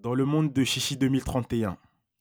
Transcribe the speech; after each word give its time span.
Dans 0.00 0.14
le 0.14 0.24
monde 0.24 0.52
de 0.52 0.62
Chichi 0.64 0.96
2031. 0.96 1.76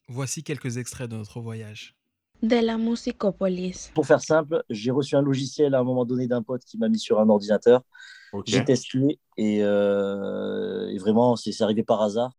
Voici 0.09 0.43
quelques 0.43 0.77
extraits 0.77 1.09
de 1.09 1.15
notre 1.15 1.39
voyage. 1.39 1.95
De 2.41 2.55
la 2.55 2.77
musicopolis. 2.77 3.91
Pour 3.93 4.05
faire 4.07 4.21
simple, 4.21 4.63
j'ai 4.69 4.89
reçu 4.91 5.15
un 5.15 5.21
logiciel 5.21 5.75
à 5.75 5.79
un 5.79 5.83
moment 5.83 6.05
donné 6.05 6.27
d'un 6.27 6.41
pote 6.41 6.63
qui 6.63 6.77
m'a 6.77 6.89
mis 6.89 6.99
sur 6.99 7.19
un 7.19 7.29
ordinateur. 7.29 7.81
J'ai 8.45 8.63
testé 8.63 9.19
et, 9.37 9.59
euh, 9.61 10.87
et 10.89 10.97
vraiment, 10.97 11.35
c'est 11.35 11.61
arrivé 11.61 11.83
par 11.83 12.01
hasard. 12.01 12.31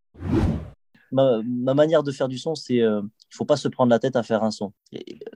Ma, 1.10 1.40
ma 1.44 1.72
manière 1.74 2.02
de 2.02 2.10
faire 2.12 2.28
du 2.28 2.36
son, 2.36 2.54
c'est 2.54 2.80
euh, 2.80 3.00
il 3.30 3.34
faut 3.34 3.44
pas 3.46 3.56
se 3.56 3.68
prendre 3.68 3.90
la 3.90 3.98
tête 3.98 4.16
à 4.16 4.22
faire 4.22 4.42
un 4.42 4.50
son. 4.50 4.72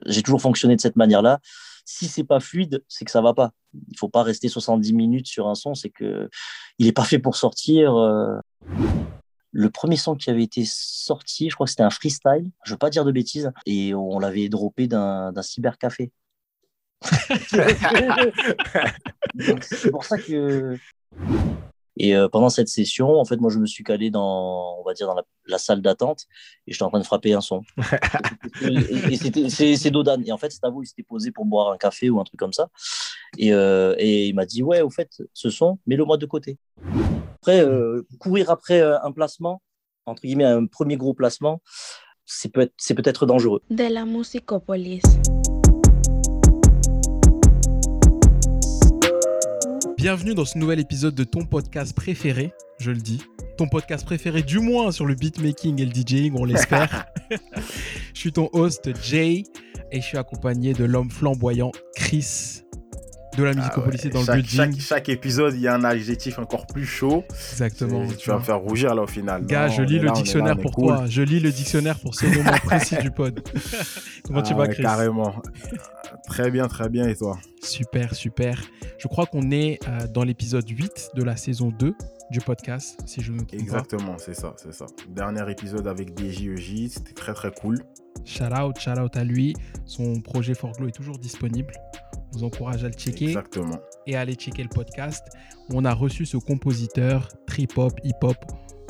J'ai 0.05 0.21
toujours 0.21 0.41
fonctionné 0.41 0.75
de 0.75 0.81
cette 0.81 0.95
manière-là. 0.97 1.39
Si 1.85 2.07
c'est 2.07 2.23
pas 2.23 2.39
fluide, 2.39 2.83
c'est 2.87 3.05
que 3.05 3.11
ça 3.11 3.21
va 3.21 3.33
pas. 3.33 3.51
Il 3.89 3.97
faut 3.97 4.09
pas 4.09 4.23
rester 4.23 4.49
70 4.49 4.93
minutes 4.93 5.27
sur 5.27 5.47
un 5.47 5.55
son, 5.55 5.73
c'est 5.75 5.89
que 5.89 6.29
il 6.77 6.87
est 6.87 6.91
pas 6.93 7.03
fait 7.05 7.19
pour 7.19 7.35
sortir. 7.35 7.95
euh. 7.95 8.37
Le 9.53 9.69
premier 9.69 9.95
son 9.95 10.15
qui 10.15 10.29
avait 10.29 10.43
été 10.43 10.63
sorti, 10.65 11.49
je 11.49 11.55
crois 11.55 11.65
que 11.65 11.71
c'était 11.71 11.83
un 11.83 11.89
freestyle, 11.89 12.51
je 12.65 12.71
veux 12.71 12.77
pas 12.77 12.89
dire 12.89 13.05
de 13.05 13.11
bêtises, 13.11 13.51
et 13.65 13.93
on 13.93 14.19
l'avait 14.19 14.49
droppé 14.49 14.87
d'un 14.87 15.31
cybercafé. 15.41 16.11
C'est 19.61 19.91
pour 19.91 20.05
ça 20.05 20.17
que. 20.17 20.77
Et 21.97 22.15
euh, 22.15 22.27
pendant 22.27 22.49
cette 22.49 22.69
session, 22.69 23.19
en 23.19 23.25
fait, 23.25 23.37
moi, 23.37 23.51
je 23.51 23.59
me 23.59 23.67
suis 23.67 23.83
calé 23.83 24.09
dans, 24.09 24.79
on 24.79 24.83
va 24.83 24.93
dire, 24.93 25.05
dans 25.05 25.13
la, 25.13 25.23
la 25.45 25.59
salle 25.59 25.81
d'attente 25.81 26.25
et 26.65 26.71
j'étais 26.71 26.83
en 26.83 26.89
train 26.89 26.99
de 26.99 27.05
frapper 27.05 27.33
un 27.33 27.41
son. 27.41 27.61
et 28.61 29.49
c'est, 29.49 29.75
c'est 29.75 29.91
Dodan. 29.91 30.23
Et 30.25 30.31
en 30.31 30.37
fait, 30.37 30.51
Stavo, 30.51 30.81
il 30.81 30.87
s'était 30.87 31.03
posé 31.03 31.31
pour 31.31 31.45
boire 31.45 31.71
un 31.71 31.77
café 31.77 32.09
ou 32.09 32.19
un 32.19 32.23
truc 32.23 32.39
comme 32.39 32.53
ça. 32.53 32.69
Et, 33.37 33.53
euh, 33.53 33.93
et 33.99 34.27
il 34.27 34.33
m'a 34.33 34.45
dit, 34.45 34.63
ouais, 34.63 34.81
au 34.81 34.89
fait, 34.89 35.21
ce 35.33 35.49
son, 35.51 35.77
mets-le-moi 35.85 36.17
de 36.17 36.25
côté. 36.25 36.57
Après, 37.45 37.59
euh, 37.59 38.07
courir 38.19 38.49
après 38.49 38.79
euh, 38.79 38.97
un 39.03 39.11
placement, 39.11 39.61
entre 40.05 40.21
guillemets, 40.21 40.45
un 40.45 40.65
premier 40.65 40.95
gros 40.95 41.13
placement, 41.13 41.61
c'est 42.23 42.47
peut 42.47 42.61
être, 42.61 42.73
c'est 42.77 42.93
peut-être 42.93 43.25
dangereux. 43.25 43.61
De 43.69 43.83
la 43.83 44.05
musicopolis. 44.05 45.01
Bienvenue 49.97 50.33
dans 50.35 50.45
ce 50.45 50.57
nouvel 50.57 50.79
épisode 50.79 51.15
de 51.15 51.25
ton 51.25 51.43
podcast 51.43 51.93
préféré, 51.93 52.53
je 52.79 52.91
le 52.91 52.99
dis. 52.99 53.21
Ton 53.57 53.67
podcast 53.67 54.05
préféré, 54.05 54.41
du 54.41 54.59
moins 54.59 54.93
sur 54.93 55.05
le 55.05 55.13
beatmaking 55.13 55.81
et 55.81 55.85
le 55.85 55.91
DJing, 55.91 56.35
on 56.39 56.45
l'espère. 56.45 57.07
je 58.13 58.19
suis 58.21 58.31
ton 58.31 58.49
host, 58.53 58.89
Jay, 59.03 59.43
et 59.91 59.99
je 59.99 60.05
suis 60.05 60.17
accompagné 60.17 60.71
de 60.71 60.85
l'homme 60.85 61.11
flamboyant, 61.11 61.73
Chris, 61.97 62.63
de 63.37 63.43
la 63.43 63.53
musicopolis 63.53 64.05
dans 64.11 64.19
le 64.19 64.25
chaque, 64.25 64.35
building. 64.35 64.55
chaque, 64.57 64.79
chaque 64.79 65.09
épisode, 65.09 65.53
il 65.55 65.61
y 65.61 65.67
a 65.67 65.73
un 65.75 65.83
adjectif 65.83 66.39
encore 66.39 66.67
plus 66.67 66.85
chaud. 66.85 67.23
Exactement. 67.51 68.05
Tu 68.17 68.29
vas 68.29 68.37
me 68.37 68.43
faire 68.43 68.59
rougir 68.59 68.93
là 68.95 69.01
au 69.03 69.07
final. 69.07 69.45
Gars, 69.45 69.67
Non, 69.67 69.73
je 69.73 69.81
lis 69.83 69.99
le 69.99 70.05
là, 70.05 70.11
là, 70.13 70.17
dictionnaire 70.17 70.55
on 70.55 70.59
est 70.59 70.61
pour 70.61 70.71
cool. 70.71 70.87
toi. 70.87 71.05
Je 71.07 71.21
lis 71.21 71.39
le 71.39 71.51
dictionnaire 71.51 71.99
pour 71.99 72.15
ce 72.15 72.25
moment 72.25 72.51
précis 72.65 72.95
du 73.01 73.11
pod. 73.11 73.41
Comment 74.25 74.41
tu 74.41 74.53
Ah 74.53 74.57
vas, 74.57 74.67
Chris? 74.67 74.83
Carrément. 74.83 75.35
très 76.27 76.51
bien, 76.51 76.67
très 76.67 76.89
bien. 76.89 77.07
Et 77.07 77.15
toi? 77.15 77.37
Super, 77.61 78.13
super. 78.15 78.61
Je 78.97 79.07
crois 79.07 79.25
qu'on 79.25 79.51
est 79.51 79.79
euh, 79.87 80.07
dans 80.07 80.23
l'épisode 80.23 80.67
8 80.69 81.11
de 81.15 81.23
la 81.23 81.35
saison 81.35 81.69
2 81.71 81.93
du 82.31 82.39
podcast, 82.39 82.99
si 83.05 83.21
je 83.21 83.31
ne 83.31 83.37
me 83.41 83.45
trompe 83.45 83.59
Exactement, 83.61 84.17
c'est 84.17 84.33
ça, 84.33 84.53
c'est 84.57 84.73
ça. 84.73 84.85
Dernier 85.09 85.49
épisode 85.51 85.87
avec 85.87 86.17
DJEJ, 86.17 86.87
c'était 86.89 87.13
très 87.13 87.33
très 87.33 87.51
cool. 87.51 87.79
Shout 88.25 88.45
out, 88.45 88.79
shout 88.79 88.97
out 88.99 89.15
à 89.17 89.23
lui. 89.23 89.53
Son 89.85 90.19
projet 90.21 90.53
Forglow 90.53 90.87
est 90.87 90.91
toujours 90.91 91.19
disponible. 91.19 91.73
Vous 92.33 92.43
encourage 92.43 92.83
à 92.83 92.87
le 92.87 92.93
checker 92.93 93.27
Exactement. 93.27 93.77
et 94.07 94.15
à 94.15 94.21
aller 94.21 94.33
checker 94.35 94.63
le 94.63 94.69
podcast. 94.69 95.23
On 95.71 95.85
a 95.85 95.93
reçu 95.93 96.25
ce 96.25 96.37
compositeur 96.37 97.29
trip-hop, 97.47 97.93
hip-hop 98.03 98.37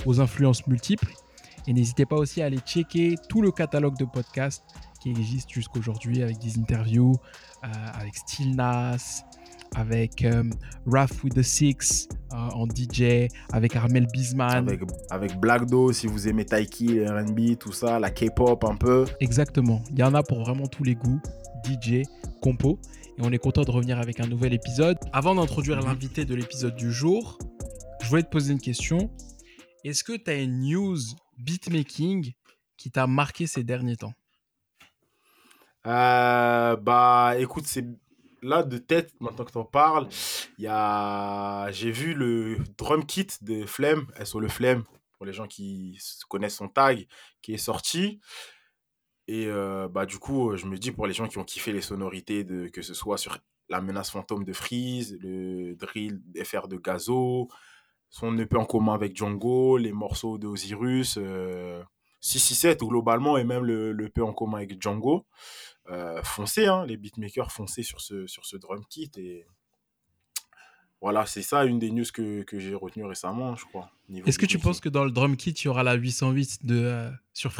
aux 0.05 0.19
influences 0.19 0.65
multiples. 0.67 1.13
Et 1.67 1.73
n'hésitez 1.73 2.05
pas 2.05 2.15
aussi 2.15 2.41
à 2.41 2.45
aller 2.45 2.59
checker 2.59 3.15
tout 3.29 3.41
le 3.41 3.51
catalogue 3.51 3.97
de 3.97 4.05
podcasts 4.05 4.63
qui 5.01 5.09
existe 5.11 5.51
jusqu'aujourd'hui 5.51 6.23
avec 6.23 6.39
des 6.39 6.57
interviews 6.57 7.15
euh, 7.63 7.67
avec 7.93 8.15
Still 8.15 8.55
Nas, 8.55 9.23
avec 9.75 10.23
euh, 10.23 10.43
Raph 10.85 11.23
with 11.23 11.33
the 11.33 11.41
Six 11.41 12.07
euh, 12.33 12.35
en 12.35 12.65
DJ, 12.67 13.27
avec 13.51 13.75
Armel 13.75 14.07
Bisman. 14.11 14.67
Avec, 14.67 14.81
avec 15.09 15.37
Black 15.39 15.65
Do, 15.65 15.91
si 15.91 16.07
vous 16.07 16.27
aimez 16.27 16.45
Taiki, 16.45 17.05
RB, 17.05 17.57
tout 17.59 17.73
ça, 17.73 17.99
la 17.99 18.09
K-pop 18.09 18.63
un 18.63 18.75
peu. 18.75 19.05
Exactement. 19.19 19.81
Il 19.91 19.99
y 19.99 20.03
en 20.03 20.13
a 20.13 20.23
pour 20.23 20.39
vraiment 20.39 20.67
tous 20.67 20.83
les 20.83 20.95
goûts. 20.95 21.21
DJ, 21.65 22.03
compo. 22.41 22.79
Et 23.17 23.21
on 23.21 23.31
est 23.31 23.37
content 23.37 23.61
de 23.61 23.69
revenir 23.69 23.99
avec 23.99 24.19
un 24.19 24.25
nouvel 24.25 24.53
épisode. 24.53 24.97
Avant 25.11 25.35
d'introduire 25.35 25.79
l'invité 25.79 26.25
de 26.25 26.33
l'épisode 26.33 26.75
du 26.75 26.91
jour, 26.91 27.37
je 28.01 28.09
voulais 28.09 28.23
te 28.23 28.29
poser 28.29 28.53
une 28.53 28.59
question. 28.59 29.11
Est-ce 29.83 30.03
que 30.03 30.13
tu 30.13 30.31
as 30.31 30.41
une 30.41 30.61
news 30.61 30.97
beatmaking 31.37 32.33
qui 32.75 32.89
t'a 32.89 33.05
marqué 33.05 33.45
ces 33.45 33.63
derniers 33.63 33.97
temps? 33.97 34.13
Euh, 35.85 36.75
bah 36.75 37.35
écoute, 37.37 37.65
c'est 37.67 37.85
là 38.41 38.63
de 38.63 38.77
tête, 38.77 39.13
maintenant 39.19 39.45
que 39.45 39.51
tu 39.51 39.57
en 39.59 39.65
parles, 39.65 40.07
il 40.57 40.63
y 40.63 40.67
a... 40.67 41.69
j'ai 41.71 41.91
vu 41.91 42.13
le 42.15 42.57
drum 42.77 43.05
kit 43.05 43.27
de 43.41 43.65
Flemme, 43.65 44.07
SO 44.23 44.39
le 44.39 44.47
Flemme, 44.47 44.83
pour 45.17 45.27
les 45.27 45.33
gens 45.33 45.45
qui 45.45 45.99
connaissent 46.29 46.55
son 46.55 46.67
tag, 46.67 47.07
qui 47.41 47.53
est 47.53 47.57
sorti. 47.57 48.19
Et 49.27 49.47
euh, 49.47 49.87
bah 49.87 50.05
du 50.05 50.19
coup, 50.19 50.55
je 50.55 50.65
me 50.65 50.77
dis 50.77 50.91
pour 50.91 51.07
les 51.07 51.13
gens 51.13 51.27
qui 51.27 51.37
ont 51.37 51.43
kiffé 51.43 51.71
les 51.71 51.81
sonorités, 51.81 52.43
de, 52.43 52.67
que 52.67 52.81
ce 52.81 52.93
soit 52.93 53.17
sur 53.17 53.37
la 53.69 53.81
menace 53.81 54.11
fantôme 54.11 54.43
de 54.43 54.53
Freeze, 54.53 55.17
le 55.21 55.75
drill 55.75 56.21
FR 56.43 56.67
de 56.67 56.77
Gazo, 56.77 57.47
son 58.09 58.37
EP 58.37 58.55
en 58.57 58.65
commun 58.65 58.93
avec 58.93 59.15
Django, 59.15 59.77
les 59.77 59.93
morceaux 59.93 60.37
de 60.37 60.47
Osiris, 60.47 61.17
euh, 61.17 61.81
667 62.19 62.81
globalement, 62.81 63.37
et 63.37 63.43
même 63.43 63.63
le, 63.63 63.93
le 63.93 64.05
EP 64.05 64.21
en 64.21 64.33
commun 64.33 64.57
avec 64.57 64.81
Django 64.81 65.25
euh, 65.89 66.21
foncez, 66.23 66.65
hein, 66.65 66.85
les 66.85 66.97
beatmakers 66.97 67.51
foncez 67.51 67.83
sur 67.83 67.99
ce, 68.01 68.57
drum 68.57 68.85
kit. 68.89 69.11
Voilà, 71.03 71.25
c'est 71.25 71.41
ça 71.41 71.65
une 71.65 71.79
des 71.79 71.91
news 71.91 72.05
que, 72.13 72.43
que 72.43 72.59
j'ai 72.59 72.73
retenues 72.73 73.03
récemment, 73.05 73.57
je 73.57 73.65
crois. 73.65 73.91
Est-ce 74.25 74.39
que 74.39 74.45
tu 74.45 74.57
penses 74.57 74.79
que 74.79 74.87
dans 74.87 75.03
le 75.03 75.11
drum 75.11 75.35
kit, 75.35 75.51
il 75.51 75.65
y 75.65 75.67
aura 75.67 75.83
la 75.83 75.95
808 75.95 76.65
de, 76.65 76.75
euh, 76.81 77.11
sur 77.33 77.51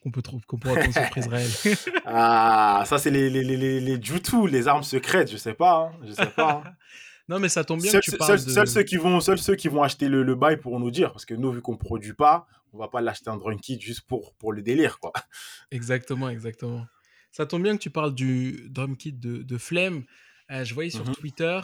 qu'on 0.00 0.10
peut 0.10 0.22
trouver, 0.22 0.42
qu'on 0.46 0.58
pourra 0.58 0.76
trouver 0.76 0.92
sur 0.92 1.04
Freezrael 1.10 1.46
Ah, 2.06 2.82
ça, 2.86 2.96
c'est 2.96 3.10
les, 3.10 3.28
les, 3.28 3.44
les, 3.44 3.58
les, 3.58 3.80
les 3.80 4.02
Jutu, 4.02 4.48
les 4.48 4.66
armes 4.66 4.82
secrètes, 4.82 5.30
je 5.30 5.36
sais 5.36 5.52
pas. 5.52 5.92
hein, 5.92 5.98
je 6.06 6.12
sais 6.12 6.26
pas. 6.30 6.62
hein. 6.66 6.72
Non, 7.28 7.38
mais 7.38 7.50
ça 7.50 7.62
tombe 7.62 7.80
bien 7.82 7.92
que 7.92 7.98
tu 8.00 8.10
de... 8.10 8.64
ceux 8.66 8.82
qui 8.82 8.96
vont, 8.96 9.20
seuls 9.20 9.38
ceux 9.38 9.54
qui 9.54 9.68
vont 9.68 9.82
acheter 9.84 10.08
le, 10.08 10.22
le 10.24 10.34
bail 10.34 10.56
pourront 10.56 10.80
nous 10.80 10.90
dire, 10.90 11.12
parce 11.12 11.24
que 11.26 11.34
nous, 11.34 11.52
vu 11.52 11.60
qu'on 11.60 11.76
produit 11.76 12.14
pas, 12.14 12.48
on 12.72 12.78
va 12.78 12.88
pas 12.88 13.00
l'acheter 13.02 13.28
un 13.30 13.36
drum 13.36 13.60
kit 13.60 13.78
juste 13.80 14.00
pour, 14.00 14.34
pour 14.36 14.52
le 14.54 14.62
délire, 14.62 14.98
quoi. 14.98 15.12
Exactement, 15.70 16.28
exactement. 16.30 16.86
Ça 17.30 17.44
tombe 17.46 17.62
bien 17.62 17.76
que 17.76 17.82
tu 17.82 17.90
parles 17.90 18.14
du 18.14 18.68
drum 18.70 18.96
kit 18.96 19.12
de, 19.12 19.42
de 19.42 19.58
Flemme. 19.58 20.02
Euh, 20.50 20.64
je 20.64 20.72
voyais 20.74 20.90
sur 20.90 21.04
Mhm. 21.06 21.14
Twitter 21.14 21.60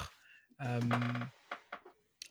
euh, 0.60 0.80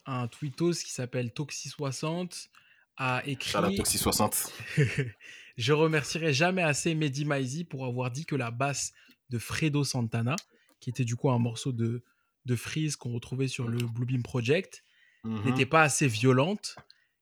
un 0.06 0.28
tweetos 0.28 0.74
qui 0.84 0.91
s'appelle 0.91 1.30
Toxi60 1.30 2.50
a 2.97 3.22
écrit 3.25 3.50
Shout 3.52 3.59
out 3.59 3.75
Toxi 3.75 3.97
60. 3.97 4.52
Je 5.58 5.74
remercierai 5.74 6.34
jamais 6.34 6.62
assez 6.63 6.96
Mehdi 6.96 7.25
Maizi 7.25 7.63
pour 7.63 7.86
avoir 7.86 8.12
dit 8.12 8.25
que 8.25 8.36
la 8.36 8.52
basse 8.52 8.94
de 9.30 9.40
Fredo 9.40 9.84
Santana, 9.84 10.36
qui 10.80 10.90
était 10.90 11.06
du 11.06 11.16
coup 11.16 11.30
un 11.31 11.40
morceau 11.40 11.72
de, 11.72 12.03
de 12.46 12.56
Freeze 12.56 12.96
qu'on 12.96 13.13
retrouvait 13.13 13.47
sur 13.47 13.68
le 13.68 13.78
Bluebeam 13.78 14.24
Project, 14.24 14.84
Mhm. 15.24 15.44
n'était 15.46 15.66
pas 15.66 15.81
assez 15.81 16.07
violente. 16.07 16.75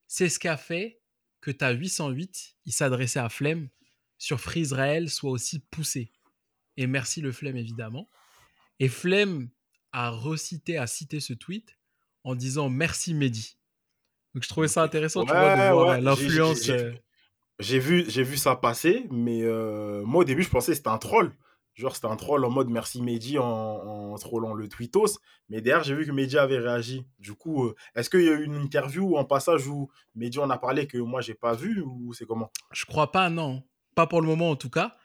C'est 0.06 0.28
ce 0.28 0.38
qu'a 0.38 0.58
fait 0.58 1.00
que 1.40 1.50
ta 1.50 1.70
808, 1.70 2.56
il 2.66 2.72
s'adressait 2.72 3.18
à 3.18 3.30
Flemme, 3.30 3.70
sur 4.18 4.40
Freezrael 4.40 5.08
soit 5.08 5.30
aussi 5.30 5.60
poussé. 5.70 6.12
Et 6.76 6.86
merci 6.86 7.22
le 7.22 7.32
Flemme, 7.32 7.56
évidemment. 7.56 8.10
Et 8.78 8.88
Flemme 8.88 9.48
a 9.94 10.10
recité, 10.10 10.76
a 10.76 10.86
cité 10.86 11.20
ce 11.20 11.32
tweet 11.32 11.78
en 12.24 12.34
disant 12.34 12.68
merci 12.68 13.14
Mehdi. 13.14 13.56
Donc 14.34 14.42
je 14.42 14.48
trouvais 14.48 14.68
ça 14.68 14.82
intéressant, 14.82 15.24
tu 15.24 15.32
vois, 15.32 15.54
de 15.54 15.60
Ouais, 15.60 15.70
voir 15.70 15.86
ouais, 15.86 15.96
j'ai- 15.96 16.02
l'influence. 16.02 16.62
j'ai- 16.64 16.72
euh, 16.72 16.92
J'ai 17.60 17.78
vu, 17.78 18.04
j'ai 18.08 18.24
vu 18.24 18.36
ça 18.36 18.56
passer, 18.56 19.06
mais 19.12 19.42
euh, 19.42 20.02
moi 20.04 20.22
au 20.22 20.24
début 20.24 20.42
je 20.42 20.50
pensais 20.50 20.72
que 20.72 20.76
c'était 20.76 20.88
un 20.88 20.98
troll. 20.98 21.32
Genre 21.74 21.94
c'était 21.94 22.08
un 22.08 22.16
troll 22.16 22.44
en 22.44 22.50
mode 22.50 22.68
merci 22.68 23.00
Mehdi 23.00 23.38
en, 23.38 23.44
en 23.44 24.14
trollant 24.16 24.54
le 24.54 24.68
tweetos. 24.68 25.18
Mais 25.48 25.60
derrière 25.60 25.84
j'ai 25.84 25.94
vu 25.94 26.04
que 26.04 26.10
Mehdi 26.10 26.36
avait 26.36 26.58
réagi. 26.58 27.04
Du 27.20 27.34
coup, 27.34 27.66
euh, 27.66 27.76
est-ce 27.94 28.10
qu'il 28.10 28.22
y 28.22 28.28
a 28.28 28.32
eu 28.32 28.44
une 28.44 28.56
interview 28.56 29.10
ou 29.10 29.18
un 29.18 29.24
passage 29.24 29.68
où 29.68 29.88
Mehdi 30.16 30.40
en 30.40 30.50
a 30.50 30.58
parlé 30.58 30.88
que 30.88 30.98
moi 30.98 31.20
j'ai 31.20 31.34
pas 31.34 31.54
vu 31.54 31.80
ou 31.80 32.12
c'est 32.12 32.26
comment? 32.26 32.50
Je 32.72 32.84
crois 32.86 33.12
pas, 33.12 33.30
non. 33.30 33.62
Pas 33.94 34.08
pour 34.08 34.20
le 34.20 34.26
moment 34.26 34.50
en 34.50 34.56
tout 34.56 34.70
cas. 34.70 34.96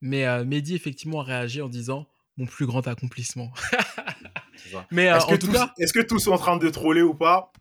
Mais 0.00 0.26
euh, 0.26 0.44
Mehdi 0.44 0.76
effectivement 0.76 1.20
a 1.22 1.24
réagi 1.24 1.60
en 1.60 1.68
disant 1.68 2.06
mon 2.36 2.46
plus 2.46 2.66
grand 2.66 2.86
accomplissement. 2.86 3.52
Ça. 4.70 4.86
Mais 4.90 5.08
euh, 5.10 5.16
Est-ce 5.16 5.26
que, 5.26 5.34
en 5.34 5.38
tout 5.38 5.46
tous, 5.46 5.52
cas, 5.52 5.72
est-ce 5.78 5.92
que 5.92 6.00
tous 6.00 6.18
sont 6.18 6.32
en 6.32 6.38
train 6.38 6.56
de 6.56 6.68
troller 6.70 7.02
ou 7.02 7.14
pas? 7.14 7.52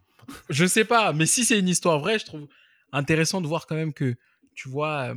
Je 0.50 0.66
sais 0.66 0.86
pas. 0.86 1.14
Mais 1.14 1.26
si 1.26 1.46
c'est 1.46 1.60
une 1.60 1.68
histoire 1.70 2.00
vraie, 2.00 2.18
je 2.20 2.26
trouve 2.26 2.48
intéressant 2.92 3.42
de 3.42 3.48
voir 3.48 3.68
quand 3.68 3.76
même 3.76 3.94
que 3.94 4.16
tu 4.56 4.70
vois 4.70 5.10
euh, 5.12 5.16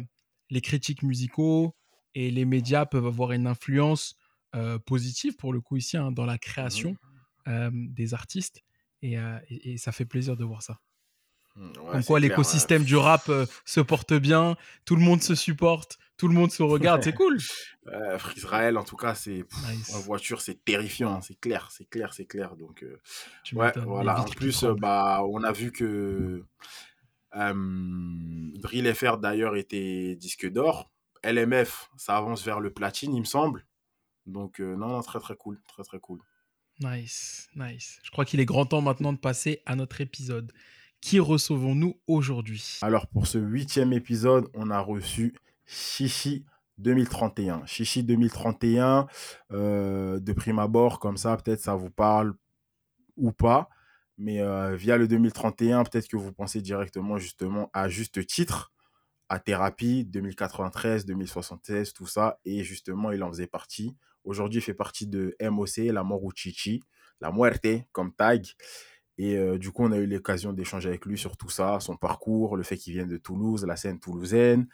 les 0.51 0.61
critiques 0.61 1.03
musicaux 1.03 1.75
et 2.15 2.31
les 2.31 2.45
médias 2.45 2.85
peuvent 2.87 3.07
avoir 3.07 3.33
une 3.33 3.47
influence 3.47 4.17
euh, 4.55 4.79
positive 4.79 5.37
pour 5.37 5.53
le 5.53 5.61
coup 5.61 5.77
ici 5.77 5.97
hein, 5.97 6.11
dans 6.11 6.27
la 6.27 6.37
création 6.39 6.97
euh, 7.47 7.71
des 7.73 8.13
artistes. 8.15 8.63
Et, 9.03 9.17
euh, 9.19 9.39
et- 9.49 9.73
et 9.75 9.79
ça 9.79 9.93
fait 9.93 10.05
plaisir 10.05 10.37
de 10.37 10.45
voir 10.45 10.63
ça. 10.63 10.81
Ouais, 11.59 11.73
quoi 11.75 12.01
c'est 12.01 12.07
clair, 12.07 12.19
l'écosystème 12.21 12.85
du 12.85 12.97
rap 12.97 13.29
euh, 13.29 13.47
se 13.65 13.81
porte 13.81 14.15
bien, 14.15 14.57
tout 14.85 14.97
le 14.97 15.03
monde 15.03 15.23
se 15.23 15.35
supporte, 15.35 15.99
tout 16.17 16.29
le 16.29 16.35
monde 16.35 16.51
se 16.51 16.63
regarde, 16.63 17.03
c'est 17.03 17.15
cool. 17.15 17.39
Euh, 17.91 18.19
Israël, 18.37 18.77
en 18.77 18.85
tout 18.85 18.97
cas, 18.97 19.15
c'est 19.15 19.47
Nice. 19.67 19.95
en 19.95 20.01
voiture, 20.01 20.43
c'est 20.43 20.63
terrifiant, 20.63 21.15
hein, 21.15 21.21
c'est 21.23 21.41
clair, 21.41 21.71
c'est 21.71 21.89
clair, 21.89 22.13
c'est 22.13 22.27
clair. 22.27 22.55
Donc, 22.55 22.83
euh, 22.83 23.01
ouais, 23.55 23.73
voilà. 23.87 24.21
En 24.21 24.25
plus, 24.25 24.63
euh, 24.65 24.75
bah, 24.75 25.23
on 25.27 25.43
a 25.43 25.53
vu 25.53 25.73
que 25.73 26.45
Drill 27.33 28.95
FR 28.95 29.17
d'ailleurs 29.17 29.57
était 29.57 30.17
disque 30.17 30.47
d'or. 30.51 30.91
LMF, 31.25 31.89
ça 31.97 32.19
avance 32.19 32.45
vers 32.45 32.61
le 32.61 32.71
platine, 32.71 33.15
il 33.15 33.21
me 33.21 33.25
semble. 33.25 33.65
Donc, 34.27 34.61
non, 34.61 34.89
non, 34.89 35.01
très 35.01 35.21
très 35.21 35.37
cool, 35.37 35.59
très 35.67 35.83
très 35.83 35.99
cool. 35.99 36.21
Nice, 36.81 37.49
nice. 37.57 38.01
Je 38.03 38.11
crois 38.11 38.27
qu'il 38.27 38.39
est 38.39 38.45
grand 38.45 38.67
temps 38.67 38.83
maintenant 38.83 39.15
de 39.15 39.19
passer 39.19 39.63
à 39.65 39.77
notre 39.77 40.03
épisode. 40.03 40.53
Qui 41.01 41.21
recevons-nous 41.21 42.01
aujourd'hui? 42.07 42.79
Alors, 42.83 43.07
pour 43.07 43.27
ce 43.27 43.39
huitième 43.39 43.93
épisode, 43.93 44.49
on 44.55 44.71
a 44.71 44.81
reçu 44.81 45.35
Chichi 45.65 46.45
2031. 46.79 47.65
Chichi 47.67 48.03
2031, 48.03 49.07
euh, 49.53 50.19
de 50.19 50.33
prime 50.33 50.59
abord, 50.59 50.99
comme 50.99 51.17
ça, 51.17 51.37
peut-être 51.37 51.61
ça 51.61 51.75
vous 51.77 51.91
parle 51.91 52.35
ou 53.17 53.33
pas. 53.33 53.69
Mais 54.17 54.41
euh, 54.41 54.75
via 54.75 54.97
le 54.97 55.07
2031, 55.07 55.85
peut-être 55.85 56.09
que 56.09 56.17
vous 56.17 56.33
pensez 56.33 56.61
directement 56.61 57.19
justement 57.19 57.71
à 57.73 57.89
juste 57.89 58.27
titre, 58.27 58.73
à 59.29 59.39
Thérapie, 59.39 60.05
2093, 60.05 61.07
2076, 61.07 61.93
tout 61.93 62.07
ça. 62.07 62.41
Et 62.45 62.65
justement, 62.65 63.13
il 63.13 63.23
en 63.23 63.29
faisait 63.29 63.47
partie. 63.47 63.97
Aujourd'hui, 64.25 64.59
il 64.59 64.63
fait 64.63 64.75
partie 64.75 65.07
de 65.07 65.37
MOC, 65.41 65.77
La 65.93 66.03
Mort 66.03 66.25
ou 66.25 66.33
Chichi, 66.35 66.83
La 67.21 67.31
Muerte, 67.31 67.85
comme 67.93 68.13
tag. 68.13 68.47
Et 69.19 69.37
euh, 69.37 69.59
du 69.59 69.73
coup, 69.73 69.85
on 69.85 69.91
a 69.91 69.99
eu 69.99 70.07
l'occasion 70.07 70.53
d'échanger 70.53 70.89
avec 70.89 71.05
lui 71.05 71.19
sur 71.19 71.37
tout 71.37 71.51
ça, 71.51 71.81
son 71.81 71.97
parcours, 71.97 72.57
le 72.57 72.63
fait 72.63 72.77
qu'il 72.77 72.95
vienne 72.95 73.09
de 73.09 73.17
Toulouse, 73.17 73.65
la 73.67 73.75
scène 73.75 73.99
toulousaine, 73.99 74.69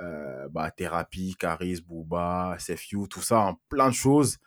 euh, 0.00 0.48
bah, 0.48 0.70
Thérapie, 0.70 1.36
Caris, 1.38 1.82
Booba, 1.86 2.56
SFU, 2.58 3.06
tout 3.08 3.20
ça, 3.20 3.48
hein, 3.48 3.58
plein 3.68 3.90
de 3.90 3.94
choses. 3.94 4.38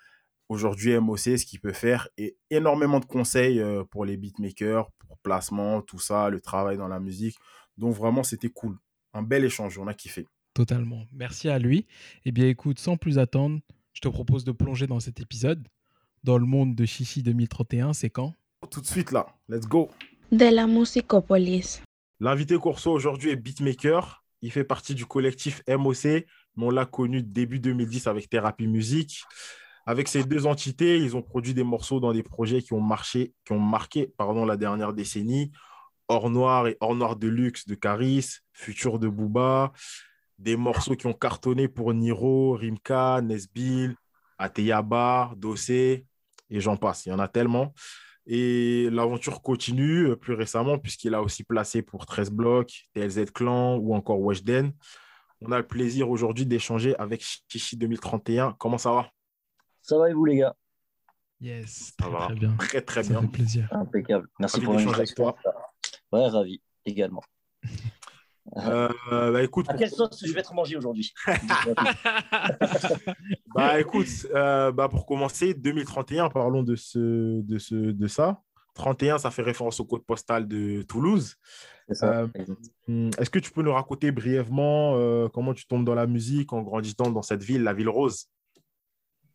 Aujourd'hui, 0.50 1.00
MOC, 1.00 1.20
ce 1.20 1.46
qu'il 1.46 1.60
peut 1.60 1.74
faire, 1.74 2.08
et 2.18 2.38
énormément 2.50 3.00
de 3.00 3.06
conseils 3.06 3.60
euh, 3.60 3.84
pour 3.84 4.06
les 4.06 4.18
beatmakers, 4.18 4.92
pour 4.98 5.18
placement, 5.20 5.82
tout 5.82 6.00
ça, 6.00 6.30
le 6.30 6.42
travail 6.42 6.78
dans 6.78 6.88
la 6.88 7.00
musique. 7.00 7.38
Donc 7.78 7.96
vraiment, 7.96 8.24
c'était 8.24 8.50
cool. 8.50 8.78
Un 9.14 9.22
bel 9.22 9.44
échange, 9.44 9.78
on 9.78 9.88
a 9.88 9.94
kiffé. 9.94 10.28
Totalement. 10.54 11.06
Merci 11.12 11.50
à 11.50 11.60
lui. 11.60 11.86
Eh 12.26 12.32
bien, 12.32 12.48
écoute, 12.48 12.80
sans 12.80 12.98
plus 12.98 13.20
attendre, 13.20 13.60
je 13.94 14.02
te 14.02 14.08
propose 14.08 14.44
de 14.44 14.52
plonger 14.52 14.88
dans 14.88 15.00
cet 15.00 15.20
épisode. 15.20 15.68
Dans 16.24 16.38
le 16.38 16.46
monde 16.46 16.76
de 16.76 16.86
Chichi 16.86 17.22
2031, 17.22 17.94
c'est 17.94 18.10
quand? 18.10 18.34
Tout 18.72 18.82
de 18.82 18.88
suite 18.88 19.12
là, 19.12 19.28
let's 19.48 19.68
go. 19.68 19.90
De 20.32 20.46
la 20.46 20.68
Musicopolis. 20.68 21.82
L'invité 22.20 22.56
reçoit 22.56 22.94
aujourd'hui 22.94 23.30
est 23.30 23.36
beatmaker. 23.36 24.24
Il 24.42 24.52
fait 24.52 24.64
partie 24.64 24.96
du 24.96 25.06
collectif 25.06 25.62
MOC, 25.68 26.04
mais 26.04 26.26
on 26.58 26.70
l'a 26.70 26.86
connu 26.86 27.22
début 27.22 27.60
2010 27.60 28.08
avec 28.08 28.30
Thérapie 28.30 28.68
Musique. 28.68 29.24
Avec 29.86 30.08
ces 30.08 30.24
deux 30.24 30.48
entités, 30.48 30.98
ils 30.98 31.16
ont 31.16 31.22
produit 31.22 31.54
des 31.54 31.64
morceaux 31.64 32.00
dans 32.00 32.12
des 32.12 32.24
projets 32.24 32.62
qui 32.62 32.74
ont 32.74 32.82
marché, 32.82 33.34
qui 33.46 33.54
ont 33.54 33.60
marqué 33.60 34.12
pardon, 34.18 34.46
la 34.46 34.58
dernière 34.58 34.94
décennie. 34.94 35.52
Or 36.08 36.30
Noir 36.30 36.68
et 36.68 36.78
Or 36.80 36.96
Noir 36.96 37.16
de 37.16 37.28
Luxe 37.28 37.68
de 37.68 37.76
Caris, 37.76 38.38
Futur 38.54 39.00
de 39.00 39.08
Booba, 39.08 39.74
des 40.38 40.56
morceaux 40.56 40.96
qui 40.96 41.08
ont 41.08 41.14
cartonné 41.14 41.68
pour 41.68 41.94
Niro, 41.94 42.54
Rimka, 42.54 43.22
Nesbill, 43.22 43.96
Ateyaba, 44.38 45.34
Dossé, 45.38 46.06
et 46.50 46.60
j'en 46.60 46.78
passe. 46.78 47.06
Il 47.06 47.10
y 47.10 47.12
en 47.14 47.20
a 47.20 47.28
tellement. 47.28 47.74
Et 48.28 48.90
l'aventure 48.92 49.42
continue 49.42 50.08
euh, 50.10 50.16
plus 50.16 50.34
récemment, 50.34 50.80
puisqu'il 50.80 51.14
a 51.14 51.22
aussi 51.22 51.44
placé 51.44 51.82
pour 51.82 52.06
13 52.06 52.32
blocs, 52.32 52.86
TLZ 52.94 53.32
Clan 53.32 53.78
ou 53.78 53.94
encore 53.94 54.20
Weshden. 54.20 54.72
On 55.42 55.52
a 55.52 55.58
le 55.60 55.68
plaisir 55.68 56.10
aujourd'hui 56.10 56.46
d'échanger 56.46 56.96
avec 56.98 57.24
Chichi 57.48 57.78
2031. 57.78 58.56
Comment 58.58 58.78
ça 58.80 58.92
va? 58.92 59.10
Ça 59.82 59.98
va 59.98 60.10
et 60.10 60.14
vous, 60.14 60.26
les 60.26 60.38
gars? 60.38 60.56
Yes, 61.42 61.94
Ça 62.00 62.06
très, 62.06 62.10
va. 62.10 62.26
très 62.26 62.36
bien. 62.36 62.56
Très 62.58 62.82
très 62.82 63.04
Ça 63.04 63.10
bien. 63.10 63.22
fait 63.22 63.28
plaisir. 63.28 63.68
Impeccable. 63.72 64.28
Merci 64.40 64.56
Ravi 64.56 64.66
pour 64.66 64.76
d'échanger 64.78 64.96
avec 64.96 65.18
l'invitation. 65.20 65.54
Ouais, 66.12 66.28
ravi 66.28 66.62
également. 66.86 67.22
Euh, 68.58 68.90
bah 69.32 69.44
écoute, 69.44 69.66
À 69.68 69.74
pour- 69.74 69.80
quelle 69.80 69.90
sauce 69.90 70.24
je 70.24 70.32
vais 70.32 70.40
être 70.40 70.54
mangé 70.54 70.78
aujourd'hui 70.78 71.12
bah, 73.56 73.80
écoute 73.80 74.08
euh, 74.34 74.72
bah, 74.72 74.88
pour 74.90 75.06
commencer, 75.06 75.54
2031, 75.54 76.30
parlons 76.30 76.64
de, 76.64 76.76
ce, 76.76 77.42
de, 77.42 77.58
ce, 77.58 77.76
de 77.76 78.08
ça. 78.08 78.42
31, 78.76 79.18
ça 79.20 79.32
fait 79.32 79.42
référence 79.42 79.80
au 79.80 79.86
code 79.86 80.04
postal 80.06 80.48
de 80.48 80.82
Toulouse. 80.84 81.36
Euh, 82.04 82.28
Hum, 82.88 83.10
Est-ce 83.18 83.30
que 83.32 83.40
tu 83.40 83.52
peux 83.52 83.62
nous 83.64 83.74
raconter 83.74 84.12
brièvement 84.12 84.96
euh, 84.96 85.28
comment 85.28 85.54
tu 85.56 85.66
tombes 85.66 85.86
dans 85.86 85.96
la 85.96 86.06
musique 86.08 86.54
en 86.54 86.62
grandissant 86.62 87.10
dans 87.10 87.22
cette 87.24 87.42
ville, 87.44 87.64
la 87.64 87.74
ville 87.74 87.90
rose? 87.90 88.28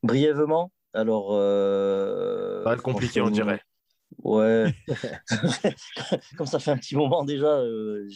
Brièvement, 0.04 0.70
alors. 0.94 1.30
euh, 1.32 2.62
Ça 2.62 2.70
va 2.70 2.74
être 2.74 2.82
compliqué, 2.82 3.20
on 3.20 3.30
dirait. 3.30 3.60
Ouais. 4.22 4.75
Comme 6.37 6.46
ça 6.46 6.58
fait 6.58 6.70
un 6.70 6.76
petit 6.76 6.96
moment 6.96 7.25
déjà, 7.25 7.46
euh, 7.58 8.08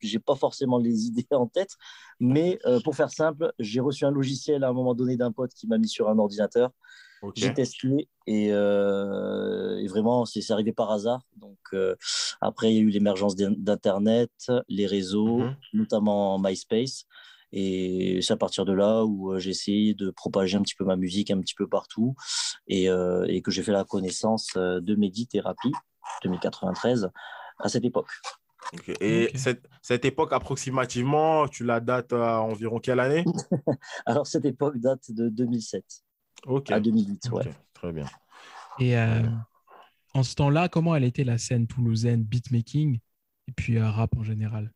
j'ai 0.00 0.18
pas 0.18 0.36
forcément 0.36 0.78
les 0.78 1.06
idées 1.06 1.26
en 1.32 1.46
tête. 1.46 1.76
Mais 2.20 2.58
euh, 2.66 2.80
pour 2.80 2.94
faire 2.94 3.10
simple, 3.10 3.52
j'ai 3.58 3.80
reçu 3.80 4.04
un 4.04 4.10
logiciel 4.10 4.64
à 4.64 4.68
un 4.68 4.72
moment 4.72 4.94
donné 4.94 5.16
d'un 5.16 5.32
pote 5.32 5.52
qui 5.54 5.66
m'a 5.66 5.78
mis 5.78 5.88
sur 5.88 6.08
un 6.08 6.18
ordinateur. 6.18 6.70
J'ai 7.34 7.52
testé 7.52 8.08
et, 8.26 8.48
euh, 8.52 9.76
et 9.78 9.86
vraiment, 9.88 10.24
c'est 10.24 10.50
arrivé 10.50 10.72
par 10.72 10.90
hasard. 10.90 11.20
Donc, 11.36 11.58
euh, 11.74 11.94
après, 12.40 12.72
il 12.72 12.76
y 12.76 12.78
a 12.78 12.82
eu 12.82 12.88
l'émergence 12.88 13.36
d'in- 13.36 13.54
d'Internet, 13.56 14.30
les 14.68 14.86
réseaux, 14.86 15.40
Mhm. 15.40 15.56
notamment 15.74 16.38
MySpace. 16.38 17.04
Et 17.52 18.20
c'est 18.22 18.32
à 18.32 18.36
partir 18.36 18.64
de 18.64 18.72
là 18.72 19.04
où 19.04 19.32
euh, 19.32 19.38
j'ai 19.38 19.50
essayé 19.50 19.94
de 19.94 20.10
propager 20.10 20.56
un 20.56 20.62
petit 20.62 20.74
peu 20.76 20.84
ma 20.84 20.96
musique 20.96 21.30
un 21.30 21.40
petit 21.40 21.54
peu 21.54 21.66
partout 21.66 22.14
et, 22.68 22.88
euh, 22.88 23.24
et 23.28 23.42
que 23.42 23.50
j'ai 23.50 23.62
fait 23.62 23.72
la 23.72 23.84
connaissance 23.84 24.50
euh, 24.56 24.80
de 24.80 24.94
Mehdi 24.94 25.26
Therapy 25.26 25.72
2093 26.22 27.10
à 27.58 27.68
cette 27.68 27.84
époque. 27.84 28.10
Et. 29.00 29.30
Cette, 29.36 29.68
cette 29.82 30.04
époque 30.04 30.32
approximativement, 30.32 31.48
tu 31.48 31.64
la 31.64 31.80
dates 31.80 32.12
à 32.12 32.40
environ 32.40 32.78
quelle 32.78 33.00
année? 33.00 33.24
Alors, 34.06 34.26
cette 34.26 34.44
époque 34.44 34.78
date 34.78 35.10
de 35.10 35.28
2007 35.28 35.84
Ok. 36.46 36.70
à 36.70 36.80
2008. 36.80 37.30
Ouais. 37.32 37.46
Ok, 37.46 37.54
Très 37.74 37.92
bien. 37.92 38.06
Et 38.78 38.96
euh, 38.96 39.22
en 40.14 40.22
ce 40.22 40.34
temps-là, 40.36 40.68
comment 40.68 40.94
elle 40.94 41.04
était 41.04 41.24
la 41.24 41.38
scène 41.38 41.66
toulousaine, 41.66 42.22
beatmaking 42.22 43.00
et 43.48 43.52
puis 43.52 43.78
euh, 43.78 43.88
rap 43.88 44.16
en 44.16 44.22
général? 44.22 44.72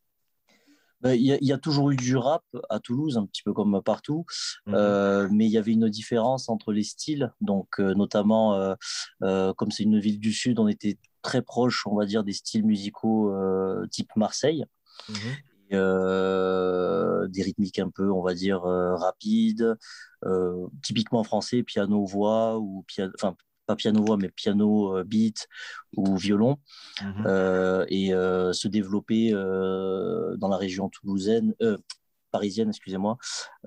Il 1.05 1.21
y, 1.21 1.33
a- 1.33 1.39
il 1.41 1.47
y 1.47 1.53
a 1.53 1.59
toujours 1.59 1.91
eu 1.91 1.97
du 1.97 2.17
rap 2.17 2.45
à 2.71 2.81
Toulouse, 2.81 3.19
un 3.19 3.27
petit 3.27 3.43
peu 3.43 3.53
comme 3.53 3.83
partout, 3.85 4.25
Mhm. 4.67 4.75
Euh, 4.75 5.29
mais 5.31 5.45
il 5.47 5.51
y 5.51 5.59
avait 5.59 5.73
une 5.73 5.89
différence 5.91 6.49
entre 6.49 6.73
les 6.73 6.83
styles. 6.85 7.33
Donc, 7.41 7.79
euh, 7.79 7.95
notamment, 7.95 8.55
euh, 8.55 8.75
euh, 9.23 9.53
comme 9.55 9.71
c'est 9.71 9.83
une 9.83 9.99
ville 10.01 10.19
du 10.19 10.33
Sud, 10.33 10.59
on 10.59 10.69
était 10.69 10.99
très 11.23 11.43
proche, 11.43 11.87
on 11.87 11.95
va 11.97 12.07
dire, 12.07 12.25
des 12.25 12.33
styles 12.33 12.65
musicaux 12.65 13.31
euh, 13.35 13.87
type 13.91 14.11
Marseille. 14.17 14.65
Mhm. 15.09 15.17
Euh, 15.73 17.27
des 17.29 17.43
rythmiques 17.43 17.79
un 17.79 17.91
peu, 17.91 18.11
on 18.11 18.23
va 18.23 18.35
dire, 18.35 18.65
euh, 18.65 18.95
rapides, 18.97 19.77
euh, 20.25 20.67
typiquement 20.83 21.25
français, 21.25 21.63
piano-voix, 21.63 22.59
ou 22.59 22.85
piano, 22.87 23.13
enfin, 23.17 23.35
pas 23.67 23.77
piano-voix, 23.77 24.17
mais 24.17 24.31
piano, 24.31 24.97
euh, 24.97 25.05
beat 25.05 25.49
ou 25.97 26.17
violon, 26.17 26.59
Mhm. 27.03 27.25
euh, 27.27 27.85
et 27.89 28.15
euh, 28.15 28.53
se 28.53 28.69
développer 28.69 29.33
dans 29.33 30.49
la 30.49 30.57
région 30.57 30.89
toulousaine, 30.89 31.55
parisienne, 32.31 32.71
excusez-moi, 32.71 33.17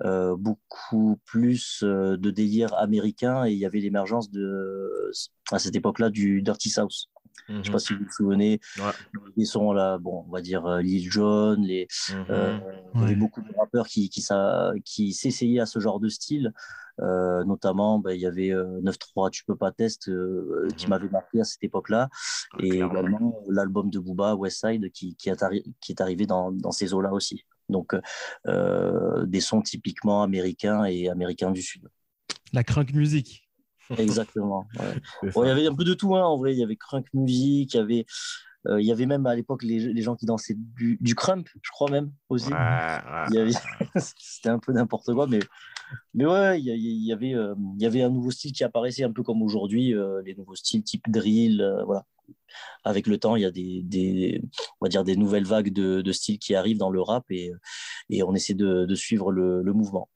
euh, 0.04 0.36
beaucoup 0.36 1.18
plus 1.24 1.82
euh, 1.82 2.18
de 2.18 2.30
délire 2.30 2.74
américain, 2.74 3.46
et 3.46 3.52
il 3.52 3.58
y 3.58 3.64
avait 3.64 3.80
l'émergence 3.80 4.30
de, 4.30 5.10
à 5.50 5.58
cette 5.58 5.74
époque-là 5.74 6.10
du 6.10 6.42
Dirty 6.42 6.68
South. 6.68 7.08
Je 7.48 7.52
ne 7.54 7.62
sais 7.62 7.68
Mhm. 7.68 7.72
pas 7.72 7.78
si 7.78 7.92
vous 7.94 8.04
vous 8.04 8.10
souvenez, 8.12 8.60
Ouais. 8.78 8.90
les 9.36 9.44
sons 9.44 9.72
là, 9.72 9.98
bon, 9.98 10.24
on 10.26 10.30
va 10.30 10.40
dire 10.40 10.66
euh, 10.66 10.80
Lil 10.82 11.10
Jon, 11.10 11.56
les, 11.60 11.86
Mhm. 12.10 12.26
euh, 12.30 12.58
il 12.94 13.00
y 13.00 13.04
avait 13.04 13.14
beaucoup 13.16 13.40
de 13.42 13.52
rappeurs 13.58 13.86
qui, 13.86 14.08
qui, 14.10 14.20
ça- 14.22 14.72
qui 14.84 15.12
s'essayaient 15.12 15.60
à 15.60 15.66
ce 15.66 15.78
genre 15.80 16.00
de 16.00 16.08
style. 16.08 16.52
Euh, 17.00 17.44
notamment, 17.44 18.00
ben, 18.00 18.10
il 18.10 18.20
y 18.20 18.26
avait 18.26 18.50
euh, 18.50 18.80
9-3, 18.82 19.30
Tu 19.30 19.44
peux 19.44 19.54
pas 19.54 19.70
test, 19.70 20.08
euh, 20.08 20.66
qui 20.76 20.86
Mhm. 20.86 20.90
m'avait 20.90 21.08
marqué 21.08 21.40
à 21.40 21.44
cette 21.44 21.62
époque-là. 21.62 22.08
Ah, 22.10 22.56
Et 22.60 22.70
clairement. 22.70 22.92
également 22.98 23.42
l'album 23.48 23.88
de 23.88 24.00
Booba, 24.00 24.34
Westside, 24.34 24.90
qui, 24.90 25.14
qui, 25.14 25.28
est, 25.28 25.40
arri- 25.42 25.64
qui 25.80 25.92
est 25.92 26.00
arrivé 26.00 26.26
dans, 26.26 26.50
dans 26.50 26.72
ces 26.72 26.92
eaux-là 26.94 27.12
aussi. 27.12 27.44
Donc, 27.68 27.94
euh, 28.48 29.26
des 29.26 29.40
sons 29.40 29.62
typiquement 29.62 30.22
américains 30.22 30.84
et 30.84 31.08
américains 31.08 31.50
du 31.52 31.62
Sud. 31.62 31.86
La 32.52 32.64
crunk 32.64 32.92
music. 32.94 33.47
Exactement. 33.96 34.66
ouais. 34.78 34.94
C'est 35.22 35.32
Bon, 35.32 35.44
il 35.44 35.48
y 35.48 35.50
avait 35.50 35.66
un 35.66 35.74
peu 35.74 35.84
de 35.84 35.94
tout, 35.94 36.14
hein, 36.16 36.24
en 36.24 36.36
vrai. 36.36 36.52
Il 36.52 36.58
y 36.58 36.62
avait 36.64 36.76
crunk 36.76 37.06
music, 37.14 37.74
il 37.74 37.76
y 37.76 37.80
avait, 37.80 38.06
euh, 38.66 38.80
il 38.80 38.86
y 38.86 38.92
avait 38.92 39.06
même 39.06 39.24
à 39.26 39.34
l'époque 39.34 39.62
les, 39.62 39.78
les 39.92 40.02
gens 40.02 40.16
qui 40.16 40.26
dansaient 40.26 40.56
du, 40.58 40.98
du 41.00 41.14
crump, 41.14 41.48
je 41.62 41.70
crois 41.70 41.90
même 41.90 42.12
aussi. 42.28 42.48
Ouais, 42.48 42.54
ouais. 42.54 43.38
Avait- 43.38 43.52
C'était 43.96 44.48
un 44.50 44.58
peu 44.58 44.72
n'importe 44.72 45.12
quoi, 45.14 45.26
mais, 45.26 45.38
mais 46.14 46.26
ouais, 46.26 46.60
il 46.60 46.66
y, 46.66 47.12
avait, 47.12 47.34
euh, 47.34 47.54
il 47.76 47.82
y 47.82 47.86
avait 47.86 48.02
un 48.02 48.10
nouveau 48.10 48.30
style 48.30 48.52
qui 48.52 48.64
apparaissait 48.64 49.04
un 49.04 49.12
peu 49.12 49.22
comme 49.22 49.42
aujourd'hui, 49.42 49.94
euh, 49.94 50.20
les 50.24 50.34
nouveaux 50.34 50.56
styles 50.56 50.82
type 50.82 51.10
drill, 51.10 51.66
voilà. 51.86 52.04
avec 52.84 53.06
le 53.06 53.16
temps, 53.18 53.36
il 53.36 53.42
y 53.42 53.46
a 53.46 53.50
des, 53.50 53.82
des, 53.84 54.42
on 54.80 54.86
va 54.86 54.88
dire 54.88 55.04
des 55.04 55.16
nouvelles 55.16 55.46
vagues 55.46 55.72
de, 55.72 56.02
de 56.02 56.12
styles 56.12 56.38
qui 56.38 56.54
arrivent 56.54 56.78
dans 56.78 56.90
le 56.90 57.00
rap 57.00 57.24
et, 57.30 57.52
et 58.10 58.22
on 58.22 58.34
essaie 58.34 58.54
de, 58.54 58.84
de 58.84 58.94
suivre 58.94 59.32
le, 59.32 59.62
le, 59.62 59.72
mouvement. 59.72 60.08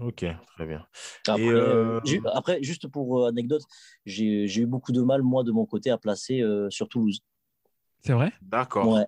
Ok, 0.00 0.24
très 0.46 0.66
bien. 0.66 0.86
Après, 1.26 1.42
euh... 1.42 2.00
après 2.32 2.62
juste 2.62 2.86
pour 2.88 3.26
anecdote, 3.26 3.62
j'ai 4.06 4.60
eu 4.60 4.66
beaucoup 4.66 4.92
de 4.92 5.02
mal, 5.02 5.22
moi, 5.22 5.42
de 5.42 5.50
mon 5.50 5.66
côté, 5.66 5.90
à 5.90 5.98
placer 5.98 6.40
euh, 6.40 6.70
sur 6.70 6.88
Toulouse. 6.88 7.20
C'est 8.04 8.12
vrai? 8.12 8.32
D'accord. 8.42 8.94
Ouais. 8.94 9.04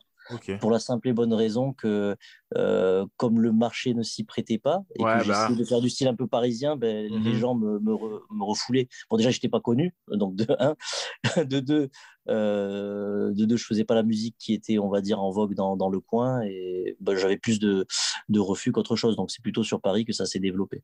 Pour 0.61 0.71
la 0.71 0.79
simple 0.79 1.09
et 1.09 1.13
bonne 1.13 1.33
raison 1.35 1.73
que, 1.73 2.17
euh, 2.57 3.07
comme 3.17 3.41
le 3.41 3.53
marché 3.53 3.95
ne 3.95 4.03
s'y 4.03 4.25
prêtait 4.25 4.59
pas, 4.59 4.83
et 4.97 5.03
ouais, 5.03 5.13
que 5.13 5.19
bah. 5.19 5.23
j'essayais 5.25 5.57
de 5.59 5.65
faire 5.65 5.81
du 5.81 5.91
style 5.91 6.09
un 6.09 6.15
peu 6.15 6.27
parisien, 6.27 6.77
ben, 6.77 7.11
Mm 7.11 7.15
-hmm. 7.15 7.25
les 7.25 7.35
gens 7.35 7.55
me, 7.55 7.79
me, 7.81 7.95
re, 7.95 8.23
me 8.31 8.45
refoulaient. 8.45 8.89
Bon, 9.09 9.17
déjà, 9.17 9.31
je 9.31 9.37
n'étais 9.37 9.49
pas 9.49 9.61
connu, 9.61 9.95
donc 10.09 10.35
de 10.37 10.47
un. 10.59 10.75
de 11.55 11.61
deux, 11.61 11.89
euh, 12.29 13.33
de 13.33 13.45
deux, 13.45 13.57
je 13.57 13.65
faisais 13.65 13.85
pas 13.85 13.95
la 13.95 14.03
musique 14.03 14.37
qui 14.39 14.53
était, 14.55 14.79
on 14.79 14.89
va 14.89 15.01
dire, 15.01 15.19
en 15.21 15.31
vogue 15.31 15.55
dans, 15.55 15.77
dans 15.77 15.89
le 15.89 16.01
coin, 16.01 16.43
et 16.43 16.97
ben, 17.01 17.17
j'avais 17.17 17.39
plus 17.39 17.59
de, 17.59 17.87
de 18.29 18.41
refus 18.41 18.73
qu'autre 18.73 18.97
chose. 18.97 19.17
Donc, 19.17 19.31
c'est 19.31 19.43
plutôt 19.43 19.65
sur 19.65 19.81
Paris 19.81 20.05
que 20.05 20.13
ça 20.13 20.27
s'est 20.27 20.41
développé. 20.41 20.83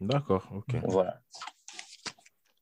D'accord, 0.00 0.44
ok. 0.54 0.72
Voilà. 0.88 1.20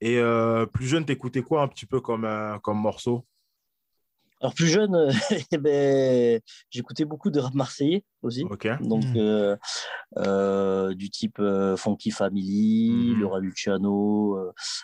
Et 0.00 0.18
euh, 0.18 0.66
plus 0.66 0.86
jeune, 0.86 1.04
t'écoutais 1.04 1.42
quoi 1.42 1.62
un 1.62 1.68
petit 1.68 1.86
peu 1.86 2.00
comme, 2.00 2.24
euh, 2.24 2.58
comme 2.58 2.78
morceau? 2.78 3.24
Alors 4.42 4.54
plus 4.54 4.66
jeune, 4.66 4.94
euh, 4.96 5.10
ben, 5.60 6.40
j'écoutais 6.68 7.04
beaucoup 7.04 7.30
de 7.30 7.38
rap 7.38 7.54
marseillais 7.54 8.04
aussi. 8.22 8.44
Okay. 8.44 8.74
Donc 8.80 9.04
Mmh. 9.04 9.16
euh, 9.16 9.56
euh, 10.18 10.94
du 10.94 11.10
type 11.10 11.40
Funky 11.76 12.10
Family, 12.10 12.90
Mmh. 12.90 13.20
Laura 13.20 13.38
Luciano, 13.38 14.36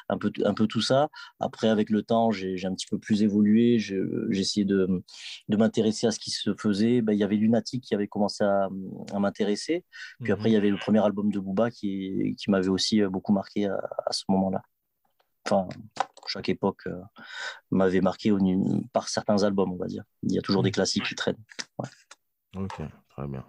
un 0.08 0.16
peu 0.18 0.30
un 0.44 0.54
peu 0.54 0.66
tout 0.68 0.80
ça. 0.80 1.08
Après 1.40 1.68
avec 1.68 1.90
le 1.90 2.02
temps, 2.02 2.30
j'ai 2.30 2.56
un 2.64 2.74
petit 2.74 2.86
peu 2.86 2.98
plus 2.98 3.22
évolué. 3.22 3.78
J'ai 3.80 4.00
essayé 4.30 4.64
de, 4.64 5.02
de 5.48 5.56
m'intéresser 5.56 6.06
à 6.06 6.12
ce 6.12 6.20
qui 6.20 6.30
se 6.30 6.54
faisait. 6.54 7.02
Ben, 7.02 7.12
il 7.12 7.18
y 7.18 7.24
avait 7.24 7.36
Lunatic 7.36 7.82
qui 7.82 7.94
avait 7.94 8.08
commencé 8.08 8.44
à, 8.44 8.68
à 9.12 9.18
m'intéresser. 9.18 9.84
Puis 10.22 10.30
mmh. 10.30 10.34
après 10.34 10.50
il 10.50 10.52
y 10.52 10.56
avait 10.56 10.70
le 10.70 10.78
premier 10.78 11.04
album 11.04 11.32
de 11.32 11.40
Booba 11.40 11.70
qui 11.70 12.36
qui 12.38 12.50
m'avait 12.50 12.68
aussi 12.68 13.02
beaucoup 13.02 13.32
marqué 13.32 13.66
à, 13.66 13.76
à 14.06 14.12
ce 14.12 14.22
moment-là. 14.28 14.62
Enfin, 15.46 15.68
chaque 16.26 16.48
époque 16.48 16.87
euh, 16.87 17.00
m'avait 17.70 18.00
marqué 18.00 18.30
au, 18.32 18.38
par 18.92 19.08
certains 19.08 19.42
albums, 19.42 19.72
on 19.72 19.76
va 19.76 19.87
dire. 19.87 20.04
Il 20.22 20.32
y 20.32 20.38
a 20.38 20.42
toujours 20.42 20.62
des 20.62 20.70
classiques 20.70 21.04
qui 21.04 21.14
traînent. 21.14 21.42
Ouais. 21.78 21.88
Ok, 22.56 22.80
très 23.10 23.28
bien. 23.28 23.44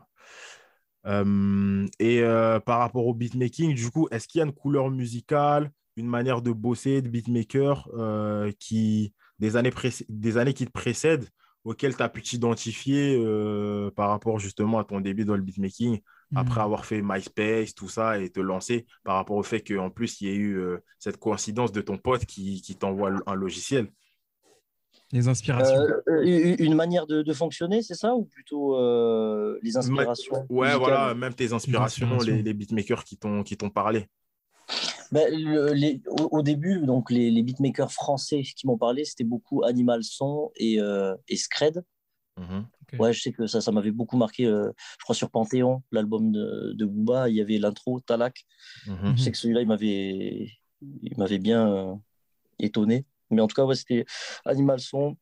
Euh, 1.05 1.87
et 1.99 2.21
euh, 2.21 2.59
par 2.59 2.79
rapport 2.79 3.07
au 3.07 3.13
beatmaking, 3.13 3.73
du 3.73 3.89
coup, 3.89 4.07
est-ce 4.11 4.27
qu'il 4.27 4.39
y 4.39 4.41
a 4.41 4.45
une 4.45 4.53
couleur 4.53 4.91
musicale, 4.91 5.71
une 5.95 6.07
manière 6.07 6.41
de 6.41 6.51
bosser, 6.51 7.01
de 7.01 7.09
beatmaker 7.09 7.89
euh, 7.93 8.51
qui, 8.59 9.13
des 9.39 9.55
années, 9.55 9.71
des 10.09 10.37
années 10.37 10.53
qui 10.53 10.65
te 10.65 10.71
précèdent, 10.71 11.29
auxquelles 11.63 11.95
tu 11.95 12.03
as 12.03 12.09
pu 12.09 12.21
t'identifier 12.21 13.17
euh, 13.19 13.91
par 13.91 14.09
rapport 14.09 14.39
justement 14.39 14.79
à 14.79 14.83
ton 14.83 15.01
début 15.01 15.25
dans 15.25 15.35
le 15.35 15.41
beatmaking 15.41 15.99
après 16.35 16.59
mmh. 16.59 16.63
avoir 16.63 16.85
fait 16.85 17.01
MySpace, 17.01 17.73
tout 17.73 17.89
ça, 17.89 18.19
et 18.19 18.29
te 18.29 18.39
lancer 18.39 18.85
par 19.03 19.15
rapport 19.15 19.35
au 19.35 19.43
fait 19.43 19.61
qu'en 19.61 19.89
plus, 19.89 20.21
il 20.21 20.27
y 20.27 20.31
ait 20.31 20.35
eu 20.35 20.59
euh, 20.59 20.77
cette 20.99 21.17
coïncidence 21.17 21.71
de 21.71 21.81
ton 21.81 21.97
pote 21.97 22.25
qui, 22.25 22.61
qui 22.61 22.75
t'envoie 22.75 23.11
un 23.25 23.33
logiciel. 23.33 23.91
Les 25.11 25.27
inspirations. 25.27 25.75
Euh, 26.07 26.55
une 26.59 26.75
manière 26.75 27.07
de, 27.07 27.23
de 27.23 27.33
fonctionner, 27.33 27.81
c'est 27.81 27.95
ça 27.95 28.13
Ou 28.13 28.25
plutôt 28.25 28.77
euh, 28.77 29.57
les 29.63 29.75
inspirations 29.75 30.45
Ouais, 30.49 30.67
musicales? 30.67 30.79
voilà, 30.79 31.15
même 31.15 31.33
tes 31.33 31.51
inspirations, 31.51 32.05
les, 32.05 32.13
inspirations. 32.13 32.35
les, 32.37 32.43
les 32.43 32.53
beatmakers 32.53 33.03
qui 33.03 33.17
t'ont 33.17 33.69
parlé. 33.71 34.07
Ben, 35.11 35.33
le, 35.33 35.73
les, 35.73 36.01
au, 36.07 36.29
au, 36.31 36.41
début, 36.41 36.79
donc 36.81 37.09
les, 37.09 37.31
les 37.31 37.43
beatmakers 37.43 37.91
français 37.91 38.41
qui 38.43 38.67
m'ont 38.67 38.77
parlé, 38.77 39.05
c'était 39.05 39.23
beaucoup 39.23 39.63
Animal 39.63 40.03
Son 40.03 40.51
et, 40.55 40.79
euh, 40.79 41.15
et 41.27 41.35
Scred. 41.35 41.83
Mmh. 42.37 42.61
Okay. 42.83 42.97
Ouais, 42.97 43.13
je 43.13 43.21
sais 43.21 43.31
que 43.31 43.47
ça, 43.47 43.61
ça 43.61 43.71
m'avait 43.71 43.91
beaucoup 43.91 44.17
marqué. 44.17 44.45
Euh, 44.45 44.71
je 44.99 45.03
crois 45.03 45.15
sur 45.15 45.29
Panthéon, 45.29 45.83
l'album 45.91 46.31
de, 46.31 46.73
de 46.73 46.85
Booba, 46.85 47.29
il 47.29 47.35
y 47.35 47.41
avait 47.41 47.57
l'intro 47.57 47.99
Talak. 47.99 48.45
Mmh. 48.85 49.15
Je 49.15 49.21
sais 49.21 49.31
que 49.31 49.37
celui-là, 49.37 49.61
il 49.61 49.67
m'avait, 49.67 50.51
il 50.81 51.17
m'avait 51.17 51.39
bien 51.39 51.67
euh, 51.71 51.95
étonné. 52.59 53.05
Mais 53.31 53.41
en 53.41 53.47
tout 53.47 53.55
cas, 53.55 53.65
ouais, 53.65 53.75
c'était 53.75 54.05
Animal 54.45 54.79
Son 54.79 55.17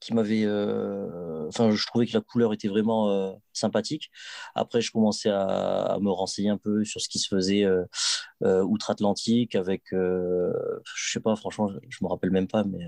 qui 0.00 0.14
m'avait. 0.14 0.44
Euh... 0.44 1.48
Enfin, 1.48 1.70
je 1.70 1.86
trouvais 1.86 2.06
que 2.06 2.12
la 2.12 2.20
couleur 2.20 2.52
était 2.52 2.68
vraiment 2.68 3.10
euh, 3.10 3.32
sympathique. 3.52 4.10
Après, 4.54 4.80
je 4.80 4.90
commençais 4.90 5.30
à, 5.30 5.44
à, 5.44 5.98
me 5.98 6.10
renseigner 6.10 6.50
un 6.50 6.58
peu 6.58 6.84
sur 6.84 7.00
ce 7.00 7.08
qui 7.08 7.18
se 7.18 7.28
faisait 7.28 7.64
euh, 7.64 8.62
outre-Atlantique 8.62 9.54
avec. 9.54 9.82
je 9.92 10.52
sais 10.94 11.20
pas, 11.20 11.36
franchement, 11.36 11.68
je, 11.88 11.98
me 12.02 12.08
rappelle 12.08 12.30
même 12.30 12.48
pas, 12.48 12.64
mais 12.64 12.78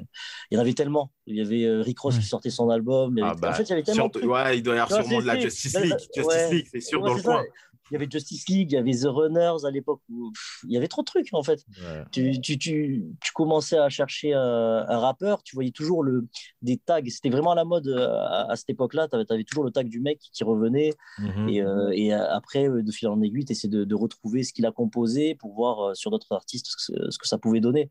il 0.50 0.55
y 0.55 0.59
en 0.59 0.61
avait 0.61 0.75
tellement. 0.75 1.11
Il 1.26 1.37
y 1.37 1.40
avait 1.40 1.83
Rick 1.83 1.99
Ross 2.00 2.19
qui 2.19 2.25
sortait 2.25 2.50
son 2.50 2.71
album. 2.71 3.19
Ah 3.23 3.35
bah, 3.35 3.50
en 3.50 3.55
fait, 3.55 3.64
il 3.64 3.71
y 3.71 3.73
avait 3.73 3.83
tellement. 3.83 4.11
Sur... 4.14 4.25
Ouais, 4.25 4.59
il 4.59 4.62
doit 4.62 4.76
y 4.76 4.79
avoir 4.79 5.02
sûrement 5.02 5.21
de 5.21 5.26
la 5.26 5.38
Justice 5.38 5.79
League. 5.79 5.97
Justice 5.99 6.25
ouais. 6.25 6.52
League, 6.52 6.69
c'est 6.71 6.81
sûr, 6.81 7.02
dans 7.02 7.14
le 7.14 7.23
coin. 7.23 7.43
Il 7.90 7.94
y 7.94 7.97
avait 7.97 8.09
Justice 8.11 8.49
League, 8.49 8.73
il 8.73 8.75
y 8.75 8.78
avait 8.78 8.92
The 8.92 9.06
Runners 9.06 9.64
à 9.64 9.70
l'époque 9.70 10.00
où 10.09 10.30
pff, 10.32 10.64
il 10.64 10.73
y 10.73 10.76
avait 10.76 10.88
trop 10.88 11.02
de 11.02 11.06
trucs 11.06 11.28
en 11.32 11.42
fait. 11.42 11.64
Ouais. 11.82 12.04
Tu, 12.12 12.40
tu, 12.40 12.59
tu, 12.59 13.04
tu, 13.20 13.32
commençais 13.32 13.78
à 13.78 13.88
chercher 13.88 14.32
un, 14.35 14.85
un, 14.88 14.99
rappeur, 14.99 15.42
tu 15.42 15.56
voyais 15.56 15.70
toujours 15.70 16.02
le, 16.02 16.26
des 16.62 16.76
tags. 16.76 17.00
C'était 17.09 17.30
vraiment 17.30 17.52
à 17.52 17.54
la 17.54 17.64
mode 17.64 17.88
à, 17.88 18.50
à 18.50 18.56
cette 18.56 18.70
époque-là. 18.70 19.09
Tu 19.09 19.16
avais, 19.16 19.25
avais, 19.30 19.44
toujours 19.44 19.64
le 19.64 19.70
tag 19.70 19.88
du 19.88 20.00
mec 20.00 20.20
qui 20.32 20.44
revenait. 20.44 20.92
Mm 21.18 21.28
-hmm. 21.28 21.49
et, 21.52 21.62
euh, 21.62 21.90
et, 21.92 22.12
après, 22.12 22.68
de 22.68 22.92
fil 22.92 23.09
en 23.09 23.20
aiguille, 23.23 23.44
tu 23.44 23.52
essaies 23.52 23.68
de, 23.68 23.85
de, 23.85 23.94
retrouver 23.94 24.42
ce 24.44 24.52
qu'il 24.52 24.66
a 24.66 24.73
composé 24.73 25.35
pour 25.35 25.54
voir 25.54 25.75
euh, 25.80 25.94
sur 25.94 26.11
d'autres 26.11 26.32
artistes 26.32 26.66
ce 26.68 26.76
que, 26.76 27.11
ce 27.11 27.18
que, 27.18 27.28
ça 27.32 27.38
pouvait 27.38 27.61
donner. 27.61 27.88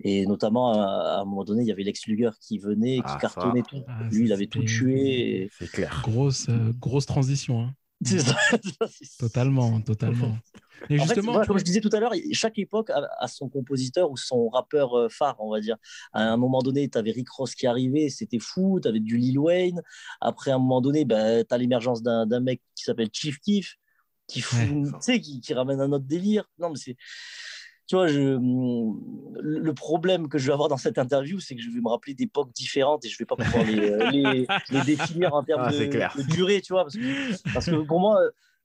Et 0.00 0.26
notamment, 0.26 0.66
à, 0.72 0.82
à, 1.16 1.20
un 1.22 1.24
moment 1.24 1.44
donné, 1.44 1.62
il 1.62 1.68
y 1.68 1.72
avait 1.72 1.86
Lex 1.88 2.06
Luger 2.06 2.30
qui 2.40 2.58
venait, 2.58 2.96
qui 2.96 3.14
ah, 3.16 3.18
cartonnait 3.20 3.60
ça. 3.60 3.70
tout. 3.70 3.82
Ah, 3.88 4.02
Lui, 4.10 4.24
il 4.26 4.32
avait 4.32 4.46
tout 4.54 4.64
tué. 4.64 5.48
C'est 5.58 5.70
clair. 5.70 6.02
Grosse, 6.02 6.48
euh, 6.48 6.72
grosse 6.78 7.06
transition. 7.06 7.62
Hein. 7.62 7.74
Ça. 8.18 8.36
Totalement, 9.18 9.80
totalement. 9.80 10.36
Et 10.90 10.98
en 10.98 11.04
justement, 11.04 11.14
fait, 11.14 11.32
voilà, 11.32 11.46
comme 11.46 11.58
je 11.58 11.64
disais 11.64 11.80
tout 11.80 11.90
à 11.92 12.00
l'heure, 12.00 12.12
chaque 12.32 12.58
époque 12.58 12.90
a, 12.90 13.28
son 13.28 13.48
compositeur 13.48 14.10
ou 14.10 14.16
son 14.16 14.48
rappeur 14.48 14.98
euh, 14.98 15.08
phare, 15.08 15.36
on 15.38 15.50
va 15.50 15.60
dire. 15.60 15.76
À 16.12 16.22
un 16.22 16.36
moment 16.36 16.60
donné, 16.62 16.88
tu 16.88 16.98
avais 16.98 17.12
Rick 17.12 17.30
Ross 17.30 17.54
qui 17.54 17.66
arrivait, 17.66 18.08
c'était 18.08 18.38
fou, 18.38 18.80
tu 18.82 18.88
avais 18.88 19.00
du 19.00 19.16
Lil 19.16 19.38
Wayne. 19.38 19.80
Après, 20.20 20.50
à 20.50 20.56
un 20.56 20.58
moment 20.58 20.80
donné, 20.80 21.04
ben, 21.04 21.44
tu 21.48 21.54
as 21.54 21.58
l'émergence 21.58 22.02
d'un 22.02 22.40
mec 22.40 22.60
qui 22.74 22.84
s'appelle 22.84 23.08
Chief 23.12 23.38
Keef, 23.38 23.76
qui, 24.26 24.42
ouais. 24.52 25.20
qui, 25.20 25.40
qui 25.40 25.54
ramène 25.54 25.80
un 25.80 25.92
autre 25.92 26.04
délire. 26.04 26.44
Non, 26.58 26.70
mais 26.70 26.76
c'est 26.76 26.96
tu 27.86 27.96
vois, 27.96 28.06
je, 28.08 28.38
le 29.40 29.74
problème 29.74 30.28
que 30.28 30.38
je 30.38 30.46
vais 30.46 30.52
avoir 30.52 30.68
dans 30.68 30.76
cette 30.78 30.98
interview, 30.98 31.38
c'est 31.38 31.54
que 31.54 31.60
je 31.62 31.70
vais 31.70 31.80
me 31.80 31.88
rappeler 31.88 32.14
d'époques 32.14 32.52
différentes 32.52 33.04
et 33.04 33.08
je 33.08 33.18
vais 33.18 33.26
pas 33.26 33.36
pouvoir 33.36 33.64
les, 33.64 34.10
les, 34.10 34.46
les 34.70 34.80
définir 34.82 35.34
en 35.34 35.42
termes 35.42 35.64
ah, 35.64 35.70
de, 35.70 35.84
de, 35.84 36.32
durée, 36.32 36.60
tu 36.62 36.72
vois, 36.72 36.84
parce 36.84 36.94
que, 36.94 37.52
parce 37.52 37.66
que 37.66 37.76
pour 37.82 38.00
moi, 38.00 38.18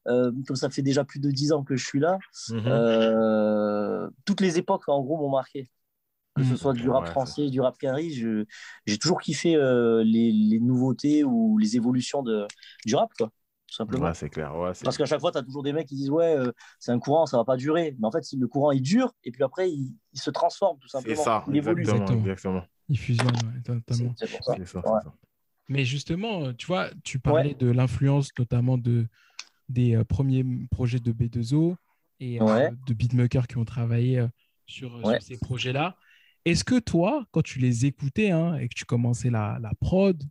euh, 0.08 0.32
comme 0.48 0.56
ça 0.56 0.70
fait 0.70 0.82
déjà 0.82 1.04
plus 1.04 1.20
de 1.20 1.32
dix 1.32 1.52
ans 1.52 1.64
que 1.64 1.76
je 1.76 1.86
suis 1.86 2.00
là, 2.00 2.18
mm 2.50 2.58
-hmm. 2.58 2.68
euh, 2.68 4.10
toutes 4.26 4.42
les 4.42 4.58
époques, 4.58 4.88
en 4.88 5.02
gros, 5.02 5.18
m'ont 5.18 5.32
marqué. 5.32 5.70
Que 6.36 6.46
ce 6.46 6.56
soit 6.56 6.74
du 6.74 6.90
rap 6.90 7.04
ouais, 7.04 7.12
français, 7.12 7.50
du 7.50 7.60
rap 7.60 7.78
carry, 7.78 8.12
j'ai 8.86 8.98
toujours 8.98 9.20
kiffé 9.20 9.56
euh, 9.56 10.04
les, 10.06 10.32
les, 10.32 10.60
nouveautés 10.60 11.26
ou 11.26 11.58
les 11.58 11.76
évolutions 11.76 12.24
de, 12.24 12.48
du 12.86 12.96
rap, 12.96 13.12
quoi 13.18 13.30
tout 13.70 13.76
simplement. 13.76 14.08
Ouais, 14.08 14.14
c'est 14.14 14.30
clair. 14.30 14.56
Ouais, 14.56 14.72
Parce 14.84 14.98
qu'à 14.98 15.06
chaque 15.06 15.20
fois, 15.20 15.32
tu 15.32 15.38
as 15.38 15.44
toujours 15.44 15.64
des 15.64 15.74
mecs 15.74 15.88
qui 15.88 15.96
disent 15.96 16.10
Ouais, 16.10 16.36
euh, 16.36 16.52
c'est 16.80 16.92
un 16.92 17.00
courant, 17.00 17.26
ça 17.26 17.38
va 17.38 17.46
pas 17.46 17.58
durer. 17.58 17.96
Mais 18.00 18.08
en 18.08 18.12
fait, 18.12 18.24
le 18.38 18.48
courant, 18.48 18.72
il 18.72 18.82
dure, 18.82 19.14
et 19.24 19.32
puis 19.32 19.44
après, 19.44 19.70
il, 19.70 19.96
il 20.14 20.20
se 20.20 20.30
transforme, 20.30 20.78
tout 20.80 20.88
simplement. 20.88 21.16
C'est 21.16 21.24
ça, 21.24 21.44
il 21.48 21.58
évolue. 21.58 21.82
exactement. 21.82 22.20
exactement. 22.20 22.64
Il 22.90 22.98
fusionne, 22.98 23.28
ouais, 23.28 23.62
totalement. 23.64 24.14
C'est 24.18 24.30
pour 24.32 24.44
ça. 24.44 24.54
ça, 24.66 24.80
ouais. 24.80 25.02
ça. 25.04 25.14
Mais 25.70 25.86
justement, 25.86 26.52
tu 26.54 26.66
vois, 26.66 26.90
tu 27.04 27.20
parlais 27.20 27.50
ouais. 27.50 27.56
de 27.56 27.70
l'influence 27.70 28.32
notamment 28.38 28.78
de, 28.80 29.08
des 29.70 29.96
euh, 29.96 30.04
premiers 30.04 30.44
projets 30.72 31.00
de 31.00 31.14
B2O 31.14 31.76
et 32.20 32.42
euh, 32.42 32.46
ouais. 32.46 32.72
de 32.88 32.94
beatmakers 32.94 33.48
qui 33.48 33.58
ont 33.58 33.66
travaillé 33.66 34.20
euh, 34.20 34.28
sur, 34.66 35.00
sur, 35.00 35.22
ces 35.22 35.38
projets-là. 35.38 35.96
Est-ce 36.46 36.64
que 36.64 36.80
toi, 36.80 37.26
quand 37.32 37.44
tu 37.44 37.60
les 37.60 37.86
écoutais 37.86 38.32
hein, 38.32 38.56
et 38.56 38.68
que 38.68 38.74
tu 38.74 38.86
commençais 38.86 39.30
la, 39.30 39.60
la 39.62 39.72
prod, 39.80 40.22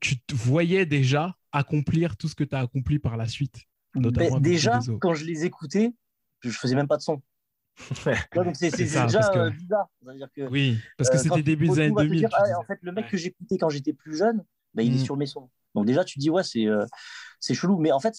tu 0.00 0.20
te 0.20 0.34
voyais 0.34 0.86
déjà 0.86 1.36
accomplir 1.52 2.16
tout 2.16 2.28
ce 2.28 2.34
que 2.34 2.44
tu 2.44 2.54
as 2.54 2.60
accompli 2.60 2.98
par 2.98 3.16
la 3.16 3.26
suite 3.26 3.66
notamment 3.94 4.40
Déjà, 4.40 4.80
quand 5.00 5.14
je 5.14 5.24
les 5.24 5.44
écoutais, 5.44 5.92
je 6.40 6.50
faisais 6.50 6.74
même 6.74 6.88
pas 6.88 6.96
de 6.96 7.02
son. 7.02 7.22
donc 8.34 8.54
c'est 8.54 8.70
déjà 8.76 9.06
que... 9.06 9.50
bizarre. 9.50 9.88
Que, 10.36 10.48
oui, 10.48 10.78
parce 10.96 11.10
que 11.10 11.16
euh, 11.16 11.18
c'était 11.18 11.42
début 11.42 11.68
des 11.68 11.80
années 11.80 11.94
2000. 11.96 12.18
Dire, 12.20 12.28
ah, 12.32 12.58
en 12.58 12.64
fait, 12.64 12.78
le 12.82 12.92
mec 12.92 13.04
ouais. 13.04 13.10
que 13.10 13.16
j'écoutais 13.16 13.58
quand 13.58 13.68
j'étais 13.68 13.92
plus 13.92 14.16
jeune, 14.16 14.44
bah, 14.74 14.82
il 14.82 14.92
mmh. 14.92 14.96
est 14.96 15.04
sur 15.04 15.16
mes 15.16 15.26
sons. 15.26 15.50
Donc 15.74 15.86
déjà, 15.86 16.04
tu 16.04 16.20
dis, 16.20 16.30
ouais, 16.30 16.44
c'est 16.44 16.66
euh, 16.66 16.86
chelou. 17.40 17.78
Mais 17.78 17.90
en 17.90 17.98
fait, 17.98 18.16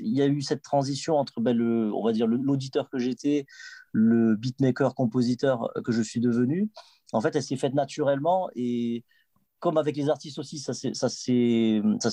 il 0.00 0.16
y 0.16 0.22
a 0.22 0.26
eu 0.26 0.42
cette 0.42 0.62
transition 0.62 1.14
entre 1.14 1.40
ben, 1.40 1.56
le, 1.56 1.92
on 1.94 2.04
va 2.04 2.12
dire, 2.12 2.26
l'auditeur 2.26 2.90
que 2.90 2.98
j'étais, 2.98 3.46
le 3.92 4.34
beatmaker, 4.34 4.96
compositeur 4.96 5.70
que 5.84 5.92
je 5.92 6.02
suis 6.02 6.18
devenu. 6.18 6.68
En 7.12 7.20
fait, 7.20 7.36
elle 7.36 7.44
s'est 7.44 7.56
faite 7.56 7.74
naturellement 7.74 8.50
et 8.56 9.04
comme 9.64 9.78
avec 9.78 9.96
les 9.96 10.10
artistes 10.10 10.38
aussi, 10.38 10.58
ça 10.58 10.74
s'est 10.74 10.92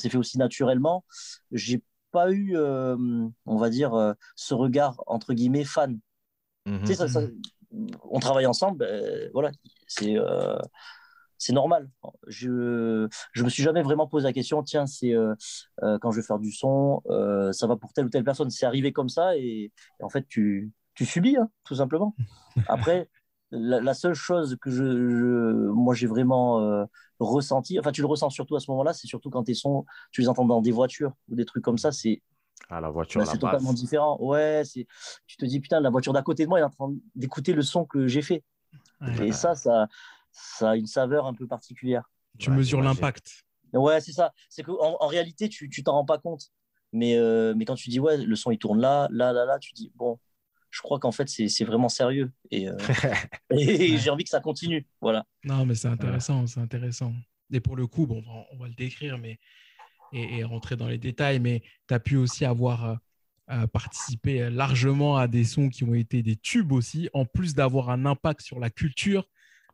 fait 0.09 0.17
aussi 0.17 0.37
naturellement. 0.37 1.03
J'ai 1.51 1.83
pas 2.11 2.31
eu, 2.31 2.55
euh, 2.55 2.95
on 3.45 3.57
va 3.57 3.69
dire, 3.69 3.93
euh, 3.93 4.13
ce 4.37 4.53
regard 4.53 5.03
entre 5.05 5.33
guillemets 5.33 5.65
fan. 5.65 5.99
Mmh. 6.65 6.79
Tu 6.79 6.85
sais, 6.87 6.95
ça, 6.95 7.09
ça, 7.09 7.19
on 8.09 8.19
travaille 8.21 8.45
ensemble, 8.45 8.77
ben, 8.77 9.29
voilà, 9.33 9.51
C'est 9.85 10.17
euh, 10.17 10.57
c'est 11.37 11.51
normal. 11.51 11.89
Je 12.25 13.09
je 13.33 13.43
me 13.43 13.49
suis 13.49 13.63
jamais 13.63 13.81
vraiment 13.81 14.07
posé 14.07 14.27
la 14.27 14.33
question. 14.33 14.63
Tiens, 14.63 14.85
c'est 14.85 15.13
quand 15.81 16.11
je 16.11 16.21
vais 16.21 16.25
faire 16.25 16.39
du 16.39 16.53
son, 16.53 17.01
ça 17.51 17.67
va 17.67 17.75
pour 17.75 17.91
telle 17.91 18.05
ou 18.05 18.09
telle 18.09 18.23
personne. 18.23 18.49
C'est 18.49 18.65
arrivé 18.65 18.93
comme 18.93 19.09
ça 19.09 19.35
et, 19.35 19.73
en 20.01 20.07
fait 20.07 20.25
tu 20.25 20.71
tu 20.93 21.05
subis 21.05 21.35
hein, 21.35 21.49
tout 21.65 21.75
simplement. 21.75 22.15
Après, 22.69 23.09
la, 23.51 23.93
seule 23.93 24.13
chose 24.13 24.57
que 24.61 24.71
je, 24.71 24.83
moi 25.71 25.93
j'ai 25.93 26.07
vraiment 26.07 26.87
ressenti, 27.19 27.79
enfin 27.79 27.91
tu 27.91 28.01
le 28.01 28.07
ressens 28.07 28.29
surtout 28.29 28.55
à 28.55 28.59
ce 28.59 28.71
moment-là, 28.71 28.93
c'est 28.93 29.07
surtout 29.07 29.29
quand 29.29 29.43
tes 29.43 29.53
sons, 29.53 29.85
tu 30.11 30.21
les 30.21 30.29
entends 30.29 30.45
dans 30.45 30.61
des 30.61 30.71
voitures 30.71 31.13
ou 31.29 31.35
des 31.35 31.45
trucs 31.45 31.63
comme 31.63 31.77
ça, 31.77 31.91
c'est 31.91 32.21
ah, 32.69 32.79
la 32.79 32.89
voiture, 32.89 33.19
bah, 33.19 33.27
c'est 33.29 33.37
totalement 33.37 33.73
différent. 33.73 34.17
Ouais, 34.21 34.63
c'est, 34.65 34.87
tu 35.27 35.35
te 35.35 35.45
dis 35.45 35.59
putain, 35.59 35.81
la 35.81 35.89
voiture 35.89 36.13
d'à 36.13 36.21
côté 36.21 36.45
de 36.45 36.49
moi 36.49 36.59
est 36.59 36.63
en 36.63 36.69
train 36.69 36.93
d'écouter 37.15 37.53
le 37.53 37.61
son 37.61 37.85
que 37.85 38.07
j'ai 38.07 38.21
fait. 38.21 38.43
Et 39.21 39.31
ça, 39.31 39.55
ça, 39.55 39.87
ça 40.31 40.71
a 40.71 40.75
une 40.75 40.85
saveur 40.85 41.25
un 41.25 41.33
peu 41.33 41.47
particulière. 41.47 42.09
Tu 42.37 42.49
mesures 42.51 42.81
l'impact. 42.81 43.43
Ouais, 43.73 43.99
c'est 43.99 44.11
ça. 44.11 44.31
C'est 44.47 44.63
qu'en 44.63 44.97
en, 44.99 45.07
réalité, 45.07 45.49
tu, 45.49 45.69
tu 45.69 45.83
t'en 45.83 45.93
rends 45.93 46.05
pas 46.05 46.17
compte. 46.17 46.51
Mais, 46.93 47.17
euh, 47.17 47.53
mais 47.55 47.65
quand 47.65 47.75
tu 47.75 47.89
dis 47.89 47.99
ouais, 47.99 48.17
le 48.17 48.35
son 48.35 48.51
il 48.51 48.57
tourne 48.57 48.79
là, 48.79 49.07
là, 49.11 49.31
là, 49.33 49.45
là, 49.45 49.59
tu 49.59 49.73
dis 49.73 49.91
bon, 49.95 50.19
je 50.71 50.81
crois 50.81 50.99
qu'en 50.99 51.11
fait 51.11 51.29
c'est, 51.29 51.63
vraiment 51.65 51.89
sérieux 51.89 52.31
et, 52.49 52.67
euh, 52.67 52.77
et 53.51 53.97
j'ai 53.97 54.09
envie 54.09 54.23
que 54.23 54.29
ça 54.29 54.39
continue. 54.39 54.87
Voilà. 55.01 55.25
Non, 55.43 55.65
mais 55.65 55.75
c'est 55.75 55.89
intéressant, 55.89 56.47
c'est 56.47 56.59
intéressant. 56.59 57.13
Et 57.51 57.59
pour 57.59 57.75
le 57.75 57.85
coup, 57.85 58.07
bon, 58.07 58.23
on 58.51 58.57
va 58.57 58.67
le 58.67 58.73
décrire, 58.73 59.17
mais 59.17 59.37
et, 60.13 60.43
rentrer 60.43 60.75
dans 60.75 60.87
les 60.87 60.97
détails, 60.97 61.39
mais 61.39 61.61
tu 61.87 61.93
as 61.93 61.99
pu 61.99 62.15
aussi 62.15 62.45
avoir 62.45 62.85
euh, 62.85 62.95
euh, 63.51 63.67
participé 63.67 64.49
largement 64.49 65.17
à 65.17 65.27
des 65.27 65.43
sons 65.43 65.69
qui 65.69 65.83
ont 65.83 65.93
été 65.93 66.23
des 66.23 66.35
tubes 66.35 66.71
aussi, 66.71 67.09
en 67.13 67.25
plus 67.25 67.53
d'avoir 67.53 67.89
un 67.89 68.05
impact 68.05 68.41
sur 68.41 68.59
la 68.59 68.69
culture, 68.69 69.27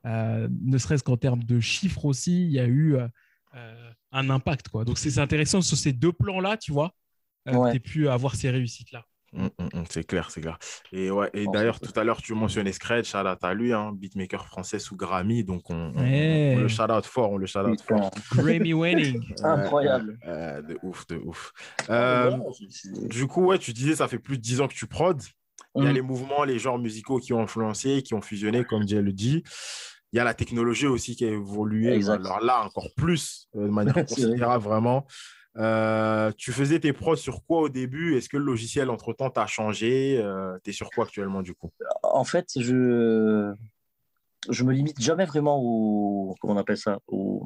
euh, 0.05 0.47
ne 0.61 0.77
serait-ce 0.77 1.03
qu'en 1.03 1.17
termes 1.17 1.43
de 1.43 1.59
chiffres 1.59 2.05
aussi, 2.05 2.45
il 2.45 2.51
y 2.51 2.59
a 2.59 2.67
eu 2.67 2.97
un 4.11 4.29
impact. 4.29 4.69
Quoi. 4.69 4.85
Donc 4.85 4.99
c'est 4.99 5.17
intéressant 5.17 5.61
sur 5.61 5.77
ces 5.77 5.93
deux 5.93 6.13
plans-là, 6.13 6.57
tu 6.57 6.71
vois, 6.71 6.93
tu 7.45 7.55
as 7.55 7.79
pu 7.79 8.07
avoir 8.07 8.35
ces 8.35 8.49
réussites-là. 8.49 9.03
Mmh, 9.73 9.77
mmh, 9.77 9.81
mmh, 9.81 9.85
c'est 9.89 10.03
clair, 10.03 10.31
c'est 10.31 10.41
clair. 10.41 10.57
Et, 10.91 11.11
ouais, 11.11 11.29
et 11.33 11.45
d'ailleurs, 11.47 11.79
tout 11.79 11.97
à 11.99 12.03
l'heure, 12.03 12.21
tu 12.21 12.33
mentionnais 12.33 12.71
Scratch, 12.71 13.11
shout 13.11 13.17
out 13.19 13.43
à 13.43 13.53
lui, 13.53 13.73
hein, 13.73 13.91
beatmaker 13.93 14.45
français 14.45 14.79
sous 14.79 14.95
Grammy. 14.95 15.43
Donc, 15.43 15.69
on, 15.69 15.93
le 15.97 16.67
shout 16.67 16.91
out 16.91 17.05
fort, 17.05 17.31
on 17.31 17.37
le 17.37 17.45
shout 17.45 17.59
out 17.59 17.81
fort. 17.81 18.11
Grammy 18.35 18.73
winning. 18.73 19.21
Incroyable. 19.43 20.19
de 20.25 20.77
ouf, 20.83 21.07
de 21.07 21.17
ouf. 21.17 21.53
Ah, 21.87 22.27
euh, 22.27 22.37
du 23.09 23.27
coup, 23.27 23.45
ouais, 23.45 23.57
tu 23.57 23.73
disais, 23.73 23.95
ça 23.95 24.07
fait 24.07 24.19
plus 24.19 24.37
de 24.37 24.41
10 24.41 24.61
ans 24.61 24.67
que 24.67 24.73
tu 24.73 24.87
prods. 24.87 25.15
Il 25.75 25.83
y 25.83 25.87
a 25.87 25.91
les 25.91 26.01
mouvements, 26.01 26.43
les 26.43 26.57
genres 26.57 26.79
musicaux 26.79 27.19
qui 27.19 27.33
ont 27.33 27.41
influencé, 27.41 28.01
qui 28.01 28.13
ont 28.13 28.21
fusionné, 28.21 28.63
comme 28.63 28.83
Dieu 28.83 29.01
le 29.01 29.13
dit. 29.13 29.43
Il 30.13 30.17
y 30.17 30.19
a 30.19 30.23
la 30.23 30.33
technologie 30.33 30.87
aussi 30.87 31.15
qui 31.15 31.25
a 31.25 31.29
évolué. 31.29 32.03
Alors 32.07 32.39
là, 32.39 32.63
encore 32.63 32.89
plus, 32.95 33.47
euh, 33.55 33.67
de 33.67 33.71
manière 33.71 33.93
considérable, 34.05 34.63
vraiment. 34.63 35.05
Euh, 35.57 36.31
tu 36.37 36.51
faisais 36.51 36.79
tes 36.79 36.93
pros 36.93 37.15
sur 37.15 37.43
quoi 37.45 37.61
au 37.61 37.69
début? 37.69 38.15
Est-ce 38.15 38.29
que 38.29 38.37
le 38.37 38.43
logiciel, 38.45 38.89
entre-temps, 38.89 39.29
t'a 39.29 39.47
changé? 39.47 40.19
Euh, 40.21 40.57
Tu 40.63 40.69
es 40.69 40.73
sur 40.73 40.89
quoi 40.91 41.05
actuellement, 41.05 41.41
du 41.41 41.53
coup? 41.53 41.71
En 42.03 42.23
fait, 42.23 42.51
je 42.55 43.53
je 44.49 44.63
me 44.63 44.71
limite 44.71 45.01
jamais 45.01 45.25
vraiment 45.25 45.57
au 45.59 46.35
comment 46.39 46.53
on 46.53 46.57
appelle 46.57 46.77
ça? 46.77 46.99
Au, 47.07 47.43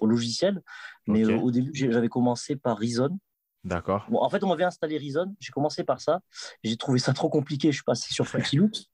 au 0.00 0.06
logiciel. 0.06 0.60
Mais 1.06 1.24
au 1.24 1.50
début 1.50 1.70
j'avais 1.74 2.08
commencé 2.08 2.56
par 2.56 2.78
Reason. 2.78 3.16
D'accord. 3.64 4.06
Bon, 4.10 4.18
en 4.20 4.28
fait 4.28 4.42
on 4.42 4.48
m'avait 4.48 4.64
installé 4.64 4.98
Reason. 4.98 5.34
J'ai 5.38 5.52
commencé 5.52 5.84
par 5.84 6.00
ça. 6.00 6.20
J'ai 6.64 6.76
trouvé 6.76 6.98
ça 6.98 7.12
trop 7.12 7.28
compliqué. 7.28 7.68
Je 7.70 7.76
suis 7.76 7.84
passé 7.84 8.12
sur 8.12 8.26
Fruity 8.28 8.56
Loops. 8.56 8.86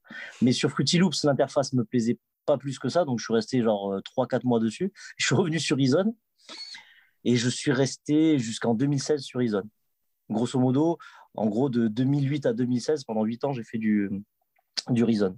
Mais 0.43 0.52
sur 0.52 0.71
Fruity 0.71 0.99
Loops 0.99 1.25
l'interface 1.25 1.73
me 1.73 1.85
plaisait 1.85 2.19
pas 2.45 2.59
plus 2.59 2.78
que 2.78 2.88
ça. 2.88 3.05
Donc 3.05 3.19
je 3.19 3.25
suis 3.25 3.35
resté 3.35 3.62
genre 3.62 3.97
3-4 4.16 4.40
mois 4.45 4.61
dessus. 4.61 4.93
Je 5.16 5.26
suis 5.26 5.35
revenu 5.35 5.59
sur 5.59 5.76
Reason 5.76 6.14
et 7.26 7.35
je 7.35 7.49
suis 7.49 7.73
resté 7.73 8.38
jusqu'en 8.38 8.75
2016 8.75 9.21
sur 9.21 9.42
Ison. 9.42 9.68
Grosso 10.30 10.61
modo, 10.61 10.97
en 11.35 11.49
gros, 11.49 11.68
de 11.68 11.88
2008 11.88 12.47
à 12.47 12.52
2016, 12.52 13.02
pendant 13.02 13.25
8 13.25 13.45
ans, 13.45 13.52
j'ai 13.52 13.65
fait 13.65 13.78
du, 13.78 14.08
du 14.91 15.02
Reason. 15.02 15.36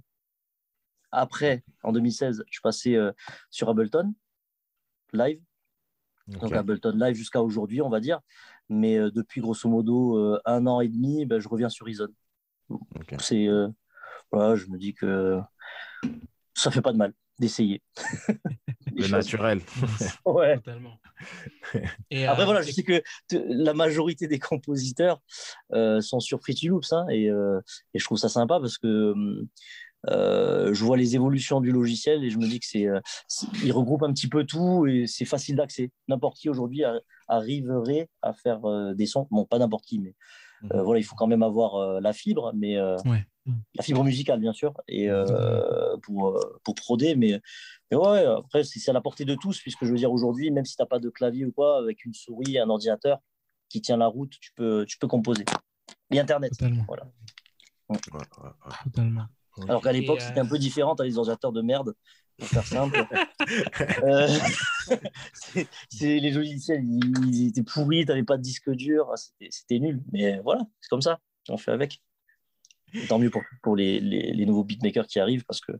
Après, 1.11 1.63
en 1.81 1.91
2016, 1.91 2.43
je 2.45 2.51
suis 2.51 2.61
passé 2.61 2.95
euh, 2.95 3.11
sur 3.49 3.69
Ableton 3.69 4.13
Live. 5.13 5.41
Donc 6.27 6.53
Ableton 6.53 6.93
Live 6.95 7.15
jusqu'à 7.15 7.41
aujourd'hui, 7.41 7.81
on 7.81 7.89
va 7.89 7.99
dire. 7.99 8.19
Mais 8.69 8.99
euh, 8.99 9.09
depuis 9.09 9.41
grosso 9.41 9.67
modo 9.67 10.15
euh, 10.15 10.39
un 10.45 10.67
an 10.67 10.81
et 10.81 10.89
demi, 10.89 11.25
ben, 11.25 11.39
je 11.39 11.49
reviens 11.49 11.69
sur 11.69 11.87
Reason. 11.87 12.09
C'est 13.19 13.47
voilà, 14.31 14.55
je 14.55 14.67
me 14.67 14.77
dis 14.77 14.93
que 14.93 15.39
ça 16.53 16.69
fait 16.69 16.83
pas 16.83 16.93
de 16.93 16.97
mal 16.97 17.15
d'essayer. 17.39 17.81
Le 18.95 19.07
naturel. 19.07 19.61
ouais. 20.25 20.55
Totalement. 20.57 20.99
Et 22.09 22.25
Après, 22.25 22.45
voilà, 22.45 22.61
je 22.61 22.71
sais 22.71 22.83
que 22.83 23.01
la 23.31 23.73
majorité 23.73 24.27
des 24.27 24.39
compositeurs 24.39 25.21
euh, 25.73 26.01
sont 26.01 26.19
sur 26.19 26.39
Pretty 26.39 26.67
Loops 26.67 26.93
hein, 26.93 27.05
et, 27.09 27.29
euh, 27.29 27.59
et, 27.93 27.99
je 27.99 28.05
trouve 28.05 28.17
ça 28.17 28.29
sympa 28.29 28.59
parce 28.59 28.77
que 28.77 29.13
euh, 30.09 30.73
je 30.73 30.83
vois 30.83 30.95
les 30.95 31.15
évolutions 31.15 31.59
du 31.59 31.71
logiciel 31.71 32.23
et 32.23 32.29
je 32.29 32.37
me 32.37 32.47
dis 32.47 32.59
que 32.59 32.65
c'est, 32.65 32.87
il 33.63 33.71
regroupe 33.73 34.03
un 34.03 34.13
petit 34.13 34.29
peu 34.29 34.45
tout 34.45 34.87
et 34.87 35.05
c'est 35.07 35.25
facile 35.25 35.57
d'accès. 35.57 35.91
N'importe 36.07 36.37
qui 36.37 36.49
aujourd'hui 36.49 36.83
arriverait 37.27 38.07
à 38.21 38.33
faire 38.33 38.61
des 38.95 39.05
sons. 39.05 39.27
Bon, 39.29 39.45
pas 39.45 39.59
n'importe 39.59 39.85
qui, 39.85 39.99
mais 39.99 40.15
mhm. 40.61 40.81
voilà, 40.81 40.99
il 40.99 41.03
faut 41.03 41.15
quand 41.15 41.27
même 41.27 41.43
avoir 41.43 41.99
la 41.99 42.13
fibre, 42.13 42.53
mais 42.55 42.75
la 42.75 43.83
fibre 43.83 44.03
musicale 44.03 44.39
bien 44.39 44.53
sûr 44.53 44.73
et 44.87 45.09
pour 46.01 46.39
pour 46.63 46.75
proder, 46.75 47.15
mais 47.15 47.41
mais 47.91 47.97
ouais, 47.97 48.25
après, 48.25 48.63
c'est 48.63 48.89
à 48.89 48.93
la 48.93 49.01
portée 49.01 49.25
de 49.25 49.35
tous, 49.35 49.59
puisque 49.61 49.85
je 49.85 49.91
veux 49.91 49.97
dire, 49.97 50.11
aujourd'hui, 50.11 50.51
même 50.51 50.65
si 50.65 50.75
tu 50.75 50.81
n'as 50.81 50.85
pas 50.85 50.99
de 50.99 51.09
clavier 51.09 51.45
ou 51.45 51.51
quoi, 51.51 51.79
avec 51.79 52.05
une 52.05 52.13
souris, 52.13 52.59
un 52.59 52.69
ordinateur 52.69 53.19
qui 53.67 53.81
tient 53.81 53.97
la 53.97 54.07
route, 54.07 54.31
tu 54.39 54.51
peux, 54.53 54.85
tu 54.87 54.97
peux 54.97 55.07
composer. 55.07 55.45
Et 56.11 56.19
Internet. 56.19 56.51
Totalement. 56.51 56.85
Voilà. 56.87 57.07
Totalement. 58.83 59.25
Alors 59.67 59.81
qu'à 59.81 59.91
l'époque, 59.91 60.21
c'était 60.21 60.39
un 60.39 60.45
peu 60.45 60.57
différent, 60.57 60.95
tu 60.95 61.01
as 61.01 61.05
les 61.05 61.17
ordinateurs 61.17 61.51
de 61.51 61.61
merde, 61.61 61.93
pour 62.37 62.47
faire 62.47 62.65
simple. 62.65 63.05
euh, 64.03 64.27
c'est, 65.89 66.19
les 66.19 66.31
logiciels, 66.31 66.83
ils, 66.83 67.47
étaient 67.47 67.63
pourris, 67.63 68.05
tu 68.05 68.07
n'avais 68.07 68.23
pas 68.23 68.37
de 68.37 68.41
disque 68.41 68.69
dur, 68.71 69.11
c'était, 69.49 69.79
nul. 69.79 70.01
Mais 70.11 70.39
voilà, 70.39 70.61
c'est 70.79 70.89
comme 70.89 71.01
ça, 71.01 71.19
on 71.49 71.57
fait 71.57 71.71
avec. 71.71 72.01
tant 73.09 73.19
mieux 73.19 73.29
pour, 73.29 73.41
pour 73.61 73.75
les, 73.75 73.99
les, 73.99 74.31
les, 74.31 74.45
nouveaux 74.45 74.63
beatmakers 74.63 75.07
qui 75.07 75.19
arrivent, 75.19 75.43
parce 75.45 75.59
que 75.59 75.73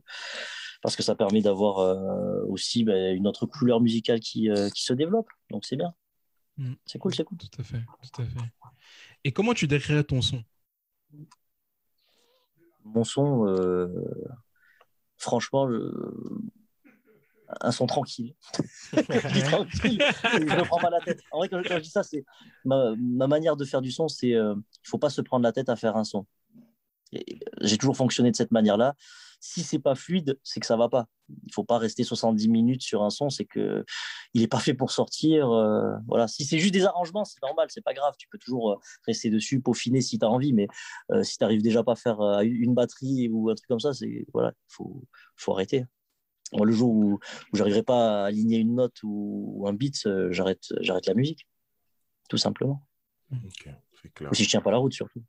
parce 0.82 0.96
que 0.96 1.02
ça 1.02 1.14
permet 1.14 1.42
d'avoir 1.42 1.78
euh, 1.78 2.44
aussi 2.48 2.84
bah, 2.84 3.10
une 3.10 3.26
autre 3.26 3.46
couleur 3.46 3.80
musicale 3.80 4.20
qui, 4.20 4.50
euh, 4.50 4.70
qui 4.70 4.82
se 4.82 4.92
développe. 4.92 5.28
Donc 5.50 5.64
c'est 5.64 5.76
bien. 5.76 5.94
Mm. 6.56 6.74
C'est 6.86 6.98
cool, 6.98 7.14
c'est 7.14 7.24
cool. 7.24 7.38
Tout 7.38 7.60
à 7.60 7.62
fait, 7.62 7.82
tout 8.12 8.22
à 8.22 8.24
fait. 8.24 8.38
Et 9.24 9.32
comment 9.32 9.52
tu 9.52 9.66
décrirais 9.66 10.04
ton 10.04 10.22
son? 10.22 10.42
Mon 12.84 13.04
son, 13.04 13.46
euh, 13.46 13.88
franchement, 15.18 15.68
un 17.60 17.72
son 17.72 17.86
tranquille. 17.86 18.34
tranquille. 18.92 20.02
je 20.32 20.38
ne 20.38 20.64
prends 20.64 20.80
pas 20.80 20.90
la 20.90 21.00
tête. 21.00 21.20
En 21.30 21.38
vrai, 21.38 21.48
quand, 21.50 21.62
je 21.62 21.78
dis 21.78 21.90
ça, 21.90 22.02
c'est 22.02 22.24
ma, 22.64 22.94
ma, 22.96 23.26
manière 23.26 23.56
de 23.56 23.66
faire 23.66 23.82
du 23.82 23.92
son, 23.92 24.08
c'est 24.08 24.28
il 24.28 24.38
ne 24.38 24.54
faut 24.82 24.98
pas 24.98 25.10
se 25.10 25.20
prendre 25.20 25.42
la 25.42 25.52
tête 25.52 25.68
à 25.68 25.76
faire 25.76 25.96
un 25.96 26.04
son. 26.04 26.26
J'ai 27.60 27.76
toujours 27.76 27.96
fonctionné 27.96 28.30
de 28.30 28.36
cette 28.36 28.52
manière-là 28.52 28.94
si 29.40 29.62
c'est 29.62 29.78
pas 29.78 29.94
fluide, 29.94 30.38
c'est 30.44 30.60
que 30.60 30.66
ça 30.66 30.76
va 30.76 30.88
pas. 30.88 31.08
Il 31.46 31.52
faut 31.52 31.64
pas 31.64 31.78
rester 31.78 32.04
70 32.04 32.48
minutes 32.48 32.82
sur 32.82 33.02
un 33.02 33.10
son, 33.10 33.30
c'est 33.30 33.46
que 33.46 33.84
il 34.34 34.42
est 34.42 34.48
pas 34.48 34.60
fait 34.60 34.74
pour 34.74 34.90
sortir. 34.90 35.50
Euh, 35.50 35.96
voilà. 36.06 36.28
Si 36.28 36.44
c'est 36.44 36.58
juste 36.58 36.74
des 36.74 36.84
arrangements, 36.84 37.24
c'est 37.24 37.42
normal, 37.42 37.68
c'est 37.70 37.82
pas 37.82 37.94
grave. 37.94 38.14
Tu 38.18 38.28
peux 38.28 38.38
toujours 38.38 38.72
euh, 38.72 38.76
rester 39.06 39.30
dessus, 39.30 39.60
peaufiner 39.60 40.02
si 40.02 40.18
tu 40.18 40.24
as 40.24 40.28
envie, 40.28 40.52
mais 40.52 40.68
euh, 41.10 41.22
si 41.22 41.38
tu 41.38 41.44
n'arrives 41.44 41.62
déjà 41.62 41.82
pas 41.82 41.92
à 41.92 41.96
faire 41.96 42.20
une 42.42 42.74
batterie 42.74 43.28
ou 43.30 43.48
un 43.50 43.54
truc 43.54 43.66
comme 43.66 43.80
ça, 43.80 43.94
c'est 43.94 44.26
voilà, 44.32 44.52
faut 44.68 45.04
faut 45.36 45.52
arrêter. 45.52 45.86
Moi, 46.52 46.66
le 46.66 46.72
jour 46.72 46.90
où, 46.90 47.14
où 47.52 47.56
j'arriverai 47.56 47.84
pas 47.84 48.22
à 48.22 48.26
aligner 48.26 48.58
une 48.58 48.74
note 48.74 48.96
ou, 49.04 49.64
un 49.68 49.72
beat, 49.72 50.06
j'arrête 50.30 50.66
j'arrête 50.80 51.06
la 51.06 51.14
musique, 51.14 51.46
tout 52.28 52.36
simplement. 52.36 52.86
Ou 54.32 54.34
si 54.34 54.44
je 54.44 54.50
tiens 54.50 54.60
pas 54.60 54.72
la 54.72 54.78
route 54.78 54.92
surtout. 54.92 55.22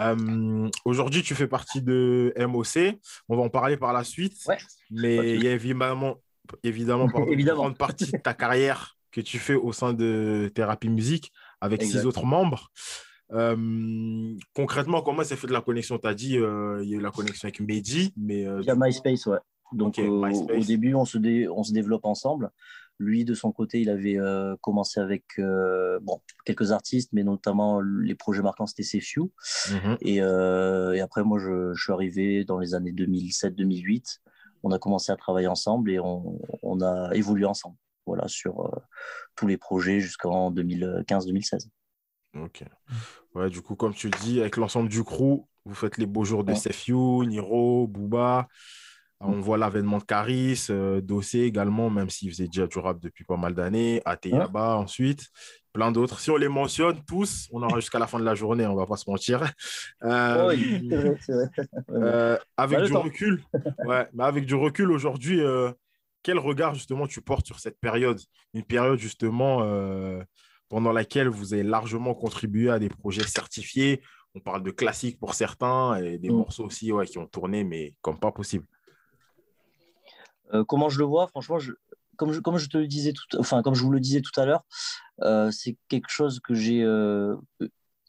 Euh, 0.00 0.68
aujourd'hui, 0.84 1.22
tu 1.22 1.34
fais 1.34 1.46
partie 1.46 1.82
de 1.82 2.32
MOC. 2.36 2.98
On 3.28 3.36
va 3.36 3.42
en 3.42 3.48
parler 3.48 3.76
par 3.76 3.92
la 3.92 4.04
suite. 4.04 4.36
Mais 4.90 5.34
il 5.34 5.44
y 5.44 5.48
a 5.48 5.52
évidemment, 5.52 6.16
évidemment, 6.62 7.08
une 7.28 7.44
grande 7.44 7.76
partie 7.76 8.10
de 8.10 8.18
ta 8.18 8.34
carrière 8.34 8.96
que 9.10 9.20
tu 9.20 9.38
fais 9.38 9.54
au 9.54 9.72
sein 9.72 9.92
de 9.92 10.50
Thérapie 10.54 10.88
Musique 10.88 11.32
avec 11.60 11.82
six 11.82 12.06
autres 12.06 12.24
membres. 12.24 12.70
Euh, 13.32 14.36
concrètement, 14.54 15.00
comment 15.00 15.24
ça 15.24 15.36
fait 15.36 15.46
de 15.46 15.52
la 15.52 15.62
connexion? 15.62 15.98
Tu 15.98 16.06
as 16.06 16.14
dit 16.14 16.38
euh, 16.38 16.80
il 16.82 16.90
y 16.90 16.94
a 16.94 16.98
eu 16.98 17.00
la 17.00 17.10
connexion 17.10 17.46
avec 17.46 17.60
Mehdi, 17.60 18.12
mais... 18.16 18.42
il 18.42 18.64
y 18.64 18.70
a 18.70 18.74
MySpace, 18.76 19.26
ouais. 19.26 19.38
Donc 19.72 19.98
au 19.98 20.64
début, 20.64 20.94
on 20.94 21.06
se, 21.06 21.48
on 21.48 21.62
se 21.62 21.72
développe 21.72 22.04
ensemble. 22.04 22.50
Lui, 22.98 23.24
de 23.24 23.34
son 23.34 23.52
côté, 23.52 23.80
il 23.80 23.90
avait 23.90 24.18
commencé 24.60 25.00
avec 25.00 25.24
bon, 25.38 26.20
quelques 26.44 26.70
artistes, 26.70 27.10
mais 27.12 27.24
notamment 27.24 27.80
les 27.80 28.14
projets 28.14 28.42
marquants, 28.42 28.66
c'était 28.66 28.84
CFU. 28.84 29.22
Mhm. 29.70 29.96
Et, 30.00 30.16
et, 30.16 31.00
après, 31.00 31.24
moi, 31.24 31.38
je, 31.38 31.72
je, 31.74 31.82
suis 31.82 31.92
arrivé 31.92 32.44
dans 32.44 32.58
les 32.58 32.74
années 32.74 32.92
2007-2008. 32.92 34.20
On 34.62 34.70
a 34.70 34.78
commencé 34.78 35.10
à 35.10 35.16
travailler 35.16 35.48
ensemble 35.48 35.90
et 35.90 35.98
on, 35.98 36.38
on 36.62 36.80
a 36.80 37.10
évolué 37.14 37.44
ensemble 37.44 37.76
voilà, 38.06 38.28
sur 38.28 38.70
tous 39.34 39.46
les 39.46 39.56
projets 39.56 40.00
jusqu'en 40.00 40.52
2015-2016. 40.52 41.68
Ok. 42.34 42.64
Ouais, 43.34 43.50
du 43.50 43.62
coup, 43.62 43.74
comme 43.74 43.94
tu 43.94 44.08
le 44.08 44.18
dis, 44.20 44.40
avec 44.40 44.56
l'ensemble 44.56 44.88
du 44.88 45.04
crew, 45.04 45.44
vous 45.64 45.74
faites 45.74 45.98
les 45.98 46.06
beaux 46.06 46.24
jours 46.24 46.44
de 46.44 46.52
ouais. 46.52 47.26
Niro, 47.26 47.86
Booba. 47.86 48.48
On 49.24 49.40
voit 49.40 49.56
l'avènement 49.56 49.98
de 49.98 50.04
Caris, 50.04 50.66
euh, 50.70 51.00
Dossé 51.00 51.40
également, 51.40 51.90
même 51.90 52.10
s'il 52.10 52.30
faisait 52.30 52.46
déjà 52.46 52.66
du 52.66 52.78
rap 52.78 52.98
depuis 53.00 53.24
pas 53.24 53.36
mal 53.36 53.54
d'années. 53.54 54.02
Ateyaba 54.04 54.76
ensuite, 54.76 55.28
plein 55.72 55.92
d'autres. 55.92 56.18
Si 56.18 56.30
on 56.30 56.36
les 56.36 56.48
mentionne 56.48 57.00
tous, 57.06 57.48
on 57.52 57.62
aura 57.62 57.78
jusqu'à 57.78 57.98
la 57.98 58.06
fin 58.06 58.18
de 58.18 58.24
la 58.24 58.34
journée, 58.34 58.66
on 58.66 58.74
va 58.74 58.86
pas 58.86 58.96
se 58.96 59.08
mentir. 59.08 59.42
Euh, 60.04 60.48
oui, 60.48 60.90
c'est 61.20 61.32
vrai, 61.32 61.48
euh, 61.90 62.36
avec 62.56 62.82
du 62.82 62.92
recul, 62.92 63.44
ouais, 63.86 64.08
mais 64.12 64.24
avec 64.24 64.46
du 64.46 64.56
recul 64.56 64.90
aujourd'hui, 64.90 65.40
quel 66.24 66.40
regard 66.40 66.74
justement 66.74 67.06
tu 67.06 67.20
portes 67.20 67.46
sur 67.46 67.60
cette 67.60 67.78
période? 67.78 68.20
Une 68.52 68.64
période 68.64 68.98
justement 68.98 69.64
pendant 70.68 70.90
laquelle 70.90 71.28
vous 71.28 71.54
avez 71.54 71.62
largement 71.62 72.14
contribué 72.14 72.70
à 72.70 72.80
des 72.80 72.88
projets 72.88 73.26
certifiés. 73.26 74.00
On 74.34 74.40
parle 74.40 74.62
de 74.62 74.70
classiques 74.70 75.20
pour 75.20 75.34
certains 75.34 75.96
et 75.96 76.18
des 76.18 76.30
mm. 76.30 76.36
morceaux 76.36 76.64
aussi 76.64 76.90
ouais, 76.90 77.06
qui 77.06 77.18
ont 77.18 77.26
tourné, 77.26 77.62
mais 77.62 77.94
comme 78.00 78.18
pas 78.18 78.32
possible. 78.32 78.64
Euh, 80.52 80.64
comment 80.64 80.88
je 80.88 80.98
le 80.98 81.04
vois, 81.04 81.28
franchement, 81.28 81.58
je, 81.58 81.72
comme, 82.16 82.32
je, 82.32 82.40
comme 82.40 82.58
je 82.58 82.68
te 82.68 82.78
le 82.78 82.86
disais 82.86 83.12
tout, 83.12 83.38
enfin 83.38 83.62
comme 83.62 83.74
je 83.74 83.82
vous 83.82 83.90
le 83.90 84.00
disais 84.00 84.20
tout 84.20 84.38
à 84.40 84.46
l'heure, 84.46 84.64
euh, 85.22 85.50
c'est 85.50 85.76
quelque 85.88 86.10
chose 86.10 86.40
que 86.40 86.54
j'ai, 86.54 86.82
euh, 86.82 87.36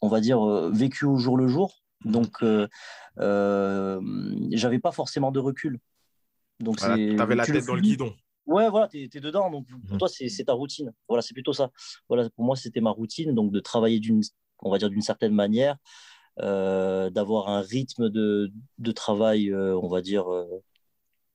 on 0.02 0.08
va 0.08 0.20
dire, 0.20 0.44
vécu 0.70 1.04
au 1.06 1.16
jour 1.16 1.36
le 1.36 1.48
jour. 1.48 1.82
Mm. 2.04 2.12
Donc, 2.12 2.44
j'avais 4.52 4.78
pas 4.78 4.92
forcément 4.92 5.30
de 5.32 5.40
recul. 5.40 5.78
Donc, 6.60 6.78
tu 6.78 6.84
avais 6.84 7.34
la 7.34 7.46
tête 7.46 7.66
dans 7.66 7.74
le 7.74 7.80
guidon. 7.80 8.14
Ouais, 8.46 8.68
voilà, 8.68 8.88
tu 8.88 8.98
es, 9.02 9.20
dedans. 9.20 9.50
Donc, 9.50 9.66
pour 9.66 9.92
mhm. 9.92 9.98
toi, 9.98 10.08
c'est 10.08 10.44
ta 10.44 10.52
routine. 10.52 10.92
Voilà, 11.08 11.22
c'est 11.22 11.34
plutôt 11.34 11.52
ça. 11.52 11.70
Voilà, 12.08 12.28
pour 12.30 12.44
moi, 12.44 12.56
c'était 12.56 12.80
ma 12.80 12.90
routine. 12.90 13.34
Donc, 13.34 13.52
de 13.52 13.60
travailler 13.60 14.00
d'une, 14.00 14.20
on 14.60 14.70
va 14.70 14.78
dire, 14.78 14.90
d'une 14.90 15.00
certaine 15.00 15.32
manière, 15.32 15.76
euh, 16.40 17.10
d'avoir 17.10 17.48
un 17.48 17.60
rythme 17.60 18.10
de, 18.10 18.52
de 18.78 18.92
travail, 18.92 19.50
euh, 19.50 19.78
on 19.78 19.88
va 19.88 20.02
dire, 20.02 20.30
euh, 20.32 20.62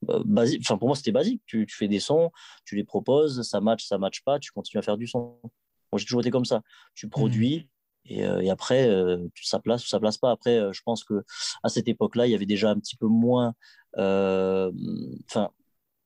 basique. 0.01 0.61
Enfin, 0.65 0.77
pour 0.77 0.87
moi, 0.87 0.95
c'était 0.95 1.11
basique. 1.11 1.41
Tu, 1.45 1.65
tu, 1.65 1.75
fais 1.75 1.87
des 1.87 1.99
sons, 1.99 2.31
tu 2.65 2.75
les 2.75 2.83
proposes, 2.83 3.41
ça 3.47 3.61
match, 3.61 3.85
ça 3.85 3.97
match 3.97 4.21
pas, 4.23 4.39
tu 4.39 4.51
continues 4.51 4.79
à 4.79 4.83
faire 4.83 4.97
du 4.97 5.07
son. 5.07 5.37
Moi, 5.91 5.97
j'ai 5.97 6.05
toujours 6.05 6.21
été 6.21 6.31
comme 6.31 6.45
ça. 6.45 6.61
Tu 6.95 7.05
mhm. 7.05 7.11
produis. 7.11 7.69
Et, 8.05 8.21
et, 8.21 8.49
après, 8.49 8.89
ça 9.41 9.59
place 9.59 9.83
ou 9.85 9.87
ça 9.87 9.99
place 9.99 10.17
pas. 10.17 10.31
Après, 10.31 10.73
je 10.73 10.81
pense 10.83 11.03
que 11.03 11.23
à 11.63 11.69
cette 11.69 11.87
époque-là, 11.87 12.27
il 12.27 12.31
y 12.31 12.35
avait 12.35 12.45
déjà 12.45 12.71
un 12.71 12.79
petit 12.79 12.95
peu 12.95 13.07
moins. 13.07 13.53
Enfin, 13.95 15.49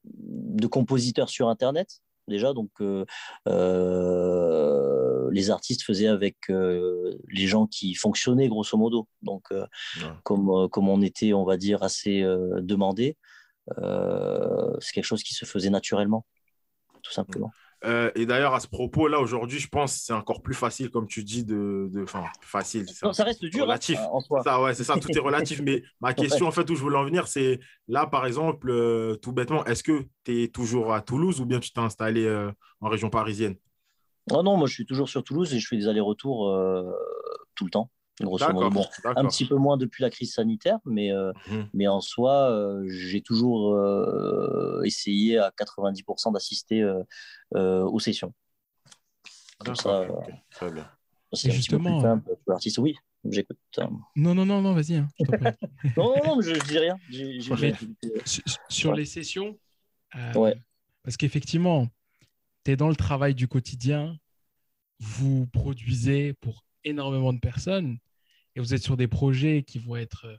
de 0.05 0.67
compositeurs 0.67 1.29
sur 1.29 1.49
Internet 1.49 2.01
déjà. 2.27 2.53
Donc, 2.53 2.71
euh, 2.81 3.05
euh, 3.47 5.29
les 5.31 5.49
artistes 5.49 5.83
faisaient 5.83 6.07
avec 6.07 6.37
euh, 6.49 7.17
les 7.29 7.47
gens 7.47 7.67
qui 7.67 7.95
fonctionnaient, 7.95 8.47
grosso 8.47 8.77
modo. 8.77 9.07
Donc, 9.21 9.53
comme, 10.23 10.69
comme 10.69 10.89
on 10.89 11.01
était, 11.01 11.33
on 11.33 11.43
va 11.43 11.57
dire, 11.57 11.83
assez 11.83 12.21
demandé, 12.61 13.17
c'est 13.67 14.93
quelque 14.93 15.05
chose 15.05 15.23
qui 15.23 15.33
se 15.33 15.45
faisait 15.45 15.69
naturellement, 15.69 16.25
tout 17.01 17.11
simplement. 17.11 17.51
Euh, 17.85 18.11
et 18.15 18.25
d'ailleurs, 18.25 18.53
à 18.53 18.59
ce 18.59 18.67
propos, 18.67 19.07
là, 19.07 19.19
aujourd'hui, 19.19 19.59
je 19.59 19.67
pense 19.67 19.93
que 19.93 19.99
c'est 20.05 20.13
encore 20.13 20.41
plus 20.41 20.53
facile, 20.53 20.89
comme 20.89 21.05
tu 21.07 21.23
dis, 21.23 21.43
de. 21.43 21.89
Enfin, 22.01 22.23
facile. 22.41 22.85
Non, 23.01 23.11
ça 23.11 23.25
reste 23.25 23.43
dur. 23.43 23.63
Hein, 23.63 23.65
relatif. 23.65 23.99
en 23.99 24.21
soi. 24.21 24.41
Ça, 24.43 24.61
ouais, 24.61 24.73
c'est 24.73 24.85
ça, 24.85 24.97
tout 24.97 25.11
est 25.11 25.19
relatif. 25.19 25.61
mais 25.61 25.83
ma 25.99 26.13
question, 26.13 26.47
en 26.47 26.51
fait, 26.51 26.69
où 26.69 26.75
je 26.75 26.81
voulais 26.81 26.97
en 26.97 27.03
venir, 27.03 27.27
c'est 27.27 27.59
là, 27.87 28.07
par 28.07 28.25
exemple, 28.25 28.69
euh, 28.69 29.15
tout 29.15 29.33
bêtement, 29.33 29.65
est-ce 29.65 29.83
que 29.83 30.05
tu 30.23 30.43
es 30.43 30.47
toujours 30.47 30.93
à 30.93 31.01
Toulouse 31.01 31.41
ou 31.41 31.45
bien 31.45 31.59
tu 31.59 31.71
t'es 31.71 31.81
installé 31.81 32.23
euh, 32.23 32.51
en 32.79 32.87
région 32.87 33.09
parisienne? 33.09 33.55
Oh 34.31 34.41
Non, 34.41 34.55
moi, 34.55 34.67
je 34.67 34.73
suis 34.73 34.85
toujours 34.85 35.09
sur 35.09 35.21
Toulouse 35.23 35.53
et 35.53 35.59
je 35.59 35.67
fais 35.67 35.75
des 35.75 35.87
allers-retours 35.89 36.49
tout 37.55 37.65
le 37.65 37.69
temps 37.69 37.91
grosso 38.23 38.51
modo. 38.51 38.81
un 39.03 39.25
petit 39.27 39.45
peu 39.45 39.55
moins 39.55 39.77
depuis 39.77 40.01
la 40.01 40.09
crise 40.09 40.33
sanitaire, 40.33 40.79
mais, 40.85 41.11
euh, 41.11 41.31
mhm. 41.49 41.69
mais 41.73 41.87
en 41.87 42.01
soi, 42.01 42.51
euh, 42.51 42.83
j'ai 42.87 43.21
toujours 43.21 43.73
euh, 43.73 44.81
essayé 44.83 45.37
à 45.37 45.51
90% 45.51 46.33
d'assister 46.33 46.83
aux 47.53 47.99
sessions. 47.99 48.33
Comme 49.59 49.75
ça, 49.75 50.07
très 50.51 50.71
bien. 50.71 50.87
C'est 51.31 51.51
justement. 51.51 52.19
L'artiste, 52.47 52.77
oui, 52.77 52.95
j'écoute. 53.29 53.57
Non, 54.15 54.35
non, 54.35 54.45
non, 54.45 54.61
non, 54.61 54.73
vas-y. 54.73 54.95
Hein, 54.95 55.07
non, 55.97 56.15
non, 56.15 56.35
non, 56.35 56.41
je, 56.41 56.53
dis 56.67 56.77
rien. 56.77 56.97
sur 58.69 58.93
les 58.93 59.05
sessions, 59.05 59.57
ouais. 60.35 60.55
parce 61.03 61.17
qu'effectivement, 61.17 61.87
tu 62.63 62.71
es 62.71 62.75
dans 62.75 62.89
le 62.89 62.95
travail 62.95 63.33
du 63.33 63.47
quotidien, 63.47 64.17
vous 64.99 65.47
produisez 65.47 66.33
pour 66.33 66.63
énormément 66.83 67.33
de 67.33 67.39
personnes 67.39 67.97
et 68.55 68.59
vous 68.59 68.73
êtes 68.73 68.83
sur 68.83 68.97
des 68.97 69.07
projets 69.07 69.63
qui 69.63 69.79
vont 69.79 69.95
être 69.95 70.25
euh, 70.25 70.37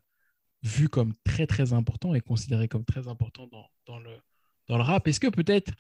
vus 0.62 0.88
comme 0.88 1.12
très 1.24 1.46
très 1.46 1.72
importants 1.72 2.14
et 2.14 2.20
considérés 2.20 2.68
comme 2.68 2.85
très 2.85 3.09
importants 3.09 3.46
dans, 3.48 3.66
dans 3.87 3.98
le, 3.98 4.11
dans 4.68 4.77
le 4.77 4.83
rap. 4.83 5.07
Est-ce 5.07 5.20
que 5.20 5.29
peut-être 5.29 5.72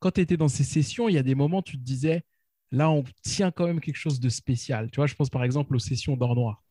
quand 0.00 0.12
tu 0.12 0.20
étais 0.20 0.36
dans 0.36 0.48
ces 0.48 0.64
sessions, 0.64 1.08
il 1.08 1.14
y 1.14 1.18
a 1.18 1.22
des 1.22 1.36
moments 1.36 1.58
où 1.58 1.62
tu 1.62 1.78
te 1.78 1.82
disais, 1.82 2.24
là 2.72 2.90
on 2.90 3.04
tient 3.22 3.50
quand 3.50 3.66
même 3.66 3.80
quelque 3.80 3.96
chose 3.96 4.20
de 4.20 4.28
spécial 4.28 4.90
Tu 4.90 4.96
vois, 4.96 5.06
je 5.06 5.14
pense 5.14 5.30
par 5.30 5.44
exemple 5.44 5.74
aux 5.76 5.78
sessions 5.78 6.16
d'or 6.16 6.34
noir. 6.34 6.62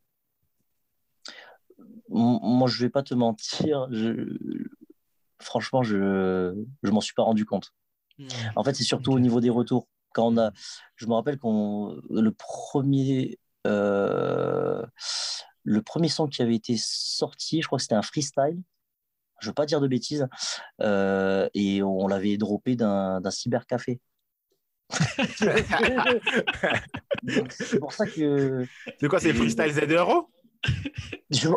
Moi, 2.09 2.67
je 2.67 2.83
vais 2.83 2.89
pas 2.89 3.03
te 3.03 3.13
mentir, 3.13 3.87
je... 3.89 4.37
franchement, 5.39 5.81
je 5.81 5.95
ne 5.95 6.91
m'en 6.91 6.99
suis 6.99 7.13
pas 7.13 7.23
rendu 7.23 7.45
compte. 7.45 7.73
Hmm. 8.19 8.27
En 8.57 8.65
fait, 8.65 8.73
c'est 8.73 8.83
surtout 8.83 9.13
au 9.13 9.19
niveau 9.19 9.39
des 9.39 9.49
retours. 9.49 9.87
Quand 10.11 10.27
on 10.27 10.37
a, 10.37 10.51
je 10.97 11.05
me 11.05 11.13
rappelle 11.13 11.37
qu'on 11.37 11.97
le 12.09 12.31
premier 12.31 13.39
le 13.65 14.81
premier 15.83 16.09
son 16.09 16.27
qui 16.27 16.41
avait 16.41 16.55
été 16.55 16.75
sorti, 16.77 17.61
je 17.61 17.67
crois 17.67 17.77
que 17.77 17.83
c'était 17.83 17.95
un 17.95 18.01
freestyle. 18.01 18.61
Je 19.39 19.47
veux 19.47 19.53
pas 19.53 19.65
dire 19.65 19.81
de 19.81 19.87
bêtises. 19.87 20.27
Euh, 20.81 21.49
et 21.53 21.81
on 21.81 22.07
l'avait 22.07 22.37
droppé 22.37 22.75
d'un 22.75 23.21
cybercafé. 23.29 23.99
c'est 27.49 27.79
pour 27.79 27.93
ça 27.93 28.05
que. 28.05 28.67
C'est 28.99 29.07
quoi, 29.07 29.19
c'est 29.19 29.33
freestyle 29.33 29.71
Z-Euro 29.71 30.29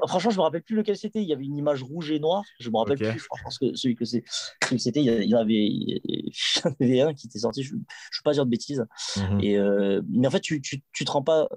franchement, 0.07 0.31
je 0.31 0.37
me 0.37 0.43
rappelle 0.43 0.63
plus 0.63 0.77
lequel 0.77 0.97
c'était. 0.97 1.23
Il 1.23 1.29
y 1.29 1.33
avait 1.33 1.45
une 1.45 1.57
image 1.57 1.83
rouge 1.83 2.11
et 2.11 2.19
noire. 2.19 2.45
Je 2.61 2.71
me 2.71 2.77
rappelle 2.77 2.99
plus. 2.99 3.19
Franchement, 3.21 3.51
que 3.61 3.75
celui 3.75 3.95
que 3.95 4.05
c'était, 4.05 5.01
il 5.01 5.07
y 5.07 5.29
y 5.29 5.35
avait 5.35 7.01
un 7.01 7.15
qui 7.15 7.27
était 7.27 7.39
sorti. 7.39 7.63
Je 7.63 7.75
ne 7.75 7.79
veux 7.79 7.85
pas 8.25 8.33
dire 8.33 8.45
de 8.45 8.51
bêtises. 8.51 8.85
Mhm. 9.17 9.41
Et 9.41 9.59
euh, 9.59 10.03
mais 10.09 10.27
en 10.27 10.31
fait, 10.31 10.41
tu, 10.41 10.61
tu, 10.61 10.83
tu 10.93 11.05
te 11.05 11.11
rends 11.11 11.23
pas 11.23 11.49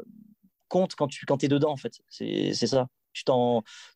compte 0.67 0.95
quand 0.95 1.08
tu 1.08 1.25
quand 1.25 1.43
es 1.43 1.47
dedans, 1.47 1.71
en 1.71 1.77
fait. 1.77 1.93
C'est 2.10 2.53
ça. 2.53 2.88
Tu, 3.13 3.23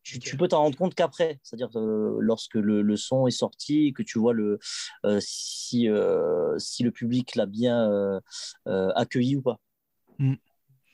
tu, 0.03 0.19
tu, 0.19 0.35
peux 0.35 0.47
t'en 0.47 0.63
rendre 0.63 0.77
compte 0.77 0.95
qu'après, 0.95 1.39
c'est-à-dire 1.43 1.69
euh, 1.75 2.17
lorsque 2.19 2.55
le, 2.55 2.81
le, 2.81 2.97
son 2.97 3.27
est 3.27 3.31
sorti, 3.31 3.93
que 3.93 4.01
tu 4.01 4.17
vois 4.17 4.33
le, 4.33 4.57
euh, 5.05 5.19
si, 5.21 5.87
si 6.57 6.83
le 6.83 6.91
public 6.91 7.35
l'a 7.35 7.45
bien 7.45 8.19
accueilli 8.65 9.35
ou 9.35 9.41
pas. 9.43 9.59
Mm. 10.17 10.35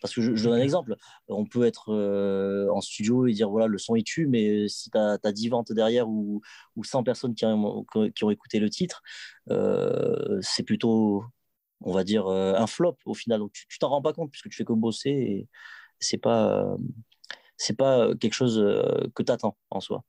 Parce 0.02 0.14
que 0.14 0.22
je, 0.22 0.44
donne 0.44 0.60
un 0.60 0.62
exemple. 0.62 0.96
On 1.28 1.46
peut 1.46 1.66
être 1.66 1.92
euh, 1.92 2.70
en 2.72 2.82
studio 2.82 3.28
et 3.28 3.34
dire 3.34 3.50
voilà, 3.50 3.68
le 3.68 3.78
son 3.78 3.96
est 3.96 4.06
tu, 4.06 4.28
mais 4.28 4.68
si 4.68 4.92
tu 4.92 4.98
as, 4.98 5.18
10 5.32 5.50
ventes 5.50 5.72
derrière 5.72 6.08
ou, 6.08 6.42
ou 6.76 6.84
100 6.84 7.04
personnes 7.04 7.34
qui 7.34 7.46
ont, 7.46 7.86
qui 8.14 8.24
ont 8.24 8.30
écouté 8.30 8.60
le 8.60 8.70
titre, 8.70 9.02
euh, 9.50 10.40
c'est 10.42 10.64
plutôt, 10.64 11.26
on 11.82 11.94
va 11.94 12.04
dire, 12.04 12.28
euh, 12.28 12.56
un 12.56 12.68
flop 12.68 12.98
au 13.06 13.14
final. 13.14 13.42
Tu 13.54 13.80
t'en 13.80 13.90
rends 13.90 14.02
pas 14.02 14.14
compte 14.14 14.32
puisque 14.32 14.50
tu 14.50 14.58
fais 14.58 14.66
que 14.66 14.74
bosser 14.74 15.10
et 15.12 15.48
c'est 16.00 16.18
pas, 16.18 16.78
c'est 17.58 17.78
pas 17.78 18.16
quelque 18.16 18.34
chose 18.34 18.58
que 19.16 19.24
tu 19.24 19.32
attends 19.32 19.58
en 19.72 19.82
soi. 19.82 20.04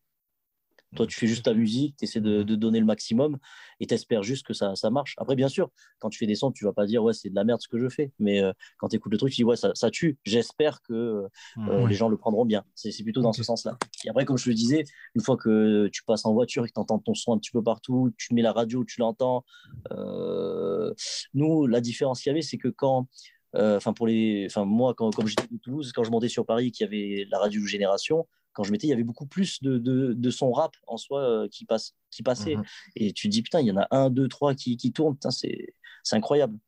Toi, 0.96 1.06
tu 1.06 1.18
fais 1.18 1.26
juste 1.26 1.44
ta 1.44 1.52
musique, 1.52 1.96
tu 1.96 2.04
essaies 2.04 2.20
de, 2.20 2.42
donner 2.42 2.80
le 2.80 2.86
maximum 2.86 3.38
et 3.78 3.86
tu 3.86 3.94
espères 3.94 4.22
juste 4.22 4.46
que 4.46 4.54
ça, 4.54 4.74
ça, 4.74 4.90
marche. 4.90 5.14
Après, 5.18 5.36
bien 5.36 5.48
sûr, 5.48 5.70
quand 5.98 6.08
tu 6.08 6.18
fais 6.18 6.26
des 6.26 6.34
sons, 6.34 6.50
tu 6.50 6.64
vas 6.64 6.72
pas 6.72 6.86
dire 6.86 7.02
ouais, 7.04 7.12
c'est 7.12 7.28
de 7.28 7.34
la 7.34 7.44
merde 7.44 7.60
ce 7.60 7.68
que 7.68 7.78
je 7.78 7.88
fais. 7.88 8.10
Mais 8.18 8.42
euh, 8.42 8.52
quand 8.78 8.88
tu 8.88 8.96
écoutes 8.96 9.12
le 9.12 9.18
truc, 9.18 9.30
tu 9.30 9.36
dis 9.36 9.44
ouais, 9.44 9.56
ça, 9.56 9.72
ça 9.74 9.90
tue. 9.90 10.18
J'espère 10.24 10.80
que 10.82 11.26
euh, 11.58 11.86
les 11.86 11.94
gens 11.94 12.08
le 12.08 12.16
prendront 12.16 12.46
bien. 12.46 12.64
C'est 12.74 13.02
plutôt 13.02 13.20
dans 13.20 13.34
ce 13.34 13.42
sens-là. 13.42 13.76
Et 14.04 14.08
après, 14.08 14.24
comme 14.24 14.38
je 14.38 14.48
le 14.48 14.54
disais, 14.54 14.84
une 15.14 15.22
fois 15.22 15.36
que 15.36 15.88
tu 15.88 16.02
passes 16.04 16.24
en 16.24 16.32
voiture 16.32 16.64
et 16.64 16.68
que 16.68 16.74
tu 16.74 16.80
entends 16.80 16.98
ton 16.98 17.14
son 17.14 17.32
un 17.34 17.38
petit 17.38 17.50
peu 17.50 17.62
partout, 17.62 18.10
tu 18.16 18.32
mets 18.34 18.42
la 18.42 18.52
radio, 18.52 18.84
tu 18.84 19.00
l'entends. 19.00 19.44
Euh, 19.92 20.94
nous, 21.34 21.66
la 21.66 21.80
différence 21.82 22.22
qu'il 22.22 22.30
y 22.30 22.32
avait, 22.32 22.42
c'est 22.42 22.58
que 22.58 22.68
quand 22.68 23.08
enfin 23.54 23.94
pour 23.94 24.06
les 24.06 24.46
enfin 24.46 24.66
moi 24.66 24.92
quand, 24.94 25.10
comme 25.14 25.26
j'étais 25.26 25.46
de 25.50 25.58
Toulouse 25.58 25.90
quand 25.92 26.04
je 26.04 26.10
montais 26.10 26.28
sur 26.28 26.44
Paris 26.44 26.70
qu'il 26.70 26.84
y 26.84 26.86
avait 26.86 27.26
la 27.30 27.38
radio 27.38 27.64
Génération 27.64 28.26
quand 28.58 28.64
je 28.64 28.72
mettais, 28.72 28.88
il 28.88 28.90
y 28.90 28.92
avait 28.92 29.04
beaucoup 29.04 29.26
plus 29.26 29.62
de, 29.62 29.78
de, 29.78 30.14
de 30.14 30.30
son 30.30 30.50
rap 30.50 30.74
en 30.88 30.96
soi 30.96 31.46
qui, 31.48 31.64
passe, 31.64 31.94
qui 32.10 32.24
passait. 32.24 32.56
Mhm. 32.56 32.64
Et 32.96 33.12
tu 33.12 33.28
te 33.28 33.30
dis, 33.30 33.42
putain, 33.42 33.60
il 33.60 33.68
y 33.68 33.70
en 33.70 33.76
a 33.76 33.86
un, 33.92 34.10
deux, 34.10 34.26
trois 34.26 34.56
qui, 34.56 34.76
qui 34.76 34.90
tournent, 34.90 35.16
c'est 35.30 35.72
incroyable. 36.10 36.58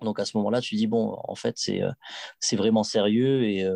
Donc 0.00 0.20
à 0.20 0.24
ce 0.24 0.36
moment-là, 0.36 0.60
tu 0.60 0.76
te 0.76 0.76
dis, 0.76 0.86
bon, 0.86 1.18
en 1.24 1.34
fait, 1.34 1.58
c'est 1.58 1.80
c'est 2.38 2.54
vraiment 2.54 2.84
sérieux 2.84 3.42
et 3.42 3.66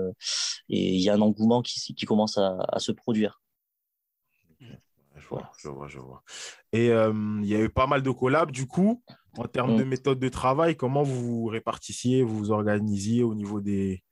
et 0.69 0.95
il 0.95 1.01
y 1.01 1.09
a 1.11 1.15
un 1.15 1.21
engouement 1.21 1.63
qui, 1.63 1.81
qui 1.97 2.07
commence 2.07 2.39
à, 2.39 2.59
à 2.69 2.79
se 2.79 2.93
produire. 2.93 3.41
Je 5.17 5.27
vois, 5.29 5.51
je 5.59 5.69
vois, 5.69 5.89
je 5.89 5.99
vois. 5.99 6.23
Et 6.73 6.87
il 6.87 7.49
y 7.49 7.57
a 7.57 7.61
eu 7.61 7.69
pas 7.71 7.89
mal 7.89 8.03
de 8.03 8.11
collabs, 8.11 8.53
du 8.53 8.69
coup, 8.69 9.03
en 9.37 9.49
termes 9.49 9.77
de 9.77 9.83
Mm. 9.83 9.89
méthode 9.89 10.21
de 10.21 10.29
travail, 10.29 10.77
comment 10.77 11.03
vous 11.03 11.21
vous 11.23 11.47
répartissiez, 11.47 12.23
vous 12.23 12.39
vous 12.39 12.51
organisiez 12.53 13.25
au 13.25 13.35
niveau 13.35 13.61
des, 13.61 14.05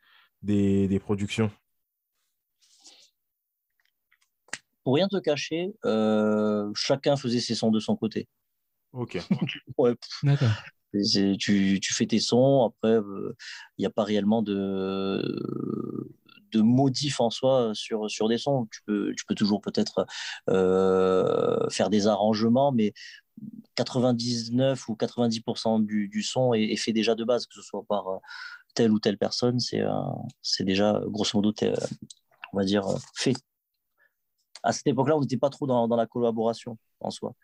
des, 0.43 0.89
des 0.89 0.99
productions? 0.99 1.51
Pour 4.85 4.95
rien 4.95 5.09
te 5.09 5.19
cacher, 5.19 5.73
euh, 5.85 6.71
chacun 6.75 7.17
faisait 7.17 7.41
ses 7.41 7.55
sons 7.55 7.71
de 7.71 7.81
son 7.81 7.97
côté. 7.97 8.29
Ok. 8.93 9.19
Ouais, 9.79 9.95
D'accord. 10.23 10.51
tu, 11.39 11.79
tu 11.81 11.95
fais 11.95 12.07
tes 12.07 12.19
sons, 12.19 12.65
après, 12.65 12.99
il 13.79 13.81
n'y 13.81 13.87
a 13.87 13.91
pas 13.91 14.05
réellement 14.05 14.43
de, 14.43 15.23
de 16.53 16.61
modif 16.61 17.21
en 17.21 17.31
soi 17.31 17.71
sur, 17.75 18.11
sur 18.11 18.29
des 18.29 18.39
sons. 18.39 18.67
Tu 18.73 18.81
peux, 18.87 19.15
tu 19.17 19.25
peux 19.27 19.35
toujours 19.35 19.61
peut-être 19.61 20.07
euh, 20.49 21.69
faire 21.71 21.91
des 21.91 22.07
arrangements, 22.07 22.73
mais 22.73 22.93
99 23.77 24.89
ou 24.89 24.97
90% 24.97 25.85
du, 25.85 26.09
du 26.09 26.23
son 26.23 26.53
est, 26.55 26.65
est 26.65 26.77
fait 26.77 26.93
déjà 26.93 27.15
de 27.15 27.25
base, 27.25 27.47
que 27.47 27.55
ce 27.55 27.63
soit 27.63 27.85
par 27.89 28.09
euh, 28.09 28.19
telle 28.75 28.93
ou 28.93 28.99
telle 28.99 29.19
personne, 29.19 29.61
c'est 29.61 29.81
euh, 29.81 29.91
c'est 30.43 30.65
déjà 30.65 31.01
grosso 31.07 31.31
modo, 31.35 31.53
euh, 31.63 31.75
on 32.53 32.59
va 32.59 32.65
dire, 32.65 32.87
euh, 32.87 32.99
fait. 33.15 33.35
À 34.63 34.73
cette 34.73 34.87
époque-là, 34.87 35.17
on 35.17 35.21
n'était 35.21 35.37
pas 35.37 35.51
trop 35.51 35.67
dans, 35.67 35.89
dans 35.89 35.97
la 35.97 36.07
collaboration 36.07 36.79
en 37.01 37.11
soi. 37.11 37.35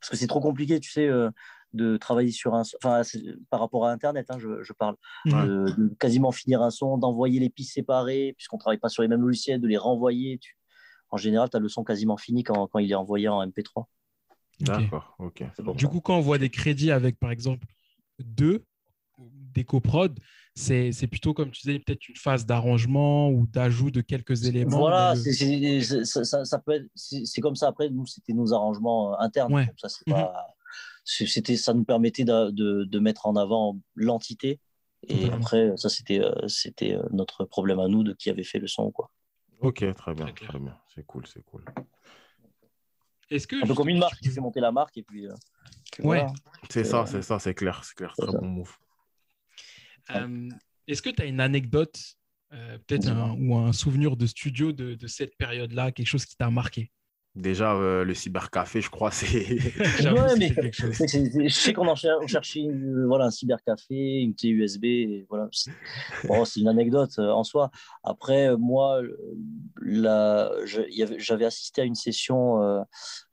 Parce 0.00 0.10
que 0.10 0.16
c'est 0.16 0.26
trop 0.26 0.40
compliqué, 0.40 0.80
tu 0.80 0.90
sais, 0.90 1.06
euh, 1.06 1.30
de 1.72 1.96
travailler 1.96 2.32
sur 2.32 2.54
un. 2.54 2.62
Enfin, 2.82 3.02
par 3.50 3.60
rapport 3.60 3.86
à 3.86 3.92
Internet, 3.92 4.26
hein, 4.30 4.38
je, 4.38 4.62
je 4.62 4.72
parle. 4.72 4.96
De, 5.26 5.66
de 5.76 5.94
quasiment 5.98 6.32
finir 6.32 6.62
un 6.62 6.70
son, 6.70 6.98
d'envoyer 6.98 7.38
les 7.40 7.50
pistes 7.50 7.74
séparées, 7.74 8.34
puisqu'on 8.36 8.56
ne 8.56 8.60
travaille 8.60 8.78
pas 8.78 8.88
sur 8.88 9.02
les 9.02 9.08
mêmes 9.08 9.22
logiciels, 9.22 9.60
de 9.60 9.68
les 9.68 9.76
renvoyer. 9.76 10.38
Tu... 10.38 10.56
En 11.10 11.16
général, 11.16 11.50
tu 11.50 11.56
as 11.56 11.60
le 11.60 11.68
son 11.68 11.84
quasiment 11.84 12.16
fini 12.16 12.44
quand, 12.44 12.66
quand 12.68 12.78
il 12.78 12.90
est 12.90 12.94
envoyé 12.96 13.28
en 13.28 13.44
MP3. 13.46 13.70
Ok. 13.78 13.86
D'accord, 14.60 15.14
ok. 15.18 15.44
Du 15.74 15.88
coup, 15.88 16.00
quand 16.00 16.16
on 16.16 16.20
voit 16.20 16.38
des 16.38 16.50
crédits 16.50 16.90
avec, 16.90 17.18
par 17.18 17.30
exemple, 17.30 17.66
deux, 18.18 18.64
des 19.18 19.64
coprods, 19.64 20.14
c'est 20.54 21.06
plutôt, 21.08 21.32
comme 21.34 21.50
tu 21.50 21.62
disais, 21.66 21.78
peut-être 21.78 22.08
une 22.08 22.16
phase 22.16 22.44
d'arrangement 22.44 23.30
ou 23.30 23.46
d'ajout 23.46 23.90
de 23.90 24.00
quelques 24.00 24.44
éléments. 24.46 24.78
Voilà, 24.78 25.14
le- 25.14 25.20
c'est- 25.20 26.04
ça, 26.04 26.44
ça- 26.44 26.62
comme 27.40 27.56
ça. 27.56 27.68
Après, 27.68 27.88
nous, 27.90 28.06
c'était 28.06 28.32
nos 28.32 28.52
arrangements 28.52 29.14
euh, 29.14 29.16
internes. 29.20 29.54
Ouais. 29.54 29.68
Ça, 29.76 29.88
Mhm. 30.06 30.12
pas, 30.14 30.46
c'était, 31.04 31.56
ça 31.56 31.72
nous 31.74 31.84
permettait 31.84 32.24
de, 32.24 32.50
de, 32.50 32.84
de 32.84 32.98
mettre 32.98 33.26
en 33.26 33.36
avant 33.36 33.78
l'entité. 33.94 34.60
Et 35.08 35.30
après, 35.30 35.72
ça, 35.76 35.88
c'était, 35.88 36.20
euh, 36.20 36.46
c'était 36.46 36.94
euh, 36.94 37.02
notre 37.10 37.44
problème 37.44 37.80
à 37.80 37.88
nous 37.88 38.02
de 38.04 38.12
qui 38.12 38.28
avait 38.28 38.44
fait 38.44 38.58
le 38.58 38.66
son, 38.66 38.90
quoi. 38.90 39.10
Ok, 39.60 39.84
très 39.94 40.14
bien, 40.14 40.26
Très 40.32 40.58
bien. 40.58 40.76
C'est 40.94 41.04
cool, 41.06 41.26
c'est 41.26 41.42
cool. 41.44 41.64
Est-ce 43.30 43.46
que 43.46 43.56
Un 43.62 43.66
peu 43.66 43.74
comme 43.74 43.88
une 43.88 43.98
marque 43.98 44.18
qui 44.20 44.28
fait 44.28 44.40
monter 44.40 44.60
la 44.60 44.72
marque 44.72 44.96
et 44.98 45.02
puis. 45.02 45.26
euh, 45.26 45.32
puis 45.92 46.02
Ouais. 46.02 46.18
voilà. 46.18 46.32
C'est 46.68 46.84
ça, 46.84 47.06
c'est 47.06 47.22
ça, 47.22 47.38
c'est 47.38 47.54
clair, 47.54 47.82
c'est 47.84 47.94
clair. 47.94 48.12
c'est 48.16 48.22
Très 48.26 48.32
ça. 48.32 48.38
bon 48.38 48.46
move. 48.48 48.76
Euh, 50.16 50.48
Est-ce 50.86 51.02
que 51.02 51.10
tu 51.10 51.22
as 51.22 51.26
une 51.26 51.40
anecdote, 51.40 51.98
euh, 52.52 52.78
peut-être 52.86 53.08
un, 53.08 53.36
ou 53.38 53.56
un 53.56 53.72
souvenir 53.72 54.16
de 54.16 54.26
studio 54.26 54.72
de, 54.72 54.94
de 54.94 55.06
cette 55.06 55.36
période-là, 55.36 55.92
quelque 55.92 56.06
chose 56.08 56.24
qui 56.26 56.36
t'a 56.36 56.50
marqué? 56.50 56.90
Déjà, 57.36 57.74
euh, 57.76 58.02
le 58.02 58.12
cybercafé, 58.12 58.80
je 58.80 58.90
crois, 58.90 59.12
c'est. 59.12 59.28
Ouais, 60.12 60.36
mais 60.36 60.52
c'est- 60.72 61.06
c'est- 61.06 61.48
je 61.48 61.54
sais 61.54 61.72
qu'on 61.72 61.86
en 61.86 61.94
cher- 61.94 62.18
on 62.20 62.26
cherchait 62.26 62.66
euh, 62.66 63.06
voilà, 63.06 63.26
un 63.26 63.30
cybercafé, 63.30 64.20
une 64.20 64.34
clé 64.34 64.48
USB. 64.48 64.84
et 64.84 65.26
voilà. 65.30 65.48
C'est 65.52 65.70
bon, 66.26 66.44
c'est 66.44 66.58
une 66.58 66.66
anecdote 66.66 67.12
euh, 67.20 67.30
en 67.30 67.44
soi. 67.44 67.70
Après, 68.02 68.56
moi, 68.56 69.00
la- 69.80 70.50
je- 70.64 70.82
il 70.90 70.96
y 70.96 71.04
avait- 71.04 71.20
j'avais 71.20 71.44
assisté 71.44 71.82
à 71.82 71.84
une 71.84 71.94
session. 71.94 72.60
euh, 72.62 72.82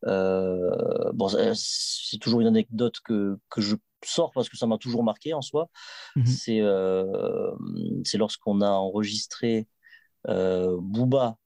euh, 0.05 1.11
bon, 1.13 1.27
c'est 1.27 1.51
c'est 1.55 2.17
toujours 2.19 2.41
une 2.41 2.47
anecdote 2.47 2.95
que, 3.03 3.37
que 3.49 3.61
je 3.61 3.75
sors 4.03 4.31
parce 4.31 4.49
que 4.49 4.57
ça 4.57 4.67
m'a 4.67 4.77
toujours 4.77 5.03
marqué 5.03 5.33
en 5.33 5.41
soi. 5.41 5.69
Mhm. 6.15 6.25
C'est 6.25 6.62
euh, 6.62 7.51
c'est 8.03 8.17
lorsqu'on 8.17 8.62
a 8.62 8.69
enregistré 8.69 9.67
euh, 10.27 10.77
Booba 10.79 11.38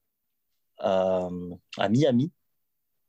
à, 0.80 1.30
à 1.78 1.90
Miami. 1.90 2.32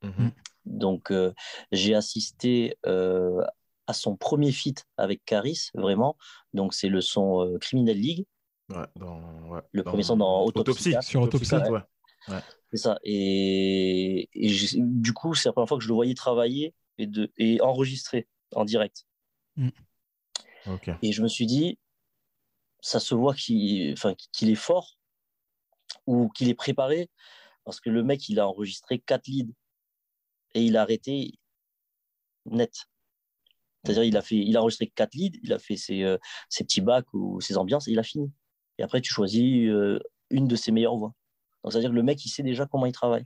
Mhm. 0.03 0.33
Donc, 0.65 1.11
euh, 1.11 1.33
j'ai 1.73 1.95
assisté 1.95 2.77
euh, 2.87 3.43
à 3.87 3.93
son 3.93 4.17
premier 4.17 4.53
feat 4.53 4.87
avec 4.97 5.25
Caris, 5.25 5.71
vraiment. 5.75 6.17
Donc, 6.55 6.75
c'est 6.75 6.89
le 6.89 7.01
son 7.01 7.45
euh, 7.45 7.59
Criminal 7.59 7.97
League, 7.97 8.27
Ouais, 8.69 8.87
dans, 8.97 9.21
ouais, 9.49 9.61
Le 9.73 9.83
premier 9.83 10.03
son 10.03 10.17
dans 10.17 10.45
Autopsy. 10.45 10.91
Autopsie. 10.95 11.09
Sur 11.11 11.23
Autopsy, 11.23 11.51
quatre, 11.51 11.71
ouais. 11.71 11.81
ouais. 12.29 12.41
c'est 12.71 12.79
ça. 12.79 12.99
Et, 13.05 14.31
du 14.77 15.13
coup, 15.13 15.35
c'est 15.35 15.49
la 15.49 15.53
première 15.53 15.69
fois 15.69 15.79
que 15.79 15.85
je 15.85 15.89
le 15.89 15.95
voyais 15.95 16.15
travailler 16.15 16.75
et, 16.97 17.07
de, 17.07 17.31
et 17.37 17.61
enregistrer 17.61 18.29
en 18.55 18.65
direct. 18.65 19.05
Ok. 20.67 20.91
Et 21.03 21.13
je 21.13 21.23
me 21.23 21.29
suis 21.29 21.47
dit, 21.47 21.79
ça 22.81 23.01
se 23.01 23.15
voit 23.15 23.35
qu'il 23.35 23.93
enfin, 23.93 24.15
qu'il 24.33 24.51
est 24.51 24.55
fort 24.55 24.99
ou 26.07 26.29
qu'il 26.31 26.49
est 26.49 26.55
préparé 26.55 27.11
parce 27.65 27.81
que 27.81 27.91
le 27.91 28.03
mec, 28.03 28.29
il 28.29 28.41
a 28.41 28.49
enregistré 28.49 28.99
quatre 28.99 29.27
leads 29.29 29.53
et 30.55 30.63
il 30.65 30.77
a 30.77 30.83
arrêté 30.83 31.33
net. 32.47 32.87
C'est-à-dire, 33.85 34.05
il 34.05 34.17
a, 34.17 34.23
fait, 34.23 34.37
il 34.37 34.57
a 34.57 34.61
enregistré 34.61 34.87
quatre 34.89 35.15
leads, 35.15 35.39
il 35.43 35.53
a 35.53 35.59
fait 35.59 35.77
ses, 35.77 36.03
euh, 36.03 36.17
ses 36.49 36.65
petits 36.65 36.81
bacs 36.81 37.13
ou 37.15 37.41
ses 37.41 37.57
ambiances 37.57 37.89
et 37.89 37.93
il 37.93 37.99
a 37.99 38.03
fini. 38.05 38.33
Et 38.79 38.83
après, 38.83 39.01
tu 39.01 39.13
choisis 39.13 39.69
euh, 39.69 39.99
une 40.31 40.47
de 40.49 40.57
ses 40.57 40.71
meilleures 40.73 40.97
voix. 40.97 41.15
Donc, 41.63 41.73
c'est-à-dire 41.73 41.91
que 41.91 41.95
le 41.95 42.03
mec, 42.03 42.25
il 42.25 42.29
sait 42.29 42.43
déjà 42.43 42.67
comment 42.67 42.87
il 42.87 42.93
travaille. 42.93 43.25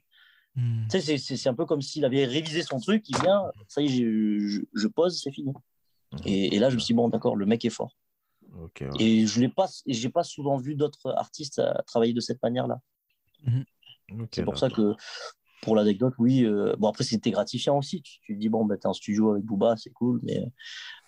Hmm. 0.54 0.84
Tu 0.84 0.90
sais, 0.92 1.00
c'est- 1.00 1.18
c'est 1.18 1.36
c'est 1.36 1.48
un 1.50 1.54
peu 1.54 1.66
comme 1.66 1.82
s'il 1.82 2.04
avait 2.04 2.24
révisé 2.24 2.62
son 2.62 2.78
truc, 2.80 3.08
il 3.08 3.18
vient, 3.20 3.42
ça 3.68 3.82
y 3.82 3.86
est, 3.86 3.88
je, 3.88 4.38
je- 4.46 4.60
je 4.74 4.86
pose, 4.88 5.20
c'est 5.22 5.32
fini. 5.32 5.52
Et, 6.24 6.54
et 6.56 6.58
là, 6.58 6.70
je 6.70 6.74
me 6.76 6.80
suis 6.80 6.88
dit, 6.88 6.94
bon, 6.96 7.08
d'accord, 7.08 7.36
le 7.36 7.46
mec 7.46 7.64
est 7.64 7.70
fort. 7.70 7.96
Ouais. 8.52 8.88
Et 9.00 9.26
je 9.26 9.40
n'ai 9.40 9.48
pas, 9.48 9.68
j'ai 9.86 10.08
pas 10.08 10.22
souvent 10.22 10.56
vu 10.56 10.74
d'autres 10.74 11.12
artistes 11.16 11.58
à 11.58 11.82
travailler 11.86 12.12
de 12.12 12.20
cette 12.20 12.42
manière-là. 12.42 12.80
Ok, 14.12 14.28
C'est 14.32 14.44
pour 14.44 14.58
ça 14.58 14.70
que, 14.70 14.94
pour 15.62 15.74
l'anecdote, 15.74 16.14
oui. 16.18 16.44
euh, 16.44 16.74
bon, 16.78 16.88
après, 16.88 17.04
c'était 17.04 17.30
gratifiant 17.30 17.76
aussi. 17.78 18.02
Tu, 18.02 18.20
tu 18.20 18.34
te 18.34 18.38
dis, 18.38 18.48
bon, 18.48 18.64
bah, 18.64 18.76
t'es 18.76 18.86
en 18.86 18.92
studio 18.92 19.32
avec 19.32 19.44
Booba, 19.44 19.76
c'est 19.76 19.90
cool. 19.90 20.20
Mais, 20.22 20.44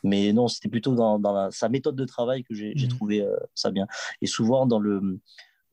mais 0.02 0.32
non, 0.32 0.48
c'était 0.48 0.68
plutôt 0.68 0.94
dans, 0.94 1.18
dans 1.18 1.32
la- 1.32 1.50
sa 1.50 1.68
méthode 1.68 1.96
de 1.96 2.04
travail 2.04 2.42
que 2.44 2.54
j'ai 2.54 2.74
Mhm. 2.74 2.88
trouvé 2.88 3.22
euh, 3.22 3.36
ça 3.54 3.70
bien. 3.70 3.86
Et 4.20 4.26
souvent, 4.26 4.66
dans 4.66 4.80
le. 4.80 5.20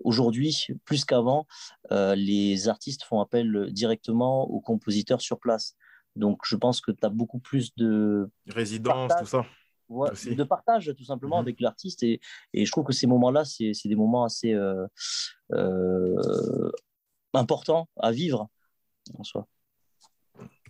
Aujourd'hui, 0.03 0.67
plus 0.83 1.05
qu'avant, 1.05 1.47
euh, 1.91 2.15
les 2.15 2.67
artistes 2.67 3.03
font 3.03 3.21
appel 3.21 3.69
directement 3.71 4.43
aux 4.43 4.59
compositeurs 4.59 5.21
sur 5.21 5.39
place. 5.39 5.75
Donc, 6.15 6.41
je 6.45 6.55
pense 6.55 6.81
que 6.81 6.91
tu 6.91 7.05
as 7.05 7.09
beaucoup 7.09 7.39
plus 7.39 7.75
de, 7.75 8.29
Résidence, 8.47 9.09
Partage. 9.09 9.25
tout 9.25 9.31
ça. 9.31 9.45
ouais, 9.89 10.09
de 10.35 10.43
partage, 10.43 10.93
tout 10.97 11.03
simplement, 11.03 11.37
Mhm. 11.37 11.41
avec 11.43 11.59
l'artiste. 11.59 12.03
Et, 12.03 12.19
et 12.53 12.65
je 12.65 12.71
trouve 12.71 12.85
que 12.85 12.93
ces 12.93 13.07
moments-là, 13.07 13.43
c'est 13.45 13.73
des 13.85 13.95
moments 13.95 14.23
assez 14.23 14.53
euh, 14.53 14.87
euh, 15.51 16.71
importants 17.33 17.87
à 17.97 18.11
vivre 18.11 18.47
en 19.17 19.23
soi. 19.23 19.47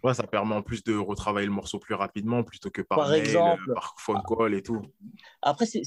Ouais, 0.03 0.13
ça 0.13 0.27
permet 0.27 0.53
en 0.53 0.61
plus 0.61 0.83
de 0.83 0.95
retravailler 0.95 1.47
le 1.47 1.53
morceau 1.53 1.79
plus 1.79 1.95
rapidement 1.95 2.43
plutôt 2.43 2.69
que 2.69 2.81
par, 2.81 2.97
Par 2.99 3.09
mail, 3.09 3.21
exemple. 3.21 3.69
euh, 3.69 3.73
par 3.73 3.95
phone 3.97 4.21
call 4.27 4.53
et 4.53 4.61
tout. 4.61 4.81
Après, 5.41 5.65
c'est- 5.65 5.83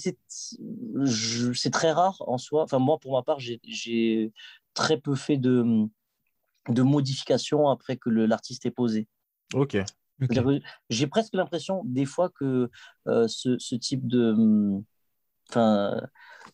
très 1.70 1.92
rare 1.92 2.16
en 2.26 2.38
soi. 2.38 2.62
Enfin, 2.62 2.78
moi, 2.78 2.98
pour 2.98 3.12
ma 3.12 3.22
part, 3.22 3.38
j'ai- 3.40 4.32
très 4.74 4.98
peu 5.00 5.14
fait 5.14 5.36
de, 5.36 5.64
de 6.68 6.82
modifications 6.82 7.68
après 7.68 7.96
que 7.96 8.10
l'artiste 8.10 8.66
est 8.66 8.70
posé. 8.70 9.06
Ok. 9.54 9.76
J'ai 10.90 11.06
presque 11.06 11.34
l'impression, 11.34 11.82
des 11.84 12.04
fois, 12.04 12.28
que 12.30 12.70
euh, 13.06 13.28
ce, 13.28 13.58
ce 13.58 13.74
type 13.74 14.06
de. 14.06 14.32
hum, 14.32 14.84
Enfin, 15.50 16.02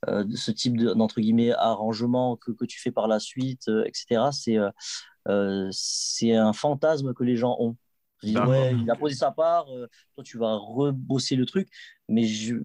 euh, 0.08 0.22
de 0.22 0.36
ce 0.36 0.52
type 0.52 0.76
de- 0.78 0.94
d'entre 0.94 1.20
guillemets 1.20 1.50
arrangement 1.52 2.36
que, 2.36 2.52
que 2.52 2.64
tu 2.64 2.80
fais 2.80 2.92
par 2.92 3.08
la 3.08 3.18
suite, 3.18 3.68
euh, 3.68 3.84
etc., 3.86 4.30
c'est 4.32 4.56
euh, 4.56 4.70
euh, 5.28 5.68
c'est 5.72 6.36
un 6.36 6.52
fantasme 6.52 7.14
que 7.14 7.24
les 7.24 7.36
gens 7.36 7.56
ont. 7.58 7.76
D'accord. 8.22 8.48
ouais, 8.50 8.76
il 8.80 8.90
a 8.90 8.96
posé 8.96 9.16
sa 9.16 9.32
part, 9.32 9.66
euh, 9.74 9.88
toi 10.14 10.24
tu 10.24 10.38
vas 10.38 10.56
rebosser 10.56 11.36
le 11.36 11.44
truc. 11.46 11.68
Mais 12.08 12.24
je... 12.24 12.56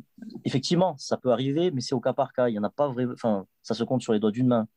effectivement, 0.46 0.96
ça 0.98 1.18
peut 1.18 1.32
arriver, 1.32 1.72
mais 1.72 1.82
c'est 1.82 1.96
au 1.96 2.00
cas 2.00 2.14
par 2.14 2.32
cas. 2.34 2.48
Il 2.50 2.54
y 2.54 2.60
en 2.60 2.64
a 2.64 2.70
pas 2.70 2.88
vraiment. 2.90 3.14
Enfin, 3.14 3.46
ça 3.64 3.74
se 3.74 3.84
compte 3.84 4.02
sur 4.04 4.14
les 4.14 4.20
doigts 4.20 4.32
d'une 4.32 4.48
main 4.48 4.68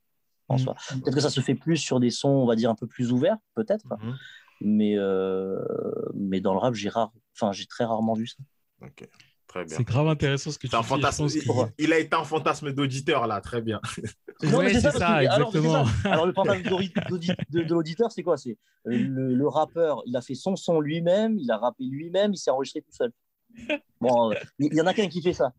en 0.48 0.56
Mm. 0.56 0.58
soi. 0.58 0.74
Peut-être 0.88 1.14
que 1.14 1.20
ça 1.20 1.30
se 1.30 1.40
fait 1.40 1.54
plus 1.54 1.76
sur 1.76 2.00
des 2.00 2.10
sons, 2.10 2.28
on 2.30 2.46
va 2.46 2.56
dire, 2.56 2.70
un 2.70 2.74
peu 2.74 2.86
plus 2.86 3.12
ouverts, 3.12 3.38
peut-être. 3.54 3.86
Mhm. 4.02 4.16
Mais, 4.64 4.94
euh, 4.96 5.58
mais 6.14 6.40
dans 6.40 6.52
le 6.52 6.58
rap, 6.58 6.74
j'ai 6.74 6.88
rare... 6.88 7.12
enfin, 7.34 7.52
j'ai 7.52 7.66
très 7.66 7.84
rarement 7.84 8.14
vu 8.14 8.26
ça. 8.26 8.38
Ok. 8.82 9.08
Très 9.48 9.64
bien. 9.66 9.76
C'est 9.76 9.84
grave 9.84 10.08
intéressant 10.08 10.50
ce 10.50 10.58
que 10.58 10.66
tu 10.66 10.74
un 10.74 10.80
dis. 10.80 10.86
fantasme. 10.86 11.26
Que- 11.26 11.72
Il, 11.76 11.92
a 11.92 11.98
été 11.98 12.16
un 12.16 12.24
fantasme 12.24 12.72
d'auditeur, 12.72 13.26
là. 13.26 13.40
Très 13.42 13.60
bien. 13.60 13.80
Ouais, 14.44 14.72
c'est 14.72 14.80
ça, 14.80 14.92
que- 14.92 15.26
alors, 15.26 15.52
c'est 15.52 15.58
exactement. 15.58 15.84
ça. 15.84 16.10
Alors, 16.10 16.26
le 16.26 16.32
fantasme 16.32 16.62
de, 16.62 17.62
l'auditeur, 17.68 18.10
c'est 18.10 18.22
quoi? 18.22 18.38
C'est 18.38 18.56
euh, 18.86 18.96
le, 18.96 19.34
le 19.34 19.48
rappeur, 19.48 20.02
il 20.06 20.16
a 20.16 20.22
fait 20.22 20.34
son 20.34 20.56
son 20.56 20.80
lui-même, 20.80 21.38
il 21.38 21.50
a 21.50 21.58
rappé 21.58 21.84
lui-même, 21.84 22.32
il 22.32 22.38
s'est 22.38 22.50
enregistré 22.50 22.80
tout 22.80 22.92
seul. 22.92 23.12
Bon, 24.00 24.32
euh, 24.32 24.34
il 24.58 24.74
y 24.74 24.80
en 24.80 24.86
a 24.86 24.94
qu'un 24.94 25.08
qui 25.08 25.20
fait 25.20 25.34
ça. 25.34 25.52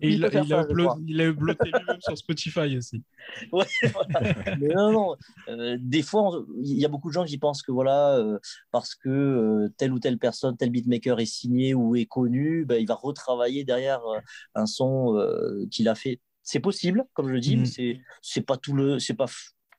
Et 0.00 0.08
il, 0.08 0.14
il 0.14 0.20
ça, 0.48 0.60
a 0.60 0.64
upload- 0.64 1.02
il 1.06 1.20
a 1.20 1.24
uploadé 1.26 1.64
lui-même 1.64 1.96
sur 2.00 2.16
Spotify 2.16 2.76
aussi. 2.76 3.02
Ouais, 3.52 3.64
voilà. 3.92 4.34
Mais 4.58 4.68
non, 4.74 4.92
non. 4.92 5.16
euh, 5.48 5.76
des 5.80 6.02
fois, 6.02 6.44
il 6.62 6.78
y 6.78 6.84
a 6.84 6.88
beaucoup 6.88 7.08
de 7.08 7.14
gens 7.14 7.24
qui 7.24 7.38
pensent 7.38 7.62
que 7.62 7.72
voilà, 7.72 8.16
euh, 8.16 8.38
parce 8.70 8.94
que 8.94 9.08
euh, 9.08 9.68
telle 9.76 9.92
ou 9.92 9.98
telle 9.98 10.18
personne, 10.18 10.56
tel 10.56 10.70
beatmaker 10.70 11.20
est 11.20 11.26
signé 11.26 11.74
ou 11.74 11.96
est 11.96 12.06
connu, 12.06 12.64
ben, 12.64 12.80
il 12.80 12.86
va 12.86 12.94
retravailler 12.94 13.64
derrière 13.64 14.00
un 14.54 14.66
son 14.66 15.16
qu'il 15.70 15.88
a 15.88 15.94
fait. 15.94 16.20
C'est 16.42 16.60
possible, 16.60 17.04
comme 17.14 17.28
je 17.28 17.32
le 17.32 17.40
dis, 17.40 17.56
mais 17.56 17.64
c'est 17.64 18.00
c'est 18.20 18.42
pas 18.42 18.56
tout 18.58 18.74
le 18.74 18.98
c'est 18.98 19.14
pas 19.14 19.26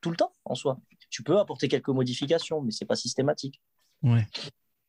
tout 0.00 0.10
le 0.10 0.16
temps 0.16 0.32
en 0.44 0.54
soi. 0.54 0.80
Tu 1.10 1.22
peux 1.22 1.38
apporter 1.38 1.68
quelques 1.68 1.88
modifications, 1.88 2.60
mais 2.60 2.72
c'est 2.72 2.84
pas 2.84 2.96
systématique. 2.96 3.60
Ouais, 4.02 4.26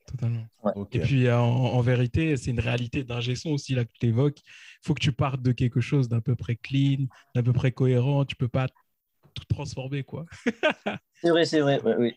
totalement. 0.07 0.45
Et 0.91 0.99
puis, 0.99 1.29
en, 1.31 1.43
en 1.43 1.81
vérité, 1.81 2.35
c'est 2.37 2.51
une 2.51 2.59
réalité 2.59 3.03
d'ingé 3.03 3.35
son 3.35 3.49
aussi, 3.51 3.75
là, 3.75 3.85
que 3.85 3.91
tu 3.99 4.07
évoques. 4.07 4.39
Il 4.39 4.87
faut 4.87 4.93
que 4.93 5.01
tu 5.01 5.11
partes 5.11 5.41
de 5.41 5.51
quelque 5.51 5.81
chose 5.81 6.09
d'à 6.09 6.21
peu 6.21 6.35
près 6.35 6.55
clean, 6.55 7.05
d'à 7.35 7.43
peu 7.43 7.53
près 7.53 7.71
cohérent. 7.71 8.25
Tu 8.25 8.35
peux 8.35 8.47
pas 8.47 8.67
tout 9.33 9.45
transformer, 9.49 10.03
quoi. 10.03 10.25
C'est 11.21 11.29
vrai, 11.29 11.45
c'est 11.45 11.61
vrai. 11.61 11.81
ouais, 11.81 11.95
oui. 11.97 12.13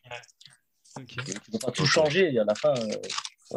Tu 1.07 1.17
peux 1.53 1.59
pas 1.59 1.71
tout 1.73 1.87
changer 1.87 2.39
à 2.39 2.45
la 2.45 2.55
fin. 2.55 2.75
euh, 2.75 3.57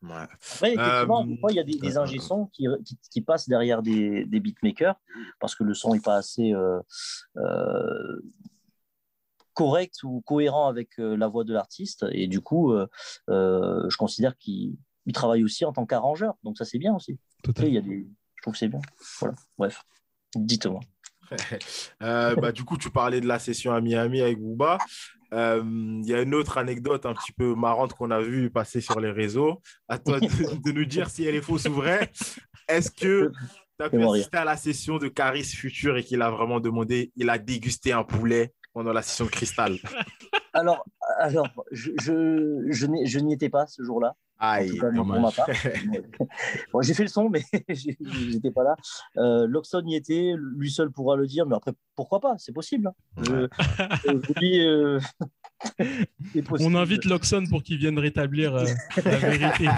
Ouais. 0.00 0.14
Après, 0.54 0.74
effectivement, 0.74 1.22
Euh, 1.22 1.26
des 1.26 1.36
fois, 1.38 1.50
il 1.50 1.56
y 1.56 1.60
a 1.60 1.64
des, 1.64 1.76
des 1.78 1.96
euh, 1.98 2.02
ingé 2.02 2.18
sons 2.20 2.46
qui, 2.52 2.66
qui, 2.84 2.96
qui 3.10 3.20
passent 3.20 3.48
derrière 3.48 3.82
des, 3.82 4.24
des 4.26 4.38
beatmakers 4.38 4.94
parce 5.40 5.56
que 5.56 5.64
le 5.64 5.74
son 5.74 5.92
n'est 5.94 6.00
pas 6.00 6.14
assez 6.14 6.52
euh, 6.54 6.78
euh, 7.36 8.20
correct 9.58 10.04
ou 10.04 10.20
cohérent 10.20 10.68
avec 10.68 11.00
euh, 11.00 11.16
la 11.16 11.26
voix 11.26 11.42
de 11.42 11.52
l'artiste. 11.52 12.06
Et 12.12 12.28
du 12.28 12.40
coup, 12.40 12.72
euh, 12.72 12.86
euh, 13.28 13.90
je 13.90 13.96
considère 13.96 14.38
qu'il 14.38 14.76
il 15.04 15.12
travaille 15.12 15.42
aussi 15.42 15.64
en 15.64 15.72
tant 15.72 15.84
qu'arrangeur. 15.84 16.34
Donc 16.44 16.56
ça, 16.56 16.64
c'est 16.64 16.78
bien 16.78 16.94
aussi. 16.94 17.18
Il 17.58 17.74
y 17.74 17.78
a 17.78 17.80
des... 17.80 18.06
Je 18.36 18.42
trouve 18.42 18.52
que 18.52 18.58
c'est 18.58 18.68
bien. 18.68 18.80
Voilà. 19.18 19.34
Bref, 19.58 19.82
dites-moi. 20.34 20.80
Euh, 22.02 22.34
bah, 22.36 22.52
du 22.52 22.64
coup, 22.64 22.78
tu 22.78 22.88
parlais 22.90 23.20
de 23.20 23.26
la 23.26 23.38
session 23.38 23.74
à 23.74 23.82
Miami 23.82 24.22
avec 24.22 24.40
Booba. 24.40 24.78
Euh, 25.34 25.62
Il 25.62 26.08
y 26.08 26.14
a 26.14 26.22
une 26.22 26.34
autre 26.34 26.56
anecdote 26.56 27.04
un 27.04 27.12
petit 27.12 27.32
peu 27.32 27.54
marrante 27.54 27.92
qu'on 27.92 28.10
a 28.10 28.20
vue 28.20 28.48
passer 28.48 28.80
sur 28.80 28.98
les 28.98 29.10
réseaux. 29.10 29.60
À 29.88 29.98
toi 29.98 30.20
de, 30.20 30.26
de 30.62 30.72
nous 30.72 30.86
dire 30.86 31.10
si 31.10 31.24
elle 31.24 31.34
est 31.34 31.42
fausse 31.42 31.66
ou 31.66 31.74
vraie. 31.74 32.10
Est-ce 32.66 32.90
que 32.90 33.30
tu 33.78 33.84
as 33.84 33.90
pu 33.90 34.02
assister 34.02 34.38
à 34.38 34.44
la 34.46 34.56
session 34.56 34.96
de 34.96 35.08
Caris 35.08 35.44
Futur 35.44 35.98
et 35.98 36.04
qu'il 36.04 36.22
a 36.22 36.30
vraiment 36.30 36.60
demandé, 36.60 37.12
il 37.16 37.28
a 37.28 37.36
dégusté 37.36 37.92
un 37.92 38.04
poulet? 38.04 38.54
Pendant 38.78 38.92
la 38.92 39.02
session 39.02 39.24
de 39.24 39.30
Cristal 39.30 39.76
Alors, 40.52 40.86
alors 41.18 41.48
je 41.72 43.18
n'y 43.18 43.32
étais 43.32 43.48
pas 43.48 43.66
ce 43.66 43.82
jour-là. 43.82 44.14
En 44.40 44.46
Aïe, 44.46 44.68
tout 44.70 44.78
cas, 44.78 44.90
pour 44.92 45.04
ma 45.06 45.32
dommage. 45.32 45.36
part. 45.36 45.48
Bon, 46.72 46.80
j'ai 46.82 46.94
fait 46.94 47.02
le 47.02 47.08
son, 47.08 47.28
mais 47.28 47.42
j'étais 47.68 48.50
pas 48.52 48.62
là. 48.62 48.76
Euh, 49.16 49.46
Loxon 49.48 49.82
y 49.86 49.96
était, 49.96 50.34
lui 50.38 50.70
seul 50.70 50.90
pourra 50.92 51.16
le 51.16 51.26
dire, 51.26 51.46
mais 51.46 51.56
après, 51.56 51.72
pourquoi 51.96 52.20
pas 52.20 52.34
C'est 52.38 52.52
possible. 52.52 52.88
hein. 52.88 53.48
Dis, 54.40 54.60
euh, 54.60 55.00
possible. 56.46 56.72
On 56.72 56.74
invite 56.76 57.04
Loxon 57.04 57.44
pour 57.50 57.62
qu'il 57.64 57.78
vienne 57.78 57.98
rétablir 57.98 58.54
euh, 58.54 58.64
la 59.04 59.18
vérité. 59.18 59.68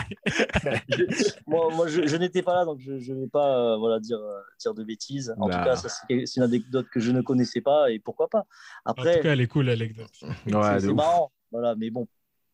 Je- 0.89 1.31
moi, 1.47 1.71
moi, 1.75 1.87
je, 1.87 2.07
je 2.07 2.17
n'étais 2.17 2.43
pas 2.43 2.55
là, 2.55 2.65
donc 2.67 2.81
je 2.81 3.13
ne 3.13 3.21
vais 3.21 3.29
pas 3.29 3.57
euh, 3.75 3.77
voilà, 3.79 3.99
dire, 3.99 4.19
euh, 4.19 4.41
dire 4.59 4.75
de 4.75 4.85
bêtises. 4.85 5.35
En 5.39 5.49
tout 5.49 5.57
cas, 5.65 5.77
ça, 5.77 5.89
c'est 6.09 6.37
une 6.37 6.43
anecdote 6.43 6.87
que 6.93 7.01
je 7.01 7.13
ne 7.13 7.23
connaissais 7.23 7.61
pas, 7.63 7.91
et 7.91 7.99
pourquoi 7.99 8.29
pas. 8.29 8.41
En 8.85 8.93
tout 8.93 9.01
Après, 9.01 9.21
cas, 9.21 9.33
elle 9.33 9.41
est 9.41 9.47
cool, 9.47 9.67
l'anecdote. 9.67 10.11
Ouais, 10.47 10.81
c'est 10.81 10.93
marrant. 10.93 11.33
Voilà, 11.53 11.75
mais 11.75 11.91
bon, 11.91 12.07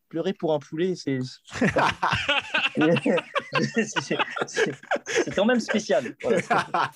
pleurer 0.09 0.33
pour 0.33 0.53
un 0.53 0.59
poulet, 0.59 0.95
c'est. 0.95 1.19
c'est- 4.47 5.35
quand 5.35 5.45
même 5.45 5.59
spécial. 5.59 6.15
Voilà. 6.21 6.41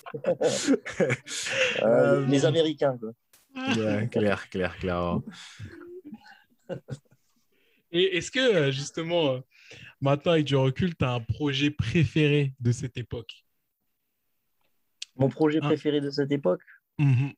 Euh, 1.82 1.82
Euh, 1.82 2.26
les 2.26 2.44
Américains, 2.44 2.96
quoi. 2.98 3.10
Ouais, 3.76 4.08
clair, 4.08 4.48
clair, 4.48 4.76
clair. 4.78 5.18
Et 7.90 8.16
est-ce 8.16 8.30
que, 8.30 8.38
euh, 8.40 8.70
justement, 8.70 9.40
maintenant, 10.00 10.32
avec 10.32 10.44
du 10.46 10.56
recul, 10.56 10.94
tu 10.96 11.04
as 11.04 11.12
un 11.12 11.20
projet 11.20 11.70
préféré 11.70 12.54
de 12.60 12.72
cette 12.72 12.96
époque? 12.96 13.44
Mon 15.16 15.28
projet 15.28 15.58
Ah. 15.62 15.66
préféré 15.66 16.00
de 16.00 16.10
cette 16.10 16.32
époque, 16.32 16.62
Mhm. 16.98 17.32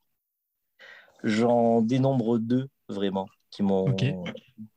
j'en 1.23 1.81
dénombre 1.81 2.37
deux 2.39 2.69
vraiment 2.87 3.27
qui 3.55 3.63
m'ont 3.63 3.95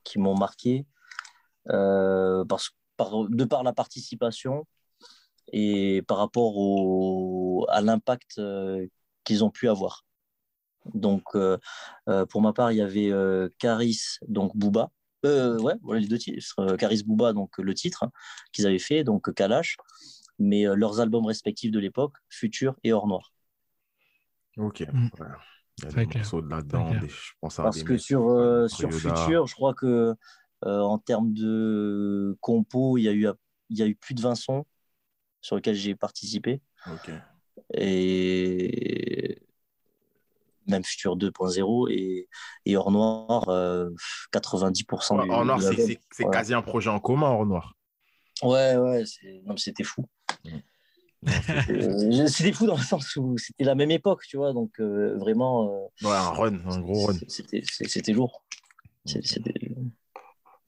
qui 0.04 0.18
m'ont 0.20 0.36
marqué 0.36 0.86
euh, 1.70 2.44
parce 2.44 2.70
par, 2.96 3.28
de 3.28 3.44
par 3.44 3.64
la 3.64 3.72
participation 3.72 4.66
et 5.52 6.02
par 6.06 6.18
rapport 6.18 6.56
au, 6.56 7.66
à 7.70 7.80
l'impact 7.80 8.38
euh, 8.38 8.86
qu'ils 9.24 9.42
ont 9.42 9.50
pu 9.50 9.68
avoir. 9.68 10.04
Donc, 10.94 11.24
euh, 11.34 11.58
euh, 12.08 12.24
pour 12.24 12.40
ma 12.40 12.52
part, 12.52 12.70
il 12.72 12.76
y 12.78 12.80
avait 12.80 13.10
euh, 13.10 13.48
Caris, 13.58 14.18
donc 14.26 14.56
Booba. 14.56 14.90
Euh, 15.26 15.58
ouais, 15.58 15.74
voilà 15.82 16.00
les 16.00 16.06
deux 16.06 16.18
titres. 16.18 16.76
Caris 16.76 17.02
Booba, 17.04 17.32
donc 17.32 17.58
le 17.58 17.74
titre 17.74 18.04
hein, 18.04 18.12
qu'ils 18.52 18.66
avaient 18.66 18.78
fait, 18.78 19.02
donc 19.02 19.32
Kalash, 19.34 19.76
mais 20.38 20.66
euh, 20.66 20.74
leurs 20.74 21.00
albums 21.00 21.26
respectifs 21.26 21.72
de 21.72 21.80
l'époque, 21.80 22.14
Futur 22.28 22.76
et 22.84 22.92
Hors 22.92 23.08
Noir. 23.08 23.32
Ok. 24.56 24.86
Mm. 24.92 25.08
ouais. 25.18 25.26
Il 25.78 25.84
y 25.84 25.86
a 25.86 25.90
des 25.90 26.06
clair. 26.06 26.22
morceaux 26.22 26.42
de 26.42 26.48
là-dedans. 26.48 26.92
Je 27.06 27.32
pense 27.40 27.58
à 27.58 27.62
Parce 27.62 27.78
des 27.78 27.84
que 27.84 27.96
sur, 27.96 28.28
euh, 28.28 28.68
sur 28.68 28.90
Yoda. 28.90 29.14
Futur, 29.14 29.46
je 29.46 29.54
crois 29.54 29.74
que 29.74 30.14
euh, 30.64 30.80
en 30.80 30.98
termes 30.98 31.32
de 31.32 32.36
compo, 32.40 32.98
il 32.98 33.02
y, 33.02 33.08
a 33.08 33.12
eu, 33.12 33.28
il 33.70 33.78
y 33.78 33.82
a 33.82 33.86
eu 33.86 33.94
plus 33.94 34.14
de 34.14 34.20
20 34.20 34.34
sons 34.34 34.64
sur 35.40 35.56
lesquels 35.56 35.76
j'ai 35.76 35.94
participé. 35.94 36.60
Et 37.74 39.40
même 40.66 40.84
Futur 40.84 41.16
2.0 41.16 41.88
et, 41.90 42.28
et 42.66 42.76
Hors 42.76 42.90
Noir, 42.90 43.48
euh, 43.48 43.88
90% 44.32 45.22
du, 45.24 45.30
En 45.30 45.44
noir, 45.44 45.60
c'est- 45.60 45.98
quasi 46.30 46.54
un 46.54 46.62
projet 46.62 46.90
en 46.90 47.00
commun, 47.00 47.28
en 47.28 47.46
noir. 47.46 47.74
Ouais, 48.42 48.76
ouais, 48.76 49.04
c'était 49.56 49.84
fou. 49.84 50.06
Euh, 50.46 50.50
c'était 51.26 52.52
fou 52.52 52.66
dans 52.66 52.76
le 52.76 52.82
sens 52.82 53.16
où 53.16 53.36
c'était 53.38 53.64
la 53.64 53.74
même 53.74 53.90
époque, 53.90 54.24
tu 54.26 54.36
vois, 54.36 54.52
donc 54.52 54.80
euh, 54.80 55.16
vraiment, 55.18 55.70
euh, 56.02 56.06
Ouais, 56.06 56.14
un 56.16 56.30
run, 56.30 56.54
un 56.66 56.80
gros 56.80 57.06
run. 57.06 57.14
c'était 57.28 58.12
lourd. 58.12 58.44
C'était 59.04 59.52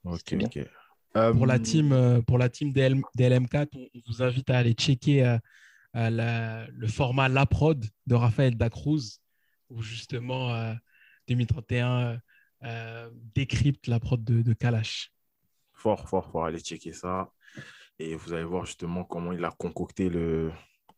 Ok, 0.05 0.35
bien. 0.35 0.47
ok. 0.47 0.59
Euh, 1.17 1.33
pour 1.33 1.47
la 1.47 1.59
team, 1.59 1.93
euh, 1.93 2.23
pour 2.23 2.39
la 2.39 2.49
team 2.49 2.73
DL, 2.73 3.01
DLM4, 3.19 3.69
on, 3.75 3.87
vous 4.09 4.23
invite 4.23 4.49
à 4.51 4.59
aller 4.59 4.73
checker 4.75 5.25
euh, 5.25 5.39
euh, 5.97 6.09
la- 6.11 6.67
le 6.69 6.87
format 6.87 7.29
La 7.29 7.47
Prod 7.47 7.85
de 8.07 8.15
Raphaël 8.15 8.57
Dacruz, 8.57 9.19
où 9.71 9.83
justement 9.83 10.55
euh, 10.55 10.73
2031 11.29 12.21
euh, 12.63 13.11
décrypte 13.35 13.87
la 13.87 13.99
prod 13.99 14.23
de, 14.23 14.43
de 14.43 14.53
Kalash. 14.53 15.13
Fort, 15.73 16.09
fort, 16.09 16.31
fort. 16.31 16.45
Allez 16.47 16.61
checker 16.61 16.93
ça. 16.93 17.31
Et 18.03 18.15
vous 18.15 18.33
allez 18.33 18.45
voir 18.45 18.65
justement 18.65 19.05
comment 19.05 19.33
il 19.33 19.45
a 19.45 19.51
concocté 19.51 20.09
le, 20.09 20.51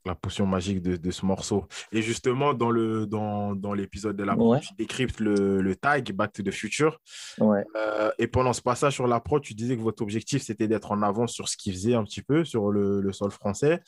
la 0.05 0.15
potion 0.15 0.47
magique 0.47 0.81
de, 0.83 0.97
de 0.97 1.11
ce 1.11 1.27
morceau. 1.27 1.67
Et 1.91 2.01
justement, 2.01 2.55
dans 2.55 2.71
le 2.71 3.07
dans, 3.07 3.55
dans 3.57 3.75
l'épisode 3.75 4.17
de 4.17 4.23
la 4.25 4.37
prod, 4.37 4.53
Ouais. 4.53 4.61
tu 4.61 4.73
décryptes 4.79 5.19
le, 5.19 5.61
le 5.61 5.75
tag 5.77 6.13
Back 6.13 6.33
to 6.33 6.43
the 6.45 6.53
Future. 6.53 7.01
ouais. 7.39 7.65
Euh, 7.77 8.11
et 8.19 8.29
pendant 8.29 8.53
ce 8.53 8.63
passage 8.63 8.95
sur 8.95 9.07
la 9.09 9.19
prod, 9.21 9.43
tu 9.43 9.55
disais 9.55 9.77
que 9.77 9.83
votre 9.83 10.03
objectif, 10.03 10.43
c'était 10.43 10.69
d'être 10.69 10.93
en 10.93 11.03
avance 11.03 11.33
sur 11.33 11.49
ce 11.49 11.57
qu'il 11.57 11.73
faisait 11.73 11.95
un 11.95 12.05
petit 12.05 12.23
peu 12.23 12.45
sur 12.45 12.71
le, 12.71 13.01
le 13.01 13.13
sol 13.13 13.31
français. 13.33 13.81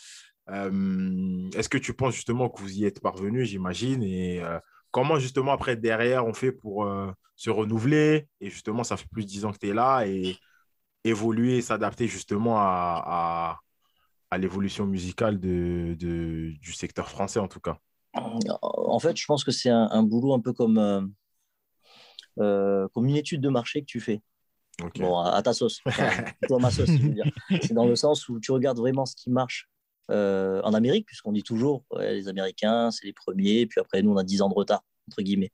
Euh, 0.51 1.49
Est-ce 1.57 1.69
que 1.69 1.79
tu 1.79 1.95
penses 1.95 2.15
justement 2.15 2.49
que 2.49 2.61
vous 2.61 2.73
y 2.73 2.85
êtes 2.85 3.01
parvenu, 3.01 3.45
j'imagine? 3.47 4.03
Et 4.03 4.43
euh, 4.43 4.59
comment 4.91 5.19
justement 5.19 5.53
après, 5.53 5.77
derrière, 5.77 6.27
on 6.27 6.35
fait 6.35 6.53
pour 6.53 6.87
se 7.37 7.51
renouveler? 7.51 8.27
Et 8.41 8.51
justement, 8.51 8.85
ça 8.85 8.97
fait 8.97 9.09
plus 9.11 9.23
de 9.25 9.29
10 9.29 9.45
ans 9.45 9.53
que 9.53 9.59
tu 9.59 9.69
es 9.69 9.75
là 9.75 10.05
et 10.07 10.37
évoluer, 11.05 11.63
s'adapter 11.63 12.09
justement 12.09 12.59
à, 12.59 13.03
à, 13.07 13.61
à 14.31 14.39
l'évolution 14.39 14.87
musicale 14.87 15.39
de, 15.39 15.95
de, 15.99 16.53
du 16.61 16.73
secteur 16.73 17.09
français 17.09 17.39
en 17.39 17.49
tout 17.49 17.61
cas. 17.61 17.79
En 18.15 18.99
fait, 18.99 19.17
je 19.17 19.27
pense 19.27 19.45
que 19.45 19.51
c'est 19.51 19.71
un, 19.71 19.89
un 19.91 20.03
boulot 20.03 20.35
un 20.35 20.41
peu 20.41 20.53
comme, 20.53 20.79
euh, 20.79 21.01
euh, 22.39 22.89
comme 22.95 23.07
une 23.07 23.17
étude 23.17 23.41
de 23.41 23.49
marché 23.49 23.81
que 23.81 23.87
tu 23.87 24.01
fais. 24.01 24.23
Bon, 24.97 25.19
à, 25.19 25.33
à 25.33 25.43
ta 25.43 25.53
sauce. 25.53 25.81
Enfin, 25.87 26.09
à 26.51 26.59
ma 26.59 26.71
sauce, 26.71 26.89
je 26.89 27.03
veux 27.03 27.11
dire. 27.11 27.31
C'est 27.63 27.75
dans 27.75 27.87
le 27.87 27.97
sens 27.97 28.29
où 28.29 28.41
tu 28.41 28.51
regardes 28.53 28.79
vraiment 28.79 29.07
ce 29.07 29.15
qui 29.17 29.31
marche 29.31 29.69
euh, 30.11 30.61
en 30.63 30.75
Amérique, 30.75 31.07
puisqu'on 31.07 31.33
dit 31.33 31.43
toujours, 31.43 31.85
ouais, 31.93 32.15
les 32.15 32.29
Américains, 32.29 32.91
c'est 32.91 33.07
les 33.07 33.13
premiers, 33.13 33.67
puis 33.67 33.81
après, 33.81 34.03
nous, 34.03 34.13
on 34.13 34.17
a 34.17 34.25
10 34.25 34.43
ans 34.43 34.49
de 34.49 34.55
retard, 34.55 34.83
entre 35.09 35.23
guillemets. 35.23 35.53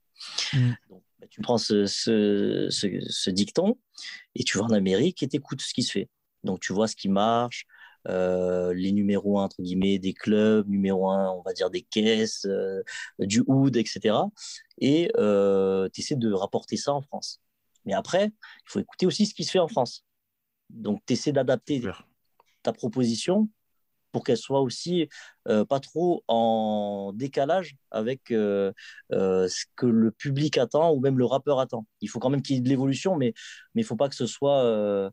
Mm. 0.53 0.71
Donc, 0.89 1.03
bah, 1.19 1.27
tu 1.29 1.41
prends 1.41 1.57
ce, 1.57 1.85
ce, 1.85 2.67
ce, 2.69 2.87
ce 3.09 3.29
dicton 3.29 3.77
et 4.35 4.43
tu 4.43 4.57
vas 4.57 4.65
en 4.65 4.71
Amérique 4.71 5.23
et 5.23 5.27
tu 5.27 5.37
écoutes 5.37 5.61
ce 5.61 5.73
qui 5.73 5.83
se 5.83 5.91
fait. 5.91 6.09
Donc, 6.43 6.59
tu 6.59 6.73
vois 6.73 6.87
ce 6.87 6.95
qui 6.95 7.09
marche, 7.09 7.65
les 8.05 8.91
numéros 8.91 9.39
1, 9.39 9.43
entre 9.43 9.61
guillemets, 9.61 9.99
des 9.99 10.13
clubs, 10.13 10.67
numéro 10.67 11.09
1, 11.09 11.31
on 11.31 11.41
va 11.43 11.53
dire 11.53 11.69
des 11.69 11.81
caisses, 11.83 12.47
du 13.19 13.43
oud, 13.45 13.77
etc. 13.77 14.15
Et 14.79 15.11
tu 15.13 16.01
essaies 16.01 16.15
de 16.15 16.31
rapporter 16.33 16.77
ça 16.77 16.93
en 16.93 17.01
France. 17.01 17.41
Mais 17.85 17.93
après, 17.93 18.25
il 18.25 18.65
faut 18.65 18.79
écouter 18.79 19.05
aussi 19.05 19.25
ce 19.25 19.33
qui 19.33 19.43
se 19.43 19.51
fait 19.51 19.59
en 19.59 19.67
France. 19.67 20.05
Donc, 20.69 21.01
tu 21.05 21.13
essaies 21.13 21.31
d'adapter 21.31 21.81
ta 22.63 22.73
proposition 22.73 23.49
pour 24.11 24.23
qu'elle 24.23 24.37
soit 24.37 24.61
aussi 24.61 25.07
euh, 25.47 25.65
pas 25.65 25.79
trop 25.79 26.23
en 26.27 27.13
décalage 27.15 27.75
avec 27.89 28.31
euh, 28.31 28.71
euh, 29.11 29.47
ce 29.47 29.65
que 29.75 29.85
le 29.85 30.11
public 30.11 30.57
attend 30.57 30.91
ou 30.93 30.99
même 30.99 31.17
le 31.17 31.25
rappeur 31.25 31.59
attend. 31.59 31.85
Il 32.01 32.09
faut 32.09 32.19
quand 32.19 32.29
même 32.29 32.41
qu'il 32.41 32.55
y 32.55 32.59
ait 32.59 32.61
de 32.61 32.69
l'évolution, 32.69 33.15
mais 33.15 33.33
mais 33.73 33.81
il 33.81 33.85
faut 33.85 33.95
pas 33.95 34.09
que 34.09 34.15
ce 34.15 34.27
soit 34.27 35.11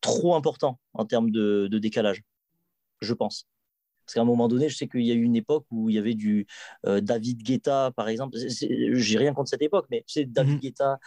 trop 0.00 0.34
important 0.34 0.78
en 0.92 1.04
termes 1.04 1.30
de, 1.30 1.68
de 1.70 1.78
décalage, 1.78 2.22
je 3.00 3.14
pense. 3.14 3.46
Parce 4.04 4.14
qu'à 4.14 4.20
un 4.20 4.24
moment 4.24 4.46
donné, 4.46 4.68
je 4.68 4.76
sais 4.76 4.86
qu'il 4.86 5.02
y 5.02 5.10
a 5.10 5.14
eu 5.14 5.22
une 5.22 5.34
époque 5.34 5.66
où 5.72 5.90
il 5.90 5.96
y 5.96 5.98
avait 5.98 6.14
du 6.14 6.46
David 6.84 7.42
Guetta, 7.42 7.90
par 7.96 8.08
exemple. 8.08 8.36
J'ai 8.38 9.18
rien 9.18 9.34
contre 9.34 9.50
cette 9.50 9.62
époque, 9.62 9.86
mais 9.90 10.04
c'est 10.06 10.26
David 10.26 10.54
mhm. 10.54 10.60
Guetta 10.60 10.98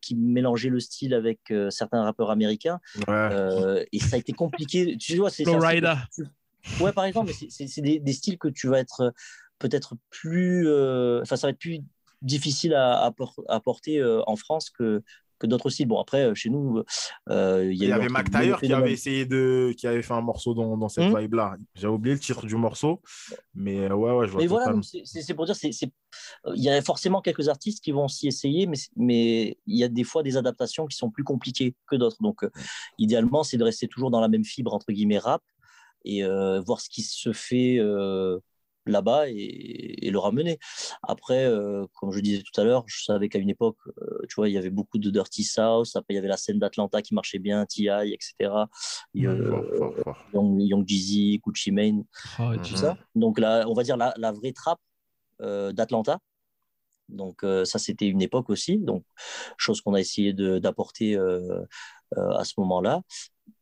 qui 0.00 0.14
mélangeait 0.14 0.70
le 0.70 0.80
style 0.80 1.12
avec 1.14 1.52
certains 1.68 2.02
rappeurs 2.02 2.30
américains. 2.30 2.80
et 3.06 3.98
ça 3.98 4.16
a 4.16 4.18
été 4.18 4.32
compliqué. 4.32 4.96
Tu 4.96 5.16
vois, 5.16 5.30
c'est 5.30 5.44
Ouais, 6.80 6.92
par 6.92 7.04
exemple, 7.04 7.32
c'est 7.48 7.80
des, 7.80 8.12
styles 8.12 8.38
que 8.38 8.48
tu 8.48 8.68
vas 8.68 8.78
être 8.78 9.00
euh, 9.00 9.10
peut-être 9.58 9.94
plus. 10.10 10.68
Euh, 10.68 11.20
enfin, 11.22 11.36
ça 11.36 11.46
va 11.46 11.50
être 11.50 11.58
plus 11.58 11.80
difficile 12.20 12.74
à, 12.74 13.12
à, 13.48 13.60
porter 13.60 13.98
euh, 13.98 14.22
en 14.28 14.36
France 14.36 14.70
que, 14.70 15.02
que 15.40 15.48
d'autres 15.48 15.70
styles. 15.70 15.88
Bon, 15.88 16.00
après, 16.00 16.32
chez 16.36 16.50
nous, 16.50 16.84
il 17.28 17.74
y, 17.74 17.90
avait 17.90 18.08
Mac 18.08 18.30
Taylor 18.30 18.60
qui 18.60 18.72
avait 18.72 18.92
essayé 18.92 19.26
de. 19.26 19.74
qui 19.76 19.88
avait 19.88 20.02
fait 20.02 20.14
un 20.14 20.20
morceau 20.20 20.54
dans, 20.54 20.76
dans 20.76 20.88
cette 20.88 21.12
hmm. 21.12 21.18
vibe-là. 21.18 21.56
J'ai 21.74 21.88
oublié 21.88 22.14
le 22.14 22.20
titre 22.20 22.46
du 22.46 22.54
morceau, 22.54 23.02
mais 23.54 23.90
ouais, 23.90 24.12
ouais, 24.12 24.26
je 24.26 24.32
vois. 24.32 24.40
Mais 24.40 24.46
voilà, 24.46 24.78
c'est 24.82 25.34
pour 25.34 25.46
dire, 25.46 25.56
il 25.62 26.62
y 26.62 26.70
a 26.70 26.80
forcément 26.80 27.20
quelques 27.20 27.48
artistes 27.48 27.82
qui 27.82 27.90
vont 27.90 28.06
s'y 28.06 28.28
essayer, 28.28 28.68
mais, 28.68 28.76
mais 28.94 29.58
il 29.66 29.76
y 29.76 29.82
a 29.82 29.88
des 29.88 30.04
fois 30.04 30.22
des 30.22 30.36
adaptations 30.36 30.86
qui 30.86 30.96
sont 30.96 31.10
plus 31.10 31.24
compliquées 31.24 31.74
que 31.88 31.96
d'autres. 31.96 32.22
Donc, 32.22 32.46
idéalement, 32.98 33.42
c'est 33.42 33.56
de 33.56 33.64
rester 33.64 33.88
toujours 33.88 34.12
dans 34.12 34.20
la 34.20 34.28
même 34.28 34.44
fibre, 34.44 34.72
entre 34.72 34.92
guillemets, 34.92 35.18
rap, 35.18 35.42
et 36.04 36.24
euh, 36.24 36.60
voir 36.60 36.80
ce 36.80 36.88
qui 36.88 37.02
se 37.02 37.32
fait 37.32 37.78
euh, 37.78 38.38
là-bas 38.86 39.28
et, 39.28 40.10
le 40.10 40.18
ramener. 40.18 40.58
Après, 41.02 41.44
euh, 41.44 41.86
comme 41.94 42.12
je 42.12 42.20
disais 42.20 42.42
tout 42.42 42.60
à 42.60 42.64
l'heure, 42.64 42.84
je 42.86 43.02
savais 43.04 43.28
qu'à 43.28 43.38
une 43.38 43.50
époque, 43.50 43.78
tu 44.28 44.34
vois, 44.36 44.48
il 44.48 44.52
y 44.52 44.58
avait 44.58 44.70
beaucoup 44.70 44.98
de 44.98 45.10
Dirty 45.10 45.44
South. 45.44 45.88
Après, 45.94 46.14
il 46.14 46.16
y 46.16 46.18
avait 46.18 46.28
la 46.28 46.36
scène 46.36 46.58
d'Atlanta 46.58 47.00
qui 47.00 47.14
marchait 47.14 47.38
bien, 47.38 47.64
T.I., 47.64 48.12
etc. 48.12 48.52
Young, 49.14 50.60
Young 50.60 50.86
Jeezy, 50.86 51.40
Gucci 51.42 51.70
Mane, 51.70 52.04
oh, 52.38 52.52
tout 52.56 52.76
ça. 52.76 52.98
Donc 53.14 53.38
là, 53.38 53.64
on 53.68 53.74
va 53.74 53.84
dire 53.84 53.96
la, 53.96 54.12
la 54.16 54.32
vraie 54.32 54.52
trappe 54.52 54.80
d'Atlanta. 55.40 56.18
Donc 57.08 57.44
ça, 57.64 57.78
c'était 57.78 58.06
une 58.06 58.22
époque 58.22 58.50
aussi. 58.50 58.78
Donc 58.78 59.04
chose 59.56 59.80
qu'on 59.80 59.94
a 59.94 60.00
essayé 60.00 60.32
d'apporter 60.34 61.16
à 61.16 62.44
ce 62.44 62.52
moment-là. 62.58 63.02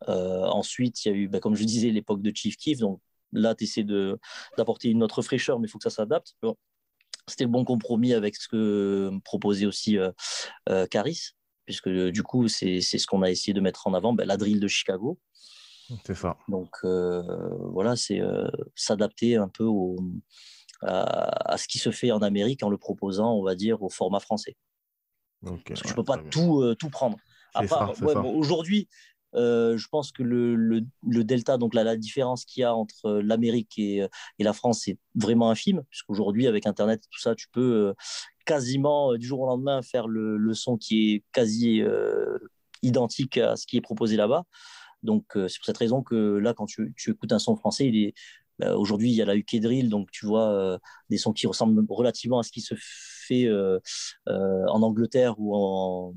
Euh, 0.09 0.47
ensuite, 0.47 1.05
il 1.05 1.09
y 1.09 1.13
a 1.13 1.15
eu, 1.15 1.29
bah, 1.29 1.41
comme 1.41 1.55
je 1.55 1.65
disais, 1.65 1.91
l'époque 1.91 2.23
de 2.23 2.33
Chief 2.35 2.57
Keef. 2.57 2.79
Donc 2.79 3.01
là, 3.33 3.55
tu 3.55 3.65
essaies 3.65 3.85
d'apporter 4.57 4.89
une 4.89 5.03
autre 5.03 5.23
fraîcheur, 5.23 5.59
mais 5.59 5.69
il 5.69 5.71
faut 5.71 5.79
que 5.79 5.85
ça 5.85 5.91
s'adapte. 5.91 6.35
C'était 7.27 7.45
le 7.45 7.51
bon 7.51 7.65
compromis 7.65 8.15
avec 8.15 8.37
ce 8.37 8.49
que 8.49 9.11
proposait 9.25 9.67
aussi 9.67 9.99
euh, 9.99 10.11
euh 10.69 10.87
Caris, 10.87 11.31
puisque 11.67 11.89
du 11.89 12.23
coup, 12.23 12.49
c'est 12.49 12.81
ce 12.81 13.07
qu'on 13.07 13.23
a 13.23 13.31
essayé 13.31 13.53
de 13.53 13.61
mettre 13.61 13.87
en 13.87 13.95
avant, 13.95 14.13
bah, 14.13 14.25
la 14.25 14.37
drill 14.37 14.61
de 14.61 14.69
Chicago. 14.69 15.19
C'est 16.07 16.15
ça. 16.15 16.39
Donc 16.49 16.85
voilà, 16.85 17.97
c'est 17.97 18.21
s'adapter 18.77 19.37
un 19.37 19.49
peu 19.49 19.65
au, 19.65 19.97
à, 20.83 21.57
ce 21.57 21.67
qui 21.67 21.79
se 21.79 21.91
fait 21.91 22.13
en 22.13 22.21
Amérique 22.21 22.63
en 22.63 22.71
le 22.71 22.79
proposant, 22.79 23.33
on 23.33 23.43
va 23.43 23.57
dire, 23.57 23.83
au 23.83 23.91
format 23.91 24.21
français. 24.21 24.57
Parce 25.43 25.83
que 25.83 25.89
je 25.89 25.95
peux 25.95 26.05
pas 26.05 26.19
tout, 26.19 26.75
tout 26.79 26.91
prendre. 26.91 27.17
Aujourd'hui, 27.55 28.89
euh, 29.35 29.77
je 29.77 29.89
pense 29.89 30.13
que 30.13 30.23
le, 30.23 30.83
delta, 31.03 31.57
donc 31.59 31.75
la, 31.75 31.97
différence 31.97 32.45
qu'il 32.45 32.63
y 32.63 32.65
a 32.65 32.75
entre 32.75 33.13
l'Amérique 33.13 33.79
et, 33.79 34.07
et, 34.39 34.45
la 34.45 34.53
France, 34.53 34.83
c'est 34.85 34.99
vraiment 35.15 35.51
infime, 35.51 35.83
puisqu'aujourd'hui, 35.91 36.47
avec 36.47 36.67
Internet 36.67 37.03
et 37.05 37.09
tout 37.11 37.21
ça, 37.21 37.35
tu 37.35 37.49
peux 37.49 37.89
euh, 37.89 37.95
quasiment 38.45 39.13
euh, 39.13 39.19
du 39.19 39.27
jour 39.27 39.41
au 39.41 39.47
lendemain 39.47 39.83
faire 39.83 40.09
le, 40.09 40.55
son 40.55 40.77
qui 40.77 41.15
est 41.15 41.25
quasi 41.33 41.83
euh, 41.83 42.39
identique 42.83 43.39
à 43.39 43.57
ce 43.57 43.67
qui 43.67 43.77
est 43.77 43.81
proposé 43.81 44.17
là-bas. 44.17 44.45
Donc, 45.03 45.25
c'est 45.33 45.57
pour 45.59 45.65
cette 45.65 45.79
raison 45.79 46.03
que 46.03 46.37
là, 46.37 46.53
quand 46.53 46.67
tu, 46.67 46.95
écoutes 47.09 47.33
un 47.33 47.39
son 47.39 47.57
français, 47.57 47.87
est, 47.87 48.13
bah, 48.59 48.77
aujourd'hui, 48.77 49.11
il 49.11 49.15
y 49.15 49.23
a 49.23 49.25
la 49.25 49.35
UK 49.35 49.57
Drill, 49.57 49.89
donc 49.89 50.11
tu 50.11 50.27
vois 50.27 50.79
des 51.09 51.17
sons 51.17 51.33
qui 51.33 51.47
ressemblent 51.47 51.83
relativement 51.89 52.39
à 52.39 52.43
ce 52.43 52.53
qui 52.53 52.61
se 52.61 52.75
fait 52.79 53.49
en 54.27 54.83
Angleterre 54.83 55.37
ou 55.39 55.57
en 55.57 56.15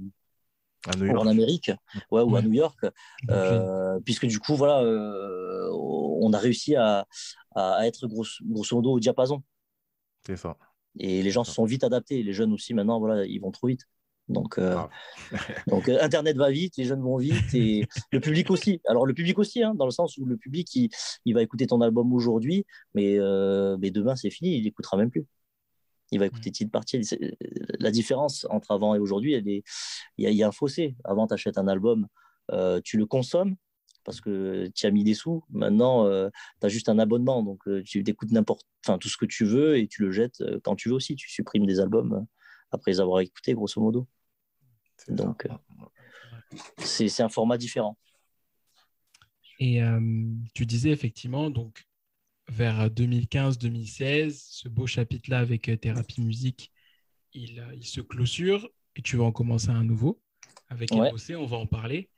en 0.87 1.27
Amérique 1.27 1.71
ouais, 2.11 2.21
ou 2.21 2.35
à 2.35 2.41
New 2.41 2.53
York, 2.53 2.85
euh, 3.29 3.99
puisque 4.05 4.25
du 4.25 4.39
coup, 4.39 4.55
voilà, 4.55 4.81
euh, 4.81 5.69
on 5.71 6.31
a 6.33 6.37
réussi 6.37 6.75
à, 6.75 7.05
à 7.55 7.87
être 7.87 8.07
grosso, 8.07 8.43
grosso 8.43 8.75
modo 8.75 8.91
au 8.91 8.99
diapason. 8.99 9.43
C'est 10.25 10.37
ça. 10.37 10.57
Et 10.99 11.23
les 11.23 11.31
gens 11.31 11.43
se 11.43 11.51
sont 11.51 11.65
vite 11.65 11.83
adaptés. 11.83 12.23
Les 12.23 12.33
jeunes 12.33 12.53
aussi, 12.53 12.73
maintenant, 12.73 12.99
voilà, 12.99 13.25
ils 13.25 13.39
vont 13.39 13.51
trop 13.51 13.67
vite. 13.67 13.81
Donc, 14.29 14.57
euh, 14.57 14.77
ah. 14.77 14.89
donc 15.67 15.89
Internet 15.89 16.37
va 16.37 16.49
vite, 16.49 16.77
les 16.77 16.85
jeunes 16.85 17.01
vont 17.01 17.17
vite 17.17 17.53
et 17.53 17.85
le 18.11 18.19
public 18.19 18.49
aussi. 18.51 18.79
Alors, 18.87 19.05
le 19.05 19.13
public 19.13 19.37
aussi, 19.37 19.61
hein, 19.61 19.73
dans 19.75 19.85
le 19.85 19.91
sens 19.91 20.17
où 20.17 20.25
le 20.25 20.37
public, 20.37 20.73
il, 20.75 20.89
il 21.25 21.33
va 21.33 21.41
écouter 21.41 21.67
ton 21.67 21.81
album 21.81 22.13
aujourd'hui, 22.13 22.65
mais, 22.93 23.17
mais 23.79 23.91
demain, 23.91 24.15
c'est 24.15 24.29
fini, 24.29 24.57
il 24.57 24.63
n'écoutera 24.63 24.97
même 24.97 25.09
plus 25.09 25.25
il 26.13 26.19
va 26.19 26.27
écouter 26.27 26.51
petite 26.51 26.71
partie. 26.71 27.01
La 27.79 27.91
différence 27.91 28.45
entre 28.49 28.71
avant 28.71 28.93
et 28.93 28.99
aujourd'hui, 28.99 29.33
il 29.35 29.63
y, 30.31 30.43
a 30.43 30.47
un 30.47 30.51
fossé. 30.51 30.95
Avant, 31.03 31.27
tu 31.27 31.33
achètes 31.33 31.57
un 31.57 31.67
album, 31.67 32.07
euh, 32.51 32.79
tu 32.83 32.97
le 32.97 33.05
consommes 33.05 33.55
parce 34.03 34.21
que 34.21 34.67
tu 34.75 34.85
as 34.85 34.91
mis 34.91 35.03
des 35.03 35.15
sous. 35.15 35.43
Maintenant, 35.49 36.05
euh, 36.05 36.29
tu 36.61 36.67
as 36.67 36.69
juste 36.69 36.87
un 36.89 36.99
abonnement. 36.99 37.41
Donc, 37.41 37.67
euh, 37.67 37.81
tu 37.83 38.03
écoutes 38.05 38.31
n'importe, 38.31 38.67
enfin, 38.85 38.99
tout 38.99 39.09
ce 39.09 39.17
que 39.17 39.25
tu 39.25 39.43
veux 39.43 39.77
et 39.77 39.87
tu 39.87 40.03
le 40.03 40.11
jettes 40.11 40.43
quand 40.63 40.75
tu 40.75 40.89
veux 40.89 40.95
aussi. 40.95 41.15
Tu 41.15 41.29
supprimes 41.31 41.65
des 41.65 41.79
albums 41.79 42.25
après 42.71 42.91
les 42.91 42.99
avoir 42.99 43.21
écoutés, 43.21 43.53
grosso 43.53 43.81
modo. 43.81 44.07
Donc, 45.07 45.47
c'est 46.77 47.21
un 47.21 47.29
format 47.29 47.57
différent. 47.57 47.97
Et 49.59 49.81
tu 50.53 50.65
disais 50.67 50.89
effectivement, 50.89 51.49
donc, 51.49 51.85
vers 52.49 52.89
2015-2016, 52.89 54.45
ce 54.49 54.69
beau 54.69 54.85
chapitre-là 54.85 55.39
avec 55.39 55.69
euh, 55.69 55.77
Thérapie 55.77 56.21
Musique, 56.21 56.71
il, 57.33 57.59
euh, 57.59 57.73
il, 57.73 57.85
se 57.85 58.01
clôture 58.01 58.69
et 58.95 59.01
tu 59.01 59.17
vas 59.17 59.23
en 59.23 59.31
commencer 59.31 59.69
un 59.69 59.83
nouveau 59.83 60.21
avec 60.69 60.91
ouais. 60.91 61.11
on 61.35 61.45
va 61.45 61.57
en 61.57 61.67
parler. 61.67 62.09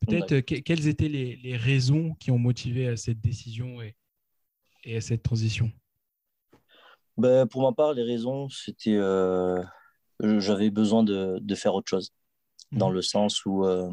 Peut-être 0.00 0.32
euh, 0.32 0.40
quelles 0.40 0.88
étaient 0.88 1.08
les, 1.08 1.36
les, 1.36 1.56
raisons 1.56 2.14
qui 2.14 2.30
ont 2.30 2.38
motivé 2.38 2.88
à 2.88 2.96
cette 2.96 3.20
décision 3.20 3.80
et, 3.82 3.96
et 4.84 4.96
à 4.96 5.00
cette 5.00 5.22
transition? 5.22 5.70
Ben, 7.16 7.46
Pour 7.46 7.62
ma 7.62 7.72
part, 7.72 7.92
les 7.92 8.02
raisons, 8.02 8.48
c'était 8.48 8.98
euh, 10.22 10.40
j'avais 10.40 10.70
besoin 10.70 11.02
de, 11.02 11.38
de, 11.40 11.54
faire 11.54 11.74
autre 11.74 11.88
chose, 11.88 12.12
dans 12.70 12.90
mmh. 12.90 12.94
le 12.94 13.02
sens 13.02 13.44
où 13.44 13.64
euh, 13.64 13.90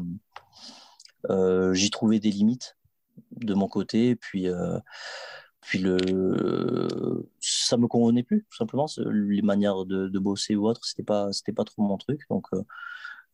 euh, 1.28 1.74
j'y 1.74 1.90
trouvais 1.90 2.20
des 2.20 2.30
limites 2.30 2.76
de 3.32 3.54
mon 3.54 3.68
côté, 3.68 4.10
et 4.10 4.16
puis 4.16 4.46
puis 5.60 5.78
le, 5.78 7.28
ça 7.38 7.76
me 7.76 7.86
convenait 7.86 8.22
plus, 8.22 8.46
tout 8.50 8.56
simplement. 8.56 8.86
Les 9.06 9.42
manières 9.42 9.84
de, 9.84 10.08
de 10.08 10.18
bosser 10.18 10.56
ou 10.56 10.66
autre, 10.66 10.84
c'était 10.84 11.02
pas, 11.02 11.32
c'était 11.32 11.52
pas 11.52 11.64
trop 11.64 11.82
mon 11.82 11.98
truc. 11.98 12.22
Donc, 12.30 12.46
euh, 12.54 12.62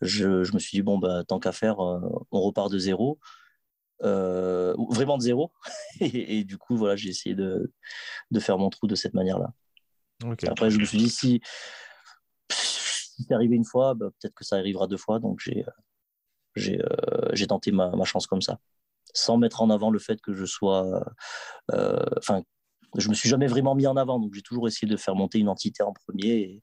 je, 0.01 0.43
je, 0.43 0.53
me 0.53 0.59
suis 0.59 0.77
dit, 0.77 0.83
bon, 0.83 0.99
bah, 0.99 1.24
tant 1.24 1.39
qu'à 1.39 1.53
faire, 1.53 1.81
euh, 1.81 2.01
on 2.33 2.41
repart 2.41 2.70
de 2.70 2.79
zéro. 2.79 3.18
Euh, 4.03 4.74
vraiment 4.91 5.16
de 5.16 5.22
zéro. 5.22 5.53
et, 6.01 6.39
et, 6.39 6.45
du 6.45 6.59
coup, 6.59 6.77
voilà, 6.77 6.97
j'ai 6.97 7.11
essayé 7.11 7.35
de, 7.35 7.72
de 8.31 8.41
faire 8.41 8.59
mon 8.59 8.70
trou 8.70 8.87
de 8.87 8.97
cette 8.97 9.14
manière-là. 9.14 9.53
Okay. 10.24 10.49
Après, 10.49 10.70
je 10.70 10.79
me 10.79 10.85
suis 10.85 10.99
dit, 10.99 11.11
si, 11.11 11.41
si 12.51 13.22
c'est 13.22 13.35
arrivé 13.35 13.55
une 13.55 13.64
fois, 13.64 13.95
bah, 13.95 14.09
peut-être 14.18 14.35
que 14.35 14.45
ça 14.45 14.57
arrivera 14.57 14.89
deux 14.89 14.97
fois. 14.97 15.20
Donc, 15.20 15.39
j'ai, 15.41 15.64
j'ai, 16.57 16.81
j'ai 17.35 17.47
tenté 17.47 17.70
ma, 17.70 17.91
ma 17.91 18.05
chance 18.05 18.27
comme 18.27 18.43
ça 18.43 18.59
sans 19.17 19.39
mettre 19.39 19.62
en 19.62 19.71
avant 19.71 19.91
le 19.91 19.99
fait 19.99 20.21
que 20.21 20.33
je 20.33 20.45
sois. 20.45 21.03
Euh, 21.73 22.05
enfin, 22.19 22.43
je 22.97 23.09
me 23.09 23.14
suis 23.14 23.29
jamais 23.29 23.47
vraiment 23.47 23.75
mis 23.75 23.87
en 23.87 23.97
avant, 23.97 24.19
donc 24.19 24.35
j'ai 24.35 24.43
toujours 24.43 24.69
essayé 24.69 24.91
de 24.91 24.97
faire 24.97 25.14
monter 25.14 25.39
une 25.39 25.49
entité 25.49 25.83
en 25.83 25.93
premier, 25.93 26.29
et, 26.29 26.62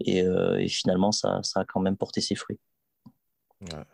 et, 0.00 0.22
euh, 0.22 0.58
et 0.58 0.68
finalement, 0.68 1.12
ça, 1.12 1.40
ça, 1.42 1.60
a 1.60 1.64
quand 1.64 1.80
même 1.80 1.96
porté 1.96 2.20
ses 2.20 2.34
fruits. 2.34 2.58
Ouais, 3.60 3.84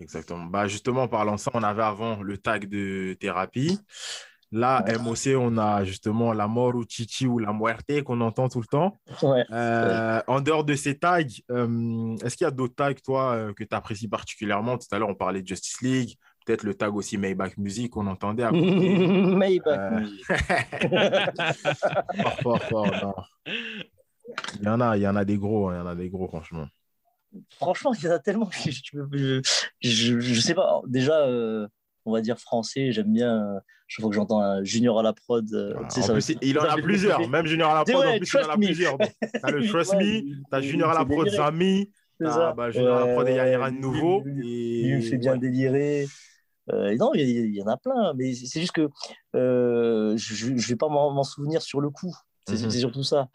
exactement. 0.00 0.46
Bah 0.46 0.66
justement, 0.66 1.02
en 1.02 1.08
parlant 1.08 1.34
de 1.34 1.40
ça, 1.40 1.50
on 1.54 1.62
avait 1.62 1.82
avant 1.82 2.22
le 2.22 2.38
tag 2.38 2.66
de 2.68 3.14
thérapie. 3.20 3.78
Là, 4.50 4.82
MOC, 4.98 5.36
on 5.36 5.58
a 5.58 5.84
justement 5.84 6.32
la 6.32 6.48
mort 6.48 6.74
ou 6.74 6.84
chichi 6.88 7.26
ou 7.26 7.38
la 7.38 7.52
muerte 7.52 8.02
qu'on 8.02 8.22
entend 8.22 8.48
tout 8.48 8.62
le 8.62 8.66
temps. 8.66 8.96
Ouais. 9.22 9.44
Euh, 9.50 10.22
en 10.26 10.40
dehors 10.40 10.64
de 10.64 10.74
ces 10.74 10.98
tags, 10.98 11.20
euh, 11.50 12.16
est-ce 12.24 12.34
qu'il 12.34 12.46
y 12.46 12.48
a 12.48 12.50
d'autres 12.50 12.74
tags, 12.74 12.94
toi, 12.94 13.52
que 13.54 13.64
tu 13.64 13.76
apprécies 13.76 14.08
particulièrement? 14.08 14.78
Tout 14.78 14.86
à 14.90 14.98
l'heure, 14.98 15.10
on 15.10 15.14
parlait 15.14 15.42
de 15.42 15.46
Justice 15.46 15.82
League, 15.82 16.16
peut-être 16.48 16.62
le 16.64 16.74
tag 16.74 16.94
aussi 16.96 17.18
Maybach 17.18 17.56
Music 17.58 17.90
qu'on 17.92 18.06
entendait. 18.06 18.42
à. 18.44 18.50
Maybach. 18.52 19.78
Euh, 19.78 20.00
Music. 20.00 20.24
fort, 22.42 22.62
fort, 22.64 22.68
fort. 22.68 22.86
non. 23.46 23.52
Il 24.60 24.64
y 24.64 24.68
en 24.68 24.80
a, 24.80 24.96
il 24.96 25.02
y 25.02 25.08
en 25.08 25.16
a 25.16 25.24
des 25.24 25.36
gros, 25.38 25.68
hein, 25.68 25.74
il 25.76 25.78
y 25.78 25.82
en 25.82 25.86
a 25.86 25.94
des 25.94 26.08
gros, 26.10 26.28
franchement. 26.28 26.66
Franchement, 27.56 27.92
il 27.94 28.04
y 28.04 28.08
en 28.08 28.12
a 28.12 28.18
tellement 28.18 28.46
que 28.46 28.56
je, 28.56 28.70
je, 29.10 29.40
je, 29.82 30.20
je 30.20 30.40
sais 30.40 30.54
pas. 30.54 30.80
Déjà, 30.86 31.18
euh, 31.26 31.66
on 32.06 32.12
va 32.12 32.20
dire 32.22 32.38
français, 32.38 32.90
j'aime 32.92 33.12
bien. 33.12 33.54
euh, 33.56 33.60
chaque 33.86 34.02
fois 34.02 34.10
que 34.10 34.16
j'entends 34.16 34.40
un 34.40 34.62
Junior 34.64 34.98
à 34.98 35.02
la 35.02 35.12
prod, 35.14 35.46
euh, 35.54 35.74
En 35.82 35.88
ça- 35.88 36.12
plus, 36.12 36.32
il 36.42 36.58
en 36.58 36.62
a 36.64 36.76
plusieurs. 36.76 37.26
Même 37.28 37.46
Junior 37.46 37.70
à 37.70 37.74
la 37.76 37.84
prod, 37.84 38.04
ouais, 38.04 38.14
en 38.14 38.18
plus, 38.18 38.30
il 38.34 38.38
en 38.46 38.50
a 38.50 38.56
Me. 38.56 38.64
plusieurs. 38.66 38.98
T'as 38.98 39.50
le 39.50 39.66
Trust 39.68 39.92
Ouais, 39.94 39.98
Me, 39.98 40.04
il- 40.04 40.42
t'as 40.50 40.60
il- 40.60 40.68
Junior 40.68 40.90
à 40.90 40.94
il 40.94 40.98
la 40.98 41.04
prod. 41.06 41.28
Zami, 41.28 41.90
ça. 42.20 42.52
bah, 42.54 42.70
Junior 42.70 42.96
à 42.98 43.06
la 43.06 43.12
prod 43.14 43.28
et 43.28 43.30
Ouais, 43.32 43.36
Yaira 43.36 43.70
de 43.70 43.76
nouveau. 43.76 44.22
lui- 44.26 44.80
Et... 44.82 44.88
Il 44.88 44.96
me 44.96 45.00
fait 45.00 45.16
bien 45.16 45.36
délirer. 45.38 46.06
Euh, 46.70 46.94
non, 46.96 47.12
il 47.14 47.54
y, 47.54 47.62
en 47.62 47.66
a 47.66 47.76
plein, 47.76 48.12
mais 48.14 48.34
c'est 48.34 48.60
juste 48.60 48.72
que 48.72 48.88
euh, 49.34 50.14
je 50.16 50.50
ne 50.50 50.58
vais 50.60 50.76
pas 50.76 50.88
m'en 50.88 51.22
souvenir 51.24 51.62
sur 51.62 51.80
le 51.80 51.90
coup. 51.90 52.14
C'est 52.46 52.62
Mhm. 52.64 52.70
c'est 52.70 52.78
surtout 52.78 53.02
ça. 53.02 53.28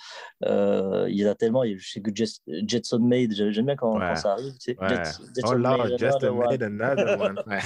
Euh, 0.44 1.06
il 1.08 1.16
y 1.20 1.28
en 1.28 1.30
a 1.30 1.36
tellement. 1.36 1.62
Je 1.64 1.88
sais 1.88 2.02
que 2.02 2.10
Jet- 2.16 2.42
Jetson 2.68 2.98
Made, 2.98 3.32
j'aime 3.32 3.68
bien 3.68 3.76
quand, 3.76 3.94
Ouais. 3.94 4.08
quand 4.08 4.16
ça 4.16 4.32
arrive. 4.32 4.54
Tu 4.54 4.72
sais. 4.74 4.78
Ouais. 4.82 4.90
Jet- 4.90 5.22
Jetson 5.36 5.50
Oh 5.52 5.54
là, 5.54 5.78
Made, 5.78 6.24
one. 6.24 6.38
made 6.50 6.64
another 6.64 7.22
one. 7.22 7.44
Ouais. 7.46 7.60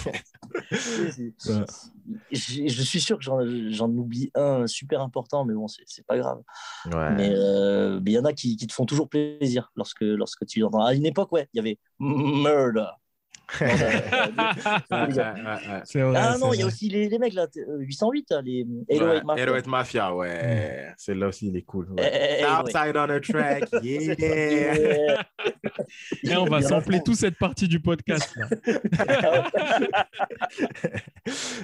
Je, 2.31 2.67
je 2.67 2.81
suis 2.81 2.99
sûr 2.99 3.17
que 3.17 3.23
j'en 3.23 3.87
oublie 3.89 4.29
un 4.35 4.67
super 4.67 5.01
important, 5.01 5.45
mais 5.45 5.53
bon, 5.53 5.67
c'est 5.67 6.05
pas 6.05 6.17
grave. 6.17 6.41
Ouais. 6.91 7.11
Mais 7.15 7.31
euh, 7.33 8.01
il 8.05 8.11
y 8.11 8.19
en 8.19 8.25
a 8.25 8.33
qui, 8.33 8.57
qui 8.57 8.67
te 8.67 8.73
font 8.73 8.85
toujours 8.85 9.07
plaisir 9.09 9.71
lorsque, 9.75 10.01
lorsque 10.01 10.45
tu 10.45 10.59
l'entends. 10.59 10.83
À 10.83 10.93
une 10.93 11.05
époque, 11.05 11.31
ouais, 11.31 11.47
il 11.53 11.57
y 11.57 11.59
avait 11.59 11.79
Murder. 11.99 12.87
Ouais, 13.61 13.67
ouais, 13.67 13.73
ouais. 13.81 15.81
C'est 15.85 16.01
vrai. 16.01 16.19
Ah 16.21 16.37
non, 16.37 16.51
il 16.53 16.59
y 16.59 16.63
a 16.63 16.65
aussi 16.65 16.89
les, 16.89 17.07
les 17.07 17.17
mecs 17.17 17.33
là, 17.33 17.47
t- 17.47 17.61
euh, 17.61 17.77
808, 17.79 18.25
là, 18.31 18.41
les 18.41 18.63
Ouais, 18.89 18.97
808 18.99 19.23
Mafia. 19.23 19.43
Heroic 19.43 19.67
Mafia, 19.67 20.13
ouais. 20.15 20.87
Celle-là 20.97 21.27
aussi, 21.29 21.47
il 21.47 21.55
est 21.55 21.61
cool. 21.61 21.87
Eh, 21.97 22.01
Ouais. 22.01 22.11
eh, 22.13 22.41
eh, 22.41 22.43
ouais. 22.43 22.51
Outside 22.61 22.97
on 22.97 23.09
a 23.09 23.19
track, 23.21 23.69
yeah. 23.83 24.15
Yeah. 24.19 25.25
Et 26.23 26.35
on 26.35 26.43
va 26.45 26.61
sampler 26.61 27.01
toute 27.03 27.15
cette 27.15 27.37
partie 27.37 27.67
du 27.69 27.79
podcast. 27.79 28.35
là. 28.35 28.47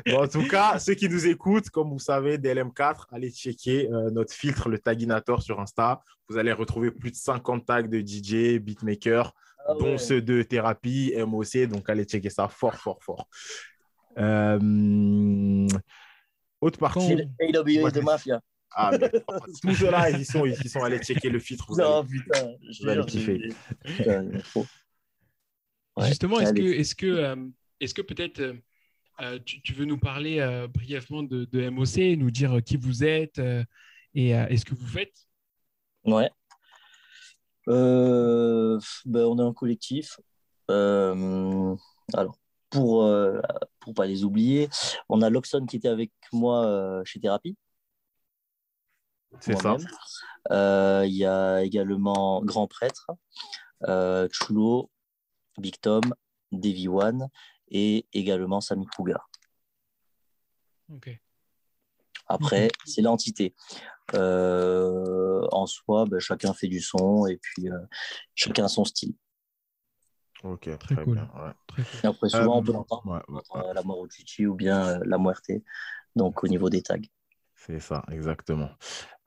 Bon, 0.07 0.23
en 0.23 0.27
tout 0.27 0.47
cas, 0.47 0.79
ceux 0.79 0.93
qui 0.93 1.07
nous 1.07 1.25
écoutent, 1.27 1.69
comme 1.69 1.89
vous 1.89 1.99
savez, 1.99 2.37
DLM4, 2.37 3.05
allez 3.11 3.31
checker 3.31 3.89
euh, 3.91 4.09
notre 4.11 4.33
filtre, 4.33 4.69
le 4.69 4.79
Taginator 4.79 5.41
sur 5.41 5.59
Insta. 5.59 6.01
Vous 6.29 6.37
allez 6.37 6.51
retrouver 6.51 6.91
plus 6.91 7.11
de 7.11 7.15
50 7.15 7.65
tags 7.65 7.81
de 7.83 7.99
DJ, 7.99 8.59
beatmaker, 8.59 9.33
Ah 9.67 9.73
dont 9.79 9.91
ouais. 9.93 9.97
ceux 9.97 10.21
de 10.21 10.41
thérapie, 10.43 11.13
MOC. 11.17 11.67
Donc, 11.67 11.89
allez 11.89 12.03
checker 12.05 12.29
ça 12.29 12.47
fort, 12.47 12.75
fort, 12.75 13.01
fort. 13.03 13.27
Euh, 14.17 15.67
autre 16.61 16.79
partie. 16.79 17.13
AWA 17.41 17.91
de 17.91 17.99
Mafia. 18.01 18.41
Ah, 18.75 18.91
mais, 18.99 19.09
tous 19.61 19.75
ceux-là, 19.75 20.09
ils 20.09 20.25
sont, 20.25 20.45
ils 20.45 20.69
sont 20.69 20.81
allés 20.83 20.99
checker 20.99 21.29
le 21.29 21.39
filtre. 21.39 21.65
Vous 21.69 21.77
Non, 21.77 21.99
allez- 21.99 22.07
putain. 22.09 22.53
vous 22.81 22.89
allez 22.89 23.05
kiffer. 23.05 23.49
Putain. 23.85 24.29
Ouais, 25.95 26.07
Justement, 26.07 26.39
est-ce 26.39 26.53
que, 26.53 26.61
est-ce 26.61 26.95
que, 26.95 27.05
euh, 27.05 27.35
est-ce 27.79 27.93
que 27.93 28.01
peut-être 28.01 28.39
euh, 28.39 28.53
euh, 29.21 29.37
tu, 29.45 29.61
tu 29.61 29.73
veux 29.73 29.85
nous 29.85 29.99
parler 29.99 30.39
euh, 30.39 30.67
brièvement 30.67 31.21
de, 31.21 31.45
de 31.45 31.69
MOC, 31.69 32.17
nous 32.17 32.31
dire 32.31 32.59
qui 32.65 32.77
vous 32.77 33.03
êtes 33.03 33.37
euh, 33.37 33.63
et, 34.15 34.35
euh, 34.35 34.47
et 34.49 34.57
ce 34.57 34.65
que 34.65 34.73
vous 34.73 34.87
faites? 34.87 35.13
Ouais. 36.03 36.29
Euh, 37.69 38.79
ben, 39.05 39.25
on 39.25 39.39
est 39.39 39.47
un 39.47 39.53
collectif. 39.53 40.19
Euh, 40.69 41.75
alors, 42.13 42.37
pour 42.69 43.03
euh, 43.03 43.41
pour 43.79 43.93
pas 43.93 44.05
les 44.05 44.23
oublier, 44.23 44.69
on 45.09 45.21
a 45.21 45.29
Loxon 45.29 45.65
qui 45.65 45.77
était 45.77 45.89
avec 45.89 46.11
moi 46.31 46.65
euh, 46.65 47.03
chez 47.05 47.19
Thérapie. 47.19 47.55
C'est 49.39 49.59
ça. 49.59 49.77
Euh, 50.51 51.03
Il 51.05 51.15
y 51.15 51.25
a 51.25 51.63
également 51.63 52.41
Grand 52.43 52.67
Prêtre, 52.67 53.07
euh, 53.87 54.27
Chulo, 54.31 54.89
Big 55.57 55.79
Tom, 55.79 56.01
Davy 56.51 56.87
One 56.87 57.29
et 57.69 58.05
également 58.13 58.61
Sami 58.61 58.85
Kruger. 58.85 59.17
Ok. 60.93 61.19
Après, 62.27 62.69
c'est 62.85 63.01
l'entité. 63.01 63.53
Euh, 64.15 65.47
en 65.51 65.65
soi, 65.65 66.05
ben, 66.05 66.19
chacun 66.19 66.53
fait 66.53 66.67
du 66.67 66.79
son 66.79 67.25
et 67.27 67.37
puis 67.37 67.69
euh, 67.69 67.77
chacun 68.35 68.65
a 68.65 68.67
son 68.67 68.85
style. 68.85 69.13
Ok, 70.43 70.61
Très 70.63 70.77
très, 70.77 71.03
cool. 71.05 71.15
bien. 71.15 71.29
ouais. 71.35 71.51
Très 71.67 71.83
cool. 71.83 71.99
Et 72.03 72.07
après, 72.07 72.29
souvent, 72.29 72.57
Euh, 72.57 72.59
on 72.59 72.63
peut 72.63 72.71
ouais, 72.73 73.21
ouais, 73.29 73.41
euh, 73.55 73.73
la 73.73 73.81
mort 73.83 73.99
au 73.99 74.09
Chichi 74.09 74.45
ou 74.45 74.55
bien 74.55 74.85
euh, 74.87 74.99
la 75.05 75.17
muerte. 75.17 75.51
Donc, 76.15 76.43
au 76.43 76.47
niveau 76.47 76.69
des 76.69 76.81
tags. 76.81 76.97
C'est 77.55 77.79
ça, 77.79 78.03
exactement. 78.11 78.69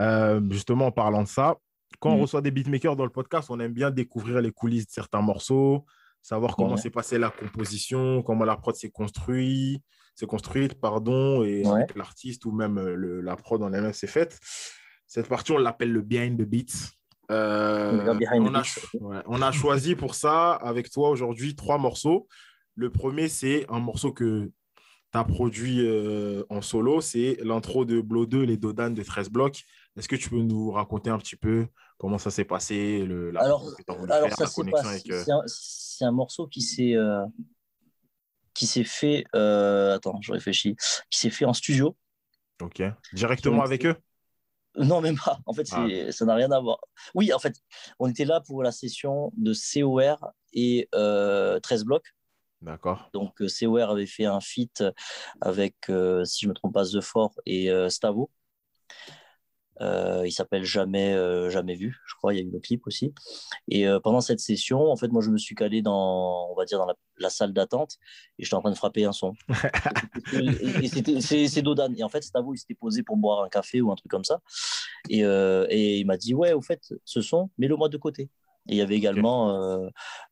Euh, 0.02 0.40
justement, 0.50 0.86
en 0.86 0.92
parlant 0.92 1.22
de 1.22 1.28
ça, 1.28 1.56
quand 2.00 2.10
on 2.10 2.16
Mhm. 2.16 2.20
reçoit 2.22 2.42
des 2.42 2.50
beatmakers 2.50 2.96
dans 2.96 3.04
le 3.04 3.10
podcast, 3.10 3.48
on 3.50 3.58
aime 3.60 3.72
bien 3.72 3.90
découvrir 3.90 4.42
les 4.42 4.52
coulisses 4.52 4.86
de 4.86 4.92
certains 4.92 5.22
morceaux, 5.22 5.86
savoir 6.26 6.56
comment 6.56 6.72
Ouais. 6.72 6.76
s'est 6.76 6.90
passée 6.90 7.18
la 7.18 7.30
composition, 7.30 8.22
comment 8.22 8.44
la 8.44 8.56
prod 8.56 8.74
s'est 8.74 8.90
construite, 8.90 9.80
s'est 10.16 10.26
construite, 10.26 10.74
pardon, 10.80 11.44
et 11.44 11.64
Ouais. 11.64 11.82
avec 11.82 11.94
l'artiste 11.94 12.44
ou 12.46 12.52
même 12.52 12.78
euh, 12.78 12.94
le- 12.96 13.20
la 13.20 13.36
prod 13.36 13.62
en 13.62 13.72
elle-même 13.72 13.92
s'est 13.92 14.08
faite. 14.08 14.38
Cette 15.06 15.28
partie, 15.28 15.52
on 15.52 15.58
l'appelle 15.58 15.92
le 15.92 16.02
behind 16.02 16.36
the 16.36 16.42
beats. 16.42 16.90
Euh, 17.30 18.14
on, 18.40 18.54
a, 18.54 18.62
ouais, 19.00 19.22
on 19.26 19.40
a 19.42 19.52
choisi 19.52 19.94
pour 19.94 20.14
ça, 20.16 20.52
avec 20.54 20.90
toi 20.90 21.10
aujourd'hui, 21.10 21.54
trois 21.54 21.78
morceaux. 21.78 22.26
Le 22.74 22.90
premier, 22.90 23.28
c'est 23.28 23.64
un 23.68 23.78
morceau 23.78 24.12
que 24.12 24.46
tu 25.12 25.18
as 25.18 25.24
produit 25.24 25.78
euh, 25.86 26.42
en 26.50 26.60
solo, 26.60 27.00
c'est 27.00 27.36
l'intro 27.42 27.84
de 27.84 28.00
Blow 28.00 28.26
2, 28.26 28.42
les 28.42 28.56
Dodan 28.56 28.90
de 28.90 29.02
13 29.02 29.30
blocs. 29.30 29.62
Est-ce 29.96 30.08
que 30.08 30.16
tu 30.16 30.28
peux 30.28 30.40
nous 30.42 30.72
raconter 30.72 31.10
un 31.10 31.18
petit 31.18 31.36
peu 31.36 31.66
comment 31.98 32.18
ça 32.18 32.30
s'est 32.30 32.44
passé, 32.44 33.04
le, 33.04 33.30
la 33.30 33.40
Alors, 33.40 33.64
faire, 33.64 34.36
ça 34.36 34.46
c'est 34.46 35.10
euh, 35.10 36.06
un, 36.06 36.12
morceau 36.12 36.46
qui 36.46 36.62
s'est 36.62 36.94
euh, 36.94 37.24
qui 38.54 38.66
s'est 38.66 38.84
fait. 38.84 39.24
euh, 39.34 39.96
attends, 39.96 40.20
je 40.20 40.32
réfléchis. 40.32 40.76
Qui 41.10 41.18
s'est 41.20 41.30
fait 41.30 41.44
en 41.44 41.52
studio. 41.52 41.96
Ok. 42.62 42.82
Directement 43.12 43.58
Donc, 43.58 43.66
avec 43.66 43.86
eux? 43.86 43.96
Non, 44.76 45.00
même 45.00 45.16
pas. 45.16 45.38
En 45.46 45.52
fait, 45.52 45.66
c'est- 45.66 46.12
ça 46.12 46.24
n'a 46.24 46.34
rien 46.34 46.50
à 46.50 46.60
voir. 46.60 46.78
Oui, 47.14 47.32
en 47.32 47.38
fait, 47.38 47.54
on 47.98 48.08
était 48.08 48.24
là 48.24 48.40
pour 48.40 48.62
la 48.62 48.72
session 48.72 49.32
de 49.36 49.54
COR 49.54 50.32
et 50.52 50.88
euh, 50.94 51.58
13 51.60 51.84
blocs. 51.84 52.14
D'accord. 52.60 53.08
Donc, 53.12 53.40
euh, 53.40 53.48
COR 53.48 53.90
avait 53.90 54.06
fait 54.06 54.24
un 54.26 54.40
feat 54.40 54.84
avec, 55.40 55.76
euh, 55.88 56.24
si 56.24 56.40
je 56.42 56.46
ne 56.46 56.50
me 56.50 56.54
trompe 56.54 56.74
pas, 56.74 56.84
The 56.84 57.00
Fort 57.00 57.34
et 57.46 57.70
euh, 57.70 57.88
Stavo. 57.88 58.30
Euh, 59.80 60.22
il 60.24 60.32
s'appelle 60.32 60.64
Jamais, 60.64 61.12
euh, 61.14 61.50
Jamais 61.50 61.74
Vu, 61.74 61.98
je 62.06 62.14
crois. 62.14 62.32
Il 62.34 62.36
y 62.38 62.40
a 62.40 62.44
eu 62.44 62.50
le 62.50 62.60
clip 62.60 62.86
aussi. 62.86 63.12
Et 63.68 63.86
euh, 63.86 64.00
pendant 64.00 64.20
cette 64.20 64.40
session, 64.40 64.90
en 64.90 64.96
fait, 64.96 65.08
moi, 65.08 65.22
je 65.22 65.30
me 65.30 65.38
suis 65.38 65.54
calé 65.54 65.82
dans, 65.82 66.48
on 66.50 66.54
va 66.54 66.64
dire, 66.64 66.78
dans 66.78 66.86
la, 66.86 66.94
la 67.18 67.30
salle 67.30 67.52
d'attente 67.52 67.96
et 68.38 68.44
j'étais 68.44 68.54
en 68.54 68.60
train 68.62 68.70
de 68.70 68.76
frapper 68.76 69.04
un 69.04 69.12
son. 69.12 69.34
c'est, 71.50 71.62
Dodan. 71.62 71.92
Et 71.96 72.02
en 72.02 72.08
fait, 72.08 72.22
Stavo, 72.22 72.54
il 72.54 72.58
s'était 72.58 72.74
posé 72.74 73.02
pour 73.02 73.16
boire 73.16 73.42
un 73.42 73.48
café 73.48 73.80
ou 73.80 73.90
un 73.90 73.96
truc 73.96 74.10
comme 74.10 74.24
ça. 74.24 74.40
Et, 75.08 75.20
et 75.20 75.98
il 75.98 76.06
m'a 76.06 76.16
dit, 76.16 76.34
ouais, 76.34 76.52
au 76.52 76.62
fait, 76.62 76.92
ce 77.04 77.20
son, 77.20 77.50
mets-le-moi 77.58 77.88
de 77.88 77.96
côté. 77.96 78.30
Et 78.68 78.72
il 78.72 78.76
y 78.78 78.80
avait 78.80 78.96
également 78.96 79.54
euh, 79.54 79.88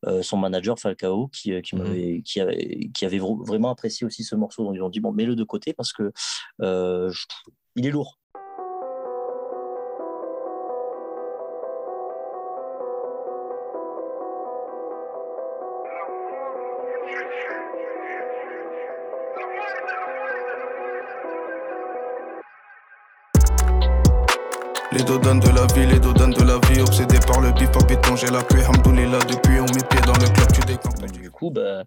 euh, 0.06 0.22
son 0.22 0.36
manager 0.36 0.76
Falcao 0.78 1.28
qui, 1.28 1.60
qui, 1.62 1.76
Mhm. 1.76 1.82
m'avait, 1.82 2.22
qui, 2.24 2.40
avait, 2.40 2.90
qui 2.92 3.04
avait 3.04 3.18
vr- 3.18 3.46
vraiment 3.46 3.70
apprécié 3.70 4.04
aussi 4.06 4.24
ce 4.24 4.34
morceau. 4.34 4.64
Donc 4.64 4.74
ils 4.74 4.82
ont 4.82 4.88
dit 4.88 4.98
bon, 4.98 5.12
mets-le 5.12 5.36
de 5.36 5.44
côté 5.44 5.72
parce 5.72 5.92
que 5.92 6.10
euh, 6.60 7.10
je- 7.12 7.26
il 7.76 7.86
est 7.86 7.90
lourd. 7.92 8.18
Les 25.04 25.10
dodans 25.10 25.34
de 25.34 25.48
la 25.50 25.66
vie, 25.66 25.86
les 25.86 26.00
dodans 26.00 26.28
de 26.28 26.42
la 26.44 26.58
vie, 26.66 26.80
obsédés 26.80 27.18
par 27.26 27.38
le 27.42 27.52
bif 27.52 27.68
béton, 27.86 28.16
j'ai 28.16 28.30
la 28.30 28.42
pluie, 28.42 28.62
hamdoulillah, 28.62 29.18
depuis 29.18 29.60
on 29.60 29.64
met 29.74 29.84
pied 29.90 30.00
dans 30.06 30.14
le 30.14 30.32
club, 30.32 30.48
tu 30.50 30.62
décampes. 30.62 31.12
Du 31.12 31.30
coup, 31.30 31.50
bah, 31.50 31.84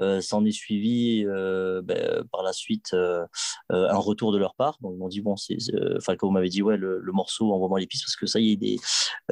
euh, 0.00 0.20
s'en 0.20 0.44
est 0.44 0.52
suivi 0.52 1.24
euh, 1.26 1.82
bah, 1.82 2.22
par 2.30 2.44
la 2.44 2.52
suite 2.52 2.90
euh, 2.94 3.26
euh, 3.72 3.88
un 3.90 3.96
retour 3.96 4.30
de 4.30 4.38
leur 4.38 4.54
part. 4.54 4.76
Donc 4.82 4.92
ils 4.94 4.98
m'ont 4.98 5.08
dit 5.08 5.20
bon, 5.20 5.34
c'est 5.34 5.56
euh, 5.74 5.98
Falcao 5.98 6.30
m'avait 6.30 6.48
dit 6.48 6.62
ouais 6.62 6.76
le, 6.76 7.00
le 7.00 7.12
morceau, 7.12 7.52
envoie-moi 7.52 7.80
les 7.80 7.88
pistes 7.88 8.04
parce 8.04 8.14
que 8.14 8.26
ça 8.26 8.38
y 8.38 8.52
est, 8.52 8.56
des, 8.56 8.78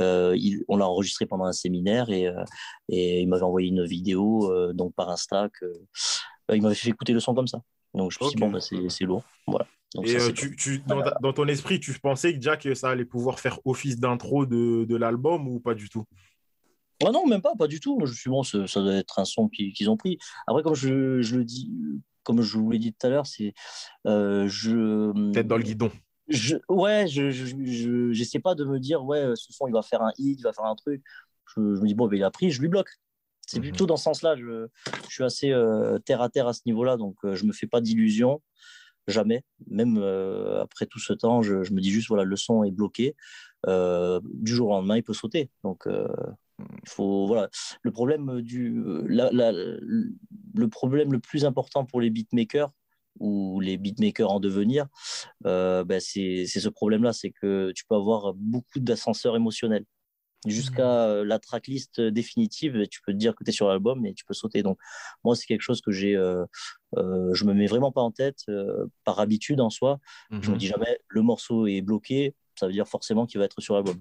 il- 0.00 0.64
on 0.66 0.76
l'a 0.76 0.88
enregistré 0.88 1.24
pendant 1.26 1.44
un 1.44 1.52
séminaire 1.52 2.10
et, 2.10 2.26
et 2.88 3.20
il 3.20 3.28
m'avait 3.28 3.44
envoyé 3.44 3.68
une 3.68 3.84
vidéo 3.84 4.52
donc 4.72 4.94
par 4.96 5.10
Insta 5.10 5.48
que 5.60 5.66
bah, 6.48 6.56
il 6.56 6.62
m'avait 6.62 6.74
fait 6.74 6.88
écouter 6.90 7.12
le 7.12 7.20
son 7.20 7.36
comme 7.36 7.46
ça. 7.46 7.60
Donc 7.94 8.10
je 8.10 8.18
me 8.20 8.24
suis 8.30 8.34
dit 8.34 8.40
bon 8.40 8.50
bah, 8.50 8.60
c'est 8.60 8.88
c'est 8.88 9.04
lourd, 9.04 9.22
voilà. 9.46 9.64
Donc, 9.94 10.06
Et 10.06 10.18
ça, 10.18 10.18
euh, 10.18 10.20
c'est 10.20 10.32
tu, 10.34 10.54
tu- 10.54 10.82
dans, 10.86 11.32
ton 11.32 11.48
esprit, 11.48 11.80
tu 11.80 11.98
pensais 11.98 12.34
que 12.34 12.42
Jack, 12.42 12.68
ça 12.74 12.90
allait 12.90 13.04
pouvoir 13.04 13.40
faire 13.40 13.58
office 13.64 13.98
d'intro 13.98 14.44
de, 14.44 14.84
de 14.84 14.96
l'album 14.96 15.48
ou 15.48 15.60
pas 15.60 15.74
du 15.74 15.88
tout? 15.88 16.04
Ah 17.04 17.10
non, 17.10 17.26
même 17.26 17.40
pas, 17.40 17.54
pas 17.56 17.68
du 17.68 17.80
tout. 17.80 17.98
Je 18.04 18.12
suis 18.12 18.28
bon, 18.28 18.42
ça, 18.42 18.66
ça 18.66 18.80
doit 18.80 18.94
être 18.94 19.18
un 19.18 19.24
son 19.24 19.48
qu'ils 19.48 19.88
ont 19.88 19.96
pris. 19.96 20.18
Après, 20.46 20.62
comme 20.62 20.74
je, 20.74 21.22
je 21.22 21.36
le 21.36 21.44
dis, 21.44 21.72
comme 22.24 22.42
je 22.42 22.58
vous 22.58 22.70
l'ai 22.70 22.78
dit 22.78 22.92
tout 22.92 23.06
à 23.06 23.10
l'heure, 23.10 23.26
c'est 23.26 23.54
euh, 24.06 24.46
je. 24.48 25.32
Tête 25.32 25.46
dans 25.46 25.56
le 25.56 25.62
guidon. 25.62 25.90
Je, 26.28 26.56
ouais, 26.68 27.06
je 27.08 27.30
je 27.30 28.12
j'essaie 28.12 28.40
pas 28.40 28.54
de 28.54 28.64
me 28.64 28.78
dire 28.78 29.02
ouais 29.02 29.32
ce 29.34 29.50
son 29.50 29.66
il 29.66 29.72
va 29.72 29.80
faire 29.80 30.02
un 30.02 30.12
hit, 30.18 30.38
il 30.38 30.42
va 30.42 30.52
faire 30.52 30.66
un 30.66 30.74
truc. 30.74 31.02
Je, 31.56 31.60
me 31.60 31.86
dis 31.86 31.94
bon 31.94 32.06
ben, 32.06 32.16
il 32.16 32.24
a 32.24 32.30
pris, 32.30 32.50
je 32.50 32.60
lui 32.60 32.68
bloque. 32.68 32.90
C'est 33.46 33.60
plutôt 33.60 33.86
dans 33.86 33.96
ce 33.96 34.04
sens-là. 34.04 34.36
Je, 34.36 34.66
je, 35.08 35.14
suis 35.14 35.24
assez 35.24 35.50
euh, 35.52 35.98
terre 36.00 36.20
à 36.20 36.28
terre 36.28 36.46
à 36.48 36.52
ce 36.52 36.60
niveau-là, 36.66 36.98
donc 36.98 37.16
euh, 37.24 37.34
je 37.34 37.46
me 37.46 37.52
fais 37.52 37.66
pas 37.66 37.80
d'illusions, 37.80 38.42
jamais. 39.10 39.42
Même 39.68 39.98
euh, 39.98 40.62
après 40.62 40.86
tout 40.86 40.98
ce 40.98 41.12
temps, 41.12 41.42
je, 41.42 41.54
me 41.72 41.80
dis 41.80 41.90
juste 41.90 42.08
voilà 42.08 42.24
le 42.24 42.36
son 42.36 42.64
est 42.64 42.70
bloqué. 42.70 43.14
du 43.66 44.54
jour 44.54 44.68
au 44.68 44.72
lendemain, 44.72 44.96
il 44.96 45.02
peut 45.02 45.14
sauter. 45.14 45.50
Donc 45.64 45.86
il 45.86 46.88
faut 46.88 47.26
voilà. 47.26 47.48
Le 47.82 47.90
problème 47.90 48.40
du 48.42 48.82
la, 49.06 49.30
le 50.58 50.68
problème 50.68 51.12
le 51.12 51.20
plus 51.20 51.44
important 51.44 51.84
pour 51.84 52.00
les 52.00 52.10
beatmakers 52.10 52.72
ou 53.20 53.60
les 53.60 53.76
beatmakers 53.76 54.30
en 54.30 54.40
devenir, 54.40 54.86
euh, 55.46 55.84
ben 55.84 56.00
c'est 56.00 56.46
ce 56.46 56.68
problème-là, 56.68 57.12
c'est 57.12 57.30
que 57.30 57.72
tu 57.74 57.84
peux 57.88 57.96
avoir 57.96 58.34
beaucoup 58.34 58.80
d'ascenseurs 58.80 59.36
émotionnels. 59.36 59.84
Jusqu'à 60.46 60.84
mmh. 60.84 61.10
euh, 61.10 61.24
la 61.24 61.38
tracklist 61.40 62.00
définitive, 62.00 62.86
tu 62.88 63.00
peux 63.04 63.12
te 63.12 63.18
dire 63.18 63.34
que 63.34 63.42
tu 63.42 63.50
es 63.50 63.52
sur 63.52 63.68
l'album 63.68 64.06
et 64.06 64.14
tu 64.14 64.24
peux 64.24 64.34
sauter. 64.34 64.62
Donc, 64.62 64.78
moi, 65.24 65.34
c'est 65.34 65.46
quelque 65.46 65.62
chose 65.62 65.80
que 65.80 65.90
j'ai, 65.90 66.14
euh, 66.14 66.44
euh, 66.96 67.34
je 67.34 67.44
me 67.44 67.54
mets 67.54 67.66
vraiment 67.66 67.90
pas 67.90 68.02
en 68.02 68.12
tête 68.12 68.42
euh, 68.48 68.86
par 69.04 69.18
habitude 69.18 69.60
en 69.60 69.70
soi. 69.70 69.98
Je 70.30 70.50
me 70.50 70.56
dis 70.56 70.66
jamais 70.66 70.98
le 71.08 71.22
morceau 71.22 71.66
est 71.66 71.80
bloqué, 71.80 72.34
ça 72.54 72.66
veut 72.66 72.72
dire 72.72 72.86
forcément 72.86 73.26
qu'il 73.26 73.38
va 73.40 73.46
être 73.46 73.60
sur 73.60 73.74
l'album. 73.74 73.96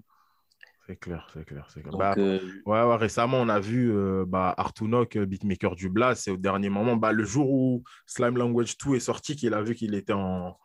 C'est 0.86 0.96
clair, 0.96 1.28
c'est 1.34 1.44
clair, 1.44 1.68
c'est 1.74 1.82
clair. 1.82 1.98
bah, 1.98 2.14
euh... 2.18 2.40
ouais, 2.66 2.82
ouais, 2.82 2.96
récemment, 2.96 3.38
on 3.42 3.50
a 3.50 3.60
vu 3.60 3.92
euh, 3.92 4.24
bah, 4.26 4.54
Artunok, 4.58 5.18
beatmaker 5.18 5.76
du 5.76 5.90
Blast, 5.90 6.24
c'est 6.24 6.32
au 6.32 6.38
dernier 6.38 6.70
moment, 6.70 6.96
bah, 6.96 7.12
le 7.12 7.26
jour 7.26 7.52
où 7.52 7.84
Slime 8.06 8.38
Language 8.38 8.78
2 8.78 8.96
est 8.96 9.02
sorti, 9.02 9.36
qu'il 9.36 9.54
a 9.54 9.62
vu 9.62 9.76
qu'il 9.76 9.96
était 9.96 10.14
en, 10.14 10.58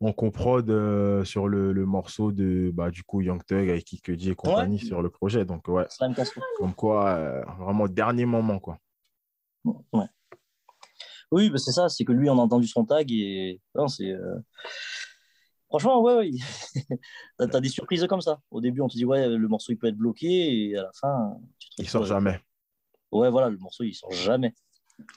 en 0.00 0.12
coprod 0.12 0.68
euh, 0.70 1.24
sur 1.24 1.46
le, 1.46 1.72
le, 1.72 1.84
morceau 1.84 2.32
de 2.32 2.70
bah, 2.72 2.90
du 2.90 3.02
coup 3.02 3.20
Young 3.20 3.44
Thug 3.44 3.68
avec 3.68 3.84
Kikedi 3.84 4.30
et 4.30 4.34
compagnie 4.34 4.78
ouais. 4.78 4.84
sur 4.84 5.02
le 5.02 5.10
projet. 5.10 5.44
Donc, 5.44 5.68
ouais. 5.68 5.86
Comme 6.56 6.74
quoi, 6.74 7.10
euh, 7.10 7.44
vraiment 7.58 7.86
dernier 7.86 8.24
moment, 8.24 8.58
quoi. 8.58 8.78
Ouais. 9.64 10.06
Oui, 11.30 11.50
bah, 11.50 11.58
c'est 11.58 11.72
ça, 11.72 11.88
c'est 11.88 12.04
que 12.04 12.12
lui, 12.12 12.30
on 12.30 12.38
a 12.38 12.42
entendu 12.42 12.66
son 12.66 12.84
tag 12.84 13.10
et. 13.12 13.60
Non, 13.74 13.88
c'est. 13.88 14.10
Euh, 14.10 14.38
Franchement, 15.68 16.02
ouais, 16.02 16.16
ouais. 16.16 16.30
t'as 17.38 17.56
as 17.56 17.60
des 17.60 17.68
surprises 17.68 18.04
comme 18.08 18.20
ça. 18.20 18.40
Au 18.50 18.60
début, 18.60 18.80
on 18.80 18.88
te 18.88 18.94
dit, 18.94 19.04
ouais, 19.04 19.28
le 19.28 19.46
morceau, 19.46 19.72
il 19.72 19.76
peut 19.76 19.86
être 19.86 19.96
bloqué, 19.96 20.26
et 20.70 20.76
à 20.76 20.82
la 20.82 20.90
fin, 20.92 21.36
tu 21.60 21.68
te 21.70 21.82
il 21.82 21.88
sort 21.88 22.04
jamais. 22.04 22.40
Ouais, 23.12 23.30
voilà, 23.30 23.50
le 23.50 23.56
morceau, 23.56 23.84
il 23.84 23.94
sort 23.94 24.10
jamais. 24.10 24.52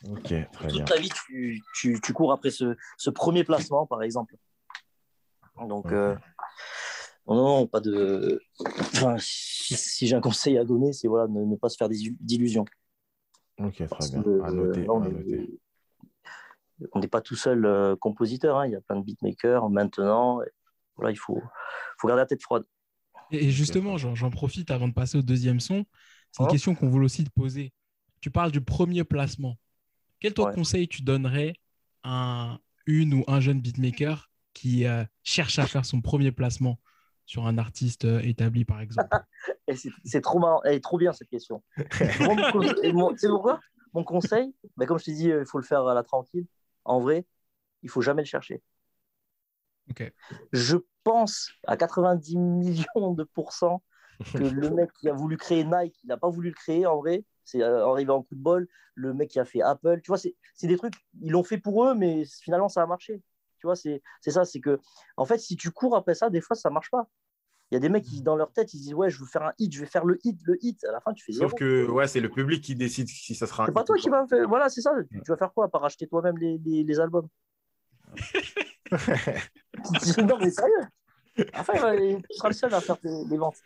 Ok, 0.08 0.26
très 0.26 0.68
Toute 0.68 0.74
bien. 0.74 0.86
ta 0.86 0.98
vie, 0.98 1.10
tu, 1.26 1.60
tu, 1.76 2.00
tu, 2.00 2.14
cours 2.14 2.32
après 2.32 2.52
ce, 2.52 2.76
ce, 2.98 3.10
premier 3.10 3.44
placement, 3.44 3.88
par 3.88 4.04
exemple. 4.04 4.36
Donc, 5.60 5.86
okay. 5.86 5.96
euh, 5.96 6.16
non, 7.28 7.36
non, 7.36 7.68
pas 7.68 7.80
de. 7.80 8.42
Enfin, 8.60 9.16
si, 9.20 9.76
si 9.76 10.08
j'ai 10.08 10.16
un 10.16 10.22
conseil 10.22 10.58
à 10.58 10.66
donner, 10.66 10.94
c'est 10.94 11.08
voilà, 11.08 11.28
ne, 11.28 11.44
ne, 11.44 11.56
pas 11.56 11.70
se 11.70 11.78
faire 11.78 11.90
d'illusions. 11.90 12.66
Ok, 13.60 13.76
très 13.76 13.88
Parce 13.88 14.12
bien. 14.12 14.24
Que, 14.24 14.42
à 14.42 14.52
noter. 14.52 14.82
Non, 14.84 15.02
à 15.02 15.10
noter 15.10 15.60
on 16.92 17.00
n'est 17.00 17.08
pas 17.08 17.22
tout 17.22 17.36
seul 17.36 17.66
euh, 17.66 17.96
compositeur, 17.96 18.58
hein. 18.58 18.68
il 18.68 18.72
y 18.72 18.76
a 18.76 18.82
plein 18.82 18.98
de 18.98 19.06
beatmakers 19.06 19.70
maintenant. 19.70 20.40
Voilà, 20.96 21.12
il 21.12 21.18
faut, 21.18 21.42
faut 21.98 22.08
garder 22.08 22.22
la 22.22 22.26
tête 22.26 22.42
froide. 22.42 22.64
Et 23.32 23.52
justement, 23.52 23.98
j'en 23.98 24.30
profite 24.30 24.70
avant 24.70 24.88
de 24.88 24.94
passer 24.94 25.18
au 25.18 25.22
deuxième 25.22 25.60
son. 25.60 25.86
C'est 26.32 26.44
une 26.44 26.48
hein 26.48 26.52
question 26.52 26.76
qu'on 26.76 26.90
voulait 26.90 27.06
aussi 27.06 27.24
te 27.24 27.32
poser. 27.32 27.74
Tu 28.22 28.30
parles 28.30 28.52
du 28.52 28.62
premier 28.62 29.04
placement. 29.04 29.58
Quel 30.20 30.34
toi 30.34 30.50
ouais. 30.50 30.56
conseil 30.56 30.88
tu 30.88 31.02
donnerais 31.02 31.56
à 32.04 32.60
une 32.86 33.14
ou 33.14 33.24
un 33.28 33.40
jeune 33.40 33.62
beatmaker 33.62 34.30
qui 34.54 34.86
euh, 34.86 35.04
cherche 35.24 35.60
à 35.60 35.66
faire 35.66 35.86
son 35.86 36.02
premier 36.02 36.32
placement 36.32 36.80
sur 37.26 37.48
un 37.48 37.58
artiste 37.58 38.06
euh, 38.06 38.20
établi, 38.22 38.66
par 38.66 38.82
exemple 38.82 39.10
C'est 40.06 40.22
trop 40.22 40.40
marrant, 40.40 40.62
elle 40.64 40.76
est 40.76 40.84
trop 40.84 40.98
bien 40.98 41.14
cette 41.14 41.30
question. 41.30 41.64
mon, 42.94 43.16
c'est 43.18 43.28
pourquoi? 43.28 43.60
Mon 43.94 44.04
conseil, 44.04 44.54
bah, 44.78 44.86
comme 44.86 44.98
je 44.98 45.06
t'ai 45.06 45.14
dit, 45.14 45.28
il 45.28 45.46
faut 45.46 45.60
le 45.60 45.64
faire 45.64 45.86
à 45.88 45.94
la 45.94 46.04
tranquille 46.04 46.46
en 46.86 47.00
vrai, 47.00 47.26
il 47.82 47.90
faut 47.90 48.02
jamais 48.02 48.22
le 48.22 48.28
chercher. 48.28 48.62
Okay. 49.90 50.14
Je 50.52 50.78
pense 51.04 51.52
à 51.68 51.78
90 51.78 52.38
millions 52.38 53.14
de 53.14 53.24
pourcents 53.24 53.84
que 54.34 54.44
le 54.44 54.70
mec 54.70 54.92
qui 54.94 55.10
a 55.10 55.14
voulu 55.14 55.38
créer 55.38 55.64
Nike, 55.64 56.00
il 56.04 56.08
n'a 56.08 56.18
pas 56.18 56.30
voulu 56.30 56.50
le 56.50 56.56
créer 56.56 56.86
en 56.86 56.98
vrai. 56.98 57.26
C'est 57.44 57.62
arrivé 57.62 58.12
en 58.12 58.24
coup 58.24 58.36
de 58.36 58.42
bol. 58.42 58.68
Le 58.96 59.14
mec 59.14 59.32
qui 59.32 59.40
a 59.40 59.46
fait 59.46 59.62
Apple, 59.62 60.02
tu 60.02 60.10
vois, 60.10 60.18
c'est 60.18 60.36
des 60.68 60.78
trucs, 60.78 60.94
ils 61.20 61.32
l'ont 61.32 61.44
fait 61.44 61.58
pour 61.58 61.86
eux, 61.86 61.96
mais 61.96 62.24
finalement, 62.26 62.70
ça 62.70 62.84
a 62.84 62.86
marché. 62.86 63.22
Tu 63.64 63.68
vois, 63.68 63.78
c'est 63.78 64.02
ça, 64.28 64.44
c'est 64.44 64.60
que, 64.60 64.78
en 65.16 65.24
fait, 65.24 65.38
si 65.38 65.56
tu 65.56 65.72
cours 65.72 65.96
après 65.96 66.16
ça, 66.16 66.30
des 66.30 66.42
fois, 66.42 66.54
ça 66.54 66.70
marche 66.70 66.92
pas. 66.92 67.08
Il 67.72 67.76
y 67.76 67.78
a 67.78 67.80
des 67.80 67.88
mecs 67.88 68.04
qui, 68.04 68.22
dans 68.22 68.36
leur 68.36 68.52
tête, 68.52 68.74
ils 68.74 68.82
disent 68.82 68.94
Ouais, 68.94 69.10
je 69.10 69.18
veux 69.22 69.26
faire 69.26 69.44
un 69.44 69.54
hit, 69.58 69.74
je 69.74 69.80
vais 69.80 69.86
faire 69.86 70.04
le 70.04 70.20
hit, 70.26 70.38
le 70.44 70.58
hit. 70.62 70.84
À 70.84 70.92
la 70.92 71.00
fin, 71.00 71.14
tu 71.14 71.24
fais 71.24 71.32
Sauf 71.32 71.52
zéro. 71.52 71.56
que 71.56 71.90
ouais, 71.90 72.06
c'est 72.10 72.20
le 72.20 72.30
public 72.30 72.62
qui 72.62 72.76
décide 72.76 73.08
si 73.08 73.34
ça 73.36 73.48
sera 73.48 73.64
un 73.64 73.68
C'est 73.68 73.72
pas 73.72 73.86
toi 73.86 73.96
qui 73.96 74.10
vas 74.10 74.28
faire. 74.28 74.50
Voilà, 74.50 74.68
c'est 74.68 74.82
ça. 74.82 74.92
Tu, 75.10 75.22
tu, 75.22 75.32
vas 75.32 75.38
faire 75.38 75.54
quoi 75.54 75.64
À 75.64 75.68
part 75.70 75.86
acheter 75.86 76.08
toi-même 76.08 76.38
les, 76.40 76.58
les, 76.58 76.84
les, 76.84 77.00
albums? 77.00 77.30
Non, 80.18 80.38
mais 80.40 80.52
sérieux. 80.52 80.84
Enfin, 81.56 81.96
tu 81.96 82.36
seras 82.36 82.50
le 82.50 82.54
seul 82.54 82.74
à 82.74 82.82
faire 82.82 82.98
les, 83.02 83.24
les 83.30 83.38
ventes. 83.38 83.62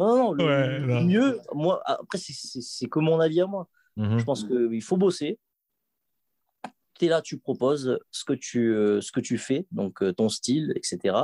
Non, 0.00 0.16
non, 0.16 0.32
le, 0.32 0.44
ouais, 0.44 1.04
mieux, 1.04 1.38
moi, 1.54 1.80
après, 1.84 2.18
c'est 2.18 2.88
que 2.88 2.98
mon 2.98 3.20
avis 3.20 3.42
à 3.42 3.46
moi. 3.46 3.68
Mm 3.96 4.04
-hmm. 4.04 4.18
Je 4.18 4.24
pense 4.24 4.42
qu'il 4.44 4.82
faut 4.82 4.96
bosser. 4.96 5.38
Tu 6.98 7.06
es 7.06 7.08
là, 7.08 7.22
tu 7.22 7.38
proposes 7.38 7.98
ce 8.10 8.24
que 8.24 8.32
tu, 8.32 8.74
euh, 8.74 9.00
ce 9.00 9.12
que 9.12 9.20
tu 9.20 9.38
fais, 9.38 9.66
donc 9.70 10.02
euh, 10.02 10.12
ton 10.12 10.28
style, 10.28 10.72
etc. 10.76 11.16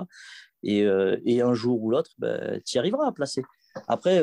Et, 0.62 0.84
euh, 0.84 1.18
et, 1.24 1.42
un 1.42 1.54
jour 1.54 1.82
ou 1.82 1.90
l'autre, 1.90 2.10
ben, 2.18 2.60
tu 2.64 2.76
y 2.76 2.78
arriveras 2.78 3.06
à 3.06 3.12
placer. 3.12 3.42
Après, 3.88 4.22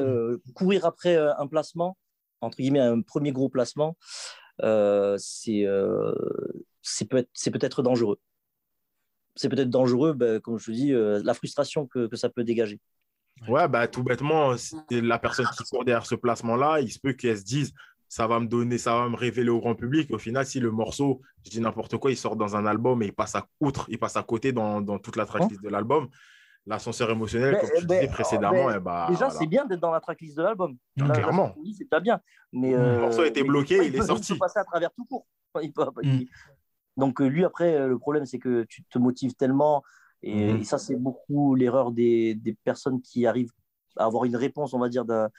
courir 0.54 0.86
après 0.86 1.18
un 1.18 1.48
placement, 1.48 1.98
entre 2.40 2.58
guillemets, 2.58 2.80
un 2.80 3.02
premier 3.02 3.32
gros 3.32 3.50
placement, 3.50 3.98
c'est 5.18 5.66
peut-être 7.10 7.78
peut 7.78 7.84
dangereux. 7.84 8.20
C'est 9.36 9.50
peut-être 9.50 9.70
dangereux, 9.70 10.14
ben, 10.14 10.40
comme 10.40 10.60
je 10.60 10.68
te 10.68 10.72
dis, 10.72 10.92
la 10.94 11.34
frustration 11.34 11.88
que, 11.88 12.06
que, 12.06 12.16
ça 12.16 12.30
peut 12.30 12.44
dégager. 12.44 12.80
Ouais, 13.48 13.68
bah, 13.68 13.88
tout 13.88 14.04
bêtement, 14.04 14.54
la 14.92 15.18
personne 15.18 15.48
qui 15.58 15.64
court 15.64 15.84
derrière 15.84 16.06
ce 16.06 16.16
placement-là, 16.16 16.82
il 16.82 16.92
se 16.92 17.00
peut 17.00 17.14
qu'elle 17.14 17.38
se 17.38 17.44
dise 17.44 17.74
ça 18.10 18.26
va 18.26 18.40
me 18.40 18.48
donner, 18.48 18.80
ça 18.80 18.96
va 18.96 19.08
me 19.08 19.16
révéler 19.16 19.52
au 19.52 19.60
grand 19.60 19.76
public. 19.76 20.12
Au 20.12 20.18
final, 20.18 20.44
si 20.44 20.60
le 20.60 20.72
morceau, 20.72 21.22
je 21.46 21.52
dis 21.52 21.62
n'importe 21.62 21.96
quoi, 21.98 22.10
il 22.10 22.18
sort 22.18 22.36
dans 22.36 22.56
un 22.56 22.66
album 22.66 23.04
et 23.04 23.06
il 23.06 23.14
passe 23.14 23.36
à 23.36 23.48
outre, 23.62 23.86
il 23.88 24.00
passe 24.00 24.18
à 24.18 24.24
côté 24.24 24.52
dans, 24.52 24.82
dans 24.82 24.98
toute 24.98 25.16
la 25.16 25.28
tracklist 25.28 25.62
de 25.62 25.70
l'album, 25.70 26.10
l'ascenseur 26.66 27.12
émotionnel, 27.12 27.54
mais, 27.54 27.60
comme 27.60 27.70
tu 27.80 27.86
mais, 27.88 28.00
disais 28.00 28.12
précédemment, 28.12 28.68
mais, 28.68 28.74
eh 28.78 28.80
bah, 28.80 29.06
déjà, 29.10 29.26
voilà. 29.26 29.40
c'est 29.40 29.46
bien 29.46 29.66
d'être 29.66 29.80
dans 29.80 29.92
la 29.92 30.02
tracklist 30.02 30.36
de 30.36 30.42
l'album. 30.42 30.76
Clairement. 30.98 31.56
C'est 31.78 31.88
pas 31.88 32.00
bien. 32.00 32.20
Mais, 32.52 32.72
le 32.72 32.80
euh, 32.80 33.00
morceau 33.00 33.22
a 33.22 33.28
été 33.28 33.44
bloqué, 33.44 33.78
il, 33.78 33.94
il, 33.94 33.96
est 33.96 34.02
sorti. 34.02 34.34
Il 34.34 34.36
peut 34.36 34.40
passer 34.40 34.60
à 34.60 34.66
travers 34.66 34.92
tout 34.92 35.06
court. 35.06 35.28
Il 35.62 35.72
peut, 35.72 35.86
mm. 36.04 36.26
Donc, 36.98 37.20
lui, 37.20 37.46
après, 37.46 37.88
le 37.88 37.98
problème, 37.98 38.26
c'est 38.26 38.40
que 38.40 38.64
tu 38.64 38.84
te 38.86 38.98
motives 38.98 39.36
tellement. 39.36 39.84
Et, 40.24 40.54
mm. 40.54 40.58
et 40.58 40.64
ça, 40.64 40.80
c'est 40.80 40.96
beaucoup 40.96 41.54
l'erreur 41.54 41.92
des, 41.92 42.34
des, 42.34 42.56
personnes 42.64 43.02
qui 43.02 43.28
arrivent 43.28 43.52
à 43.98 44.06
avoir 44.06 44.26
une 44.26 44.36
réponse, 44.36 44.74
on 44.74 44.80
va 44.80 44.90
dire, 44.90 45.06
d'un 45.06 45.30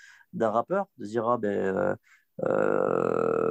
rappeur, 0.50 0.86
de 0.98 1.04
se 1.04 1.10
dire, 1.10 1.28
ah 1.28 1.36
ben. 1.36 1.50
Euh, 1.50 1.74
euh, 1.74 1.94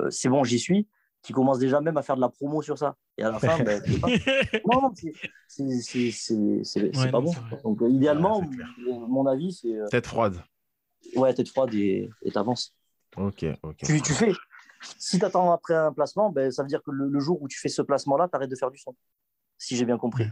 c'est 0.10 0.30
bon, 0.30 0.44
j'y 0.44 0.60
suis, 0.60 0.88
qui 1.22 1.34
commence 1.34 1.60
déjà 1.60 1.82
même 1.82 1.98
à 1.98 2.02
faire 2.02 2.16
de 2.16 2.22
la 2.22 2.30
promo 2.30 2.62
sur 2.62 2.78
ça. 2.78 2.96
Et 3.18 3.24
à 3.24 3.32
la 3.32 3.40
fin, 3.40 3.62
ben, 3.64 3.82
pas... 4.02 4.08
non, 4.72 4.94
c'est 5.48 6.34
ouais, 6.34 7.12
pas 7.12 7.22
bon. 7.22 7.34
Donc, 7.64 7.82
euh, 7.82 7.90
idéalement, 7.90 8.40
ouais, 8.40 8.48
mon 8.86 9.26
avis, 9.26 9.54
c'est. 9.54 9.76
Euh... 9.76 9.88
Tête 9.88 10.08
froide. 10.08 10.42
Ouais, 11.16 11.34
tête 11.34 11.50
froide 11.50 11.74
et 11.74 12.10
t'avances. 12.34 12.76
Ok, 13.18 13.46
ok. 13.64 13.78
Tu, 13.78 14.02
tu 14.02 14.14
fais. 14.14 14.32
Si 14.98 15.20
tu 15.20 15.26
attends 15.26 15.52
après 15.52 15.76
un 15.76 15.92
placement, 15.92 16.30
ben, 16.30 16.52
ça 16.52 16.64
veut 16.64 16.70
dire 16.70 16.82
que 16.84 16.92
le, 16.92 17.10
le 17.10 17.20
jour 17.20 17.42
où 17.42 17.48
tu 17.48 17.60
fais 17.60 17.68
ce 17.68 17.82
placement-là, 17.82 18.30
tu 18.30 18.36
arrêtes 18.36 18.50
de 18.50 18.56
faire 18.56 18.72
du 18.72 18.78
son. 18.78 18.96
Si 19.58 19.76
j'ai 19.76 19.84
bien 19.84 19.98
compris. 19.98 20.26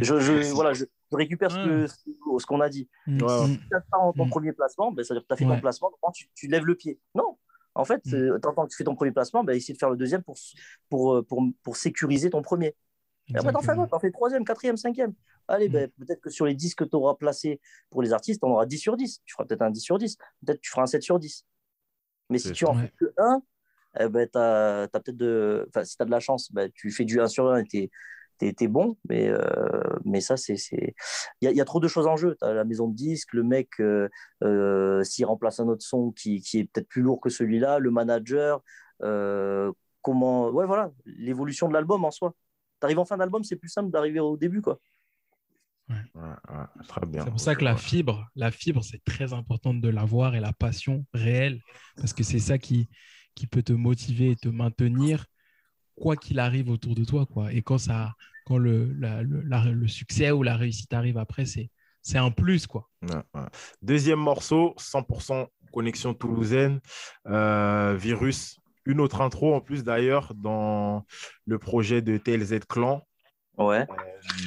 Je, 0.00 0.18
je, 0.18 0.52
voilà, 0.52 0.72
je, 0.72 0.84
je 1.12 1.16
récupère 1.16 1.52
ce 1.52 1.86
qu'on 2.24 2.38
ce 2.40 2.46
qu'on 2.46 2.60
a 2.60 2.68
dit. 2.68 2.88
Ouais, 3.06 3.46
si 3.46 3.58
tu 3.58 3.76
attends 3.76 4.12
ton 4.12 4.28
premier 4.28 4.52
placement, 4.52 4.90
ben, 4.90 5.04
ça 5.04 5.14
veut 5.14 5.20
dire 5.20 5.28
que 5.28 5.28
tu 5.28 5.34
as 5.34 5.36
fait 5.36 5.54
ton 5.54 5.60
placement, 5.60 5.92
tu, 6.12 6.28
tu 6.34 6.48
lèves 6.48 6.66
le 6.66 6.74
pied? 6.74 6.98
Non, 7.14 7.38
en 7.74 7.84
fait, 7.84 8.04
mmh. 8.06 8.40
tant 8.40 8.52
que 8.52 8.70
tu 8.70 8.76
fais 8.76 8.84
ton 8.84 8.94
premier 8.94 9.12
placement, 9.12 9.44
bah, 9.44 9.54
essayer 9.54 9.74
de 9.74 9.78
faire 9.78 9.90
le 9.90 9.96
deuxième 9.96 10.22
pour, 10.22 10.36
pour, 10.88 11.24
pour, 11.26 11.42
pour 11.62 11.76
sécuriser 11.76 12.30
ton 12.30 12.42
premier. 12.42 12.76
Et 13.28 13.36
après, 13.36 13.52
t'en 13.52 13.62
fais 13.62 13.72
un 13.72 13.78
autre, 13.78 13.90
t'en 13.90 13.98
fais 13.98 14.10
troisième, 14.10 14.44
quatrième, 14.44 14.76
cinquième. 14.76 15.14
Allez, 15.48 15.68
mmh. 15.68 15.72
bah, 15.72 15.86
peut-être 15.98 16.20
que 16.20 16.30
sur 16.30 16.46
les 16.46 16.54
10 16.54 16.74
que 16.74 16.84
tu 16.84 16.96
auras 16.96 17.14
placés 17.14 17.60
pour 17.90 18.02
les 18.02 18.12
artistes, 18.12 18.40
tu 18.40 18.46
en 18.46 18.50
auras 18.50 18.66
10 18.66 18.78
sur 18.78 18.96
10. 18.96 19.22
Tu 19.24 19.32
feras 19.32 19.44
peut-être 19.44 19.62
un 19.62 19.70
10 19.70 19.80
sur 19.80 19.98
10. 19.98 20.16
Peut-être 20.44 20.60
tu 20.60 20.70
feras 20.70 20.82
un 20.82 20.86
7 20.86 21.02
sur 21.02 21.18
10. 21.18 21.44
Mais 22.30 22.38
si 22.38 22.52
tu 22.52 22.64
en 22.64 22.74
fais 22.74 22.92
que 22.98 23.12
1, 23.18 23.42
eh 24.00 24.08
ben, 24.08 24.28
as, 24.34 24.88
peut-être 24.92 25.16
de. 25.16 25.66
Enfin, 25.68 25.84
si 25.84 25.96
tu 25.96 26.02
as 26.02 26.06
de 26.06 26.10
la 26.10 26.20
chance, 26.20 26.50
bah, 26.52 26.68
tu 26.68 26.90
fais 26.90 27.04
du 27.04 27.20
1 27.20 27.28
sur 27.28 27.50
1 27.50 27.64
et 27.72 27.90
t'es 28.38 28.68
bon, 28.68 28.96
mais, 29.08 29.28
euh, 29.28 29.38
mais 30.04 30.20
ça, 30.20 30.36
c'est. 30.36 30.56
Il 31.40 31.44
y 31.44 31.48
a, 31.48 31.52
y 31.52 31.60
a, 31.60 31.64
trop 31.64 31.80
de 31.80 31.88
choses 31.88 32.06
en 32.06 32.16
jeu. 32.16 32.36
Tu 32.38 32.44
as 32.44 32.52
la 32.52 32.64
maison 32.64 32.88
de 32.88 32.94
disque, 32.94 33.32
le 33.32 33.42
mec, 33.42 33.68
euh, 33.80 34.08
euh, 34.42 35.02
s'il 35.04 35.26
remplace 35.26 35.60
un 35.60 35.68
autre 35.68 35.84
son 35.84 36.12
qui, 36.12 36.40
qui 36.40 36.60
est 36.60 36.64
peut-être 36.64 36.88
plus 36.88 37.02
lourd 37.02 37.20
que 37.20 37.30
celui-là, 37.30 37.78
le 37.78 37.90
manager, 37.90 38.62
comment. 40.02 40.48
Ouais, 40.50 40.66
voilà, 40.66 40.90
l'évolution 41.04 41.68
de 41.68 41.72
l'album 41.72 42.04
en 42.04 42.10
soi. 42.10 42.34
arrives 42.82 42.98
en 42.98 43.04
fin 43.04 43.16
d'album, 43.16 43.44
c'est 43.44 43.56
plus 43.56 43.70
simple 43.70 43.90
d'arriver 43.90 44.20
au 44.20 44.36
début, 44.36 44.60
quoi. 44.60 44.78
Ouais, 45.88 45.96
ouais, 46.14 46.84
très 46.88 47.04
bien. 47.06 47.24
C'est 47.24 47.30
pour 47.30 47.40
ça 47.40 47.54
que 47.54 47.64
la 47.64 47.76
fibre, 47.76 48.26
la 48.36 48.50
fibre, 48.50 48.82
c'est 48.82 49.04
très 49.04 49.34
important 49.34 49.74
de 49.74 49.88
l'avoir 49.88 50.34
et 50.34 50.40
la 50.40 50.52
passion 50.52 51.04
réelle, 51.12 51.60
parce 51.96 52.14
que 52.14 52.22
c'est 52.22 52.38
ça 52.38 52.56
qui, 52.56 52.88
qui 53.34 53.46
peut 53.46 53.62
te 53.62 53.74
motiver 53.74 54.30
et 54.30 54.36
te 54.36 54.48
maintenir 54.48 55.26
quoi 55.96 56.16
qu'il 56.16 56.38
arrive 56.38 56.70
autour 56.70 56.94
de 56.94 57.04
toi. 57.04 57.26
Quoi. 57.26 57.52
Et 57.52 57.62
quand, 57.62 57.78
ça, 57.78 58.14
quand 58.46 58.58
le, 58.58 58.92
la- 58.94 59.22
le, 59.22 59.42
la- 59.42 59.64
le 59.64 59.88
succès 59.88 60.30
ou 60.30 60.42
la 60.42 60.56
réussite 60.56 60.92
arrive 60.92 61.18
après, 61.18 61.46
c'est, 61.46 61.70
c'est 62.02 62.18
un 62.18 62.30
plus. 62.30 62.66
Quoi. 62.66 62.88
Deuxième 63.82 64.18
morceau, 64.20 64.74
100% 64.78 65.46
connexion 65.72 66.14
toulousaine, 66.14 66.80
euh, 67.26 67.96
Virus. 67.98 68.58
Une 68.86 69.00
autre 69.00 69.22
intro 69.22 69.54
en 69.54 69.60
plus 69.62 69.82
d'ailleurs 69.82 70.34
dans 70.34 71.06
le 71.46 71.58
projet 71.58 72.02
de 72.02 72.18
TLZ 72.18 72.60
Clan. 72.68 73.06
Ouais. 73.56 73.86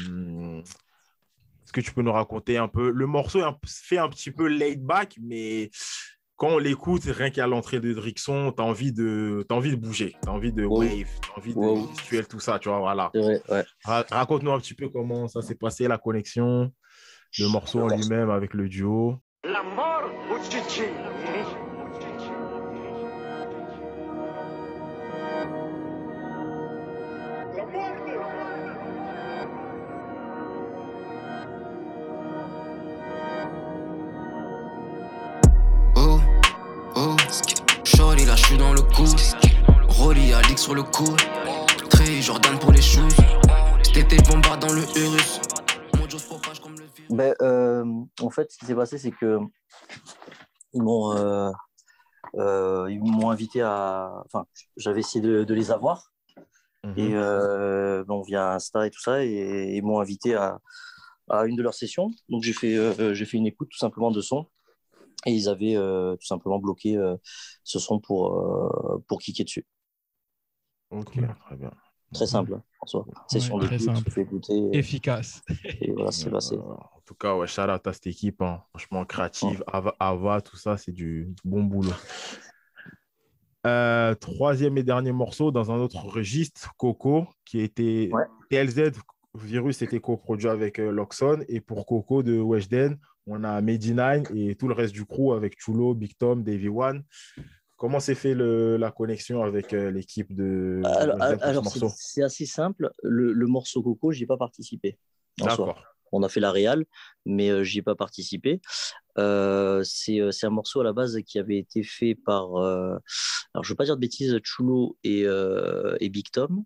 Euh, 0.10 0.62
Est-ce 0.62 1.74
que 1.74 1.82
tu 1.82 1.92
peux 1.92 2.04
nous 2.04 2.12
raconter 2.12 2.58
un 2.58 2.68
peu? 2.68 2.92
Le 2.92 3.08
morceau 3.08 3.40
fait 3.66 3.98
un 3.98 4.10
petit 4.10 4.30
peu 4.32 4.46
laid 4.46 4.76
back, 4.78 5.18
mais 5.22 5.72
quand 6.38 6.50
on 6.50 6.58
l'écoute, 6.60 7.04
rien 7.06 7.30
qu'à 7.32 7.48
l'entrée 7.48 7.80
de 7.80 7.92
Drixon, 7.94 8.54
tu 8.56 8.62
as 8.62 8.66
envie 8.66 8.94
de, 8.94 9.44
t'as 9.50 9.56
envie 9.56 9.72
de 9.72 9.76
bouger, 9.76 10.16
tu 10.22 10.30
as 10.30 10.32
envie 10.32 10.54
de 10.54 10.66
wave, 10.66 11.08
tu 11.22 11.30
as 11.34 11.38
envie 11.38 11.54
de 11.54 11.60
Wow. 11.60 11.88
gestuelle, 11.90 12.28
tout 12.28 12.40
ça, 12.40 12.60
tu 12.60 12.70
vois, 12.70 12.80
voilà. 12.80 13.10
Ouais. 13.16 13.42
Ra- 13.84 14.06
Raconte-nous 14.10 14.52
un 14.52 14.60
petit 14.60 14.76
peu 14.76 14.88
comment 14.90 15.28
ça 15.28 15.42
s'est 15.42 15.56
passé, 15.56 15.88
la 15.88 15.98
connexion, 15.98 16.72
le 17.40 17.48
morceau 17.50 17.82
en 17.82 17.88
lui-même 17.88 18.30
avec 18.30 18.54
le 18.54 18.70
duo. 18.70 19.18
La 19.44 19.64
mort 19.64 20.04
au 20.32 20.38
Suis 38.58 38.66
dans 38.66 38.74
le 38.74 38.82
coup. 38.82 39.06
Rolly 39.88 40.34
Alix 40.34 40.64
sur 40.64 40.74
le 40.74 40.82
coup. 40.82 41.16
Trey 41.92 42.24
Jordan 42.24 42.58
pour 42.58 42.72
les 42.72 42.82
shoes. 42.82 43.08
C'était 43.84 44.18
bombard 44.28 44.58
dans 44.58 44.74
le 44.74 44.82
Urus. 44.82 45.40
Ben, 47.12 47.36
euh, 47.44 47.86
en 48.20 48.30
fait, 48.32 48.52
ce 48.52 48.58
qui 48.58 48.66
s'est 48.66 48.74
passé, 48.74 48.98
c'est 48.98 49.12
que 49.12 49.38
ils 50.74 50.82
m'ont 50.82 51.16
euh, 51.16 51.52
euh, 52.40 52.88
ils 52.90 53.00
m'ont 53.00 53.30
invité 53.30 53.62
à. 53.62 54.24
Enfin, 54.26 54.46
j'avais 54.76 55.02
essayé 55.02 55.22
de, 55.22 55.44
de 55.44 55.54
les 55.54 55.70
avoir. 55.70 56.12
Et 56.96 57.14
euh, 57.14 58.04
bon, 58.06 58.24
via 58.24 58.54
Insta 58.54 58.88
et 58.88 58.90
tout 58.90 59.02
ça, 59.02 59.24
et 59.24 59.76
ils 59.76 59.84
m'ont 59.84 60.00
invité 60.00 60.34
à, 60.34 60.58
à 61.30 61.46
une 61.46 61.58
de 61.58 61.62
leurs 61.62 61.76
sessions. 61.76 62.10
Donc 62.30 62.42
j'ai 62.42 62.54
fait, 62.54 62.76
euh, 62.76 63.14
j'ai 63.14 63.26
fait 63.26 63.38
une 63.38 63.46
écoute 63.46 63.70
tout 63.70 63.78
simplement 63.78 64.10
de 64.10 64.22
son. 64.22 64.48
Et 65.26 65.32
ils 65.34 65.50
avaient 65.50 65.76
euh, 65.76 66.16
tout 66.16 66.26
simplement 66.28 66.60
bloqué 66.60 66.96
euh, 66.98 67.16
ce 67.64 67.80
son 67.80 68.00
pour, 68.00 68.34
euh, 68.38 69.04
pour 69.08 69.20
cliquer 69.20 69.44
dessus. 69.44 69.66
Ok, 70.92 71.12
Cool. 71.14 71.36
très 71.46 71.56
bien. 71.56 71.72
Très 72.14 72.28
simple 72.28 72.54
hein, 72.54 72.64
en 72.82 72.86
soi. 72.86 73.06
Session 73.28 73.60
très 73.60 73.78
d'écoute, 73.78 73.96
simple. 73.96 74.40
tu. 74.42 74.54
Et, 74.54 74.78
Efficace. 74.78 75.42
et 75.82 75.92
voilà, 75.92 76.12
c'est 76.12 76.30
passé. 76.30 76.56
En 76.58 77.02
tout 77.06 77.16
cas, 77.16 77.36
ouais, 77.36 77.48
shout 77.48 77.62
out 77.64 77.86
à 77.86 77.94
cette 77.94 78.08
équipe, 78.08 78.42
hein. 78.42 78.64
franchement 78.70 79.04
créative, 79.06 79.64
Ava, 79.68 79.94
Ava, 80.00 80.42
tout 80.42 80.56
ça, 80.56 80.78
c'est 80.78 80.92
du, 80.94 81.26
du 81.26 81.42
bon 81.50 81.64
boulot. 81.64 81.92
Euh, 83.66 84.16
troisième 84.16 84.78
et 84.78 84.84
dernier 84.84 85.12
morceau 85.12 85.52
dans 85.52 85.72
un 85.72 85.78
autre 85.80 86.06
registre, 86.06 86.74
Coco, 86.78 87.28
qui 87.44 87.60
était 87.60 88.10
Ouais. 88.14 88.24
TLZ, 88.50 88.92
Virus 89.36 89.82
était 89.82 90.00
coproduit 90.00 90.48
avec 90.48 90.80
euh, 90.80 90.90
Loxon, 90.92 91.44
et 91.50 91.60
pour 91.60 91.86
Coco 91.86 92.24
de 92.24 92.40
Weshden, 92.40 92.98
on 93.28 93.44
a 93.44 93.62
Medi9 93.62 94.36
et 94.36 94.56
tout 94.56 94.68
le 94.68 94.74
reste 94.74 94.94
du 94.94 95.06
crew 95.06 95.34
avec 95.34 95.60
Chulo, 95.60 95.94
Big 95.94 96.18
Tom, 96.18 96.44
Davy 96.44 96.70
One. 96.70 97.04
Comment 97.76 98.00
s'est 98.00 98.16
fait 98.16 98.34
le- 98.34 98.78
la 98.78 98.90
connexion 98.90 99.44
avec 99.44 99.74
euh, 99.74 99.92
l'équipe 99.92 100.34
de 100.36 100.82
Alors, 100.86 101.64
c'est 101.96 102.24
assez 102.24 102.46
simple. 102.48 102.90
Le, 103.04 103.34
le 103.34 103.48
morceau 103.48 103.84
Coco, 103.84 104.12
j'y 104.12 104.24
ai 104.24 104.26
pas 104.28 104.38
participé. 104.38 104.98
D'accord. 105.38 105.84
On 106.14 106.24
a 106.24 106.30
fait 106.30 106.40
la 106.40 106.52
réal, 106.52 106.86
mais 107.26 107.50
euh, 107.50 107.64
j'y 107.64 107.80
ai 107.80 107.82
pas 107.82 107.94
participé. 107.96 108.62
Euh, 109.20 109.82
c'est 109.84 110.22
euh, 110.22 110.32
c'est 110.32 110.48
un 110.48 110.52
morceau 110.52 110.80
à 110.80 110.84
la 110.86 110.94
base 110.94 111.20
qui 111.26 111.38
avait 111.38 111.58
été 111.58 111.84
fait 111.84 112.16
par, 112.16 112.56
euh, 112.56 112.98
alors 113.54 113.64
je 113.64 113.70
veux 113.70 113.76
pas 113.76 113.84
dire 113.86 113.96
de 113.98 114.02
bêtises, 114.02 114.40
Chulo 114.44 114.98
et, 115.04 115.26
et 116.00 116.10
Big 116.10 116.32
Tom. 116.32 116.64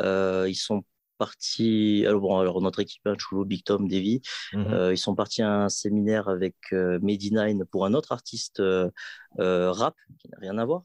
Ils 0.00 0.54
sont 0.56 0.82
partis, 1.24 2.04
alors 2.08 2.20
bon, 2.24 2.38
alors 2.42 2.60
notre 2.60 2.80
équipe, 2.86 3.06
hein, 3.06 3.16
Chulo, 3.22 3.44
Big 3.50 3.62
Tom, 3.68 3.82
Davy, 3.92 4.20
Mhm. 4.52 4.66
euh, 4.72 4.92
ils 4.96 5.02
sont 5.06 5.14
partis 5.22 5.42
à 5.42 5.52
un 5.66 5.68
séminaire 5.68 6.26
avec 6.36 6.56
euh, 6.72 6.98
Medi9 7.06 7.64
pour 7.72 7.82
un 7.88 7.94
autre 7.98 8.10
artiste 8.18 8.60
euh, 8.60 8.88
euh, 9.38 9.70
rap 9.80 9.96
qui 10.18 10.26
n'a 10.30 10.38
rien 10.46 10.56
à 10.58 10.64
voir. 10.70 10.82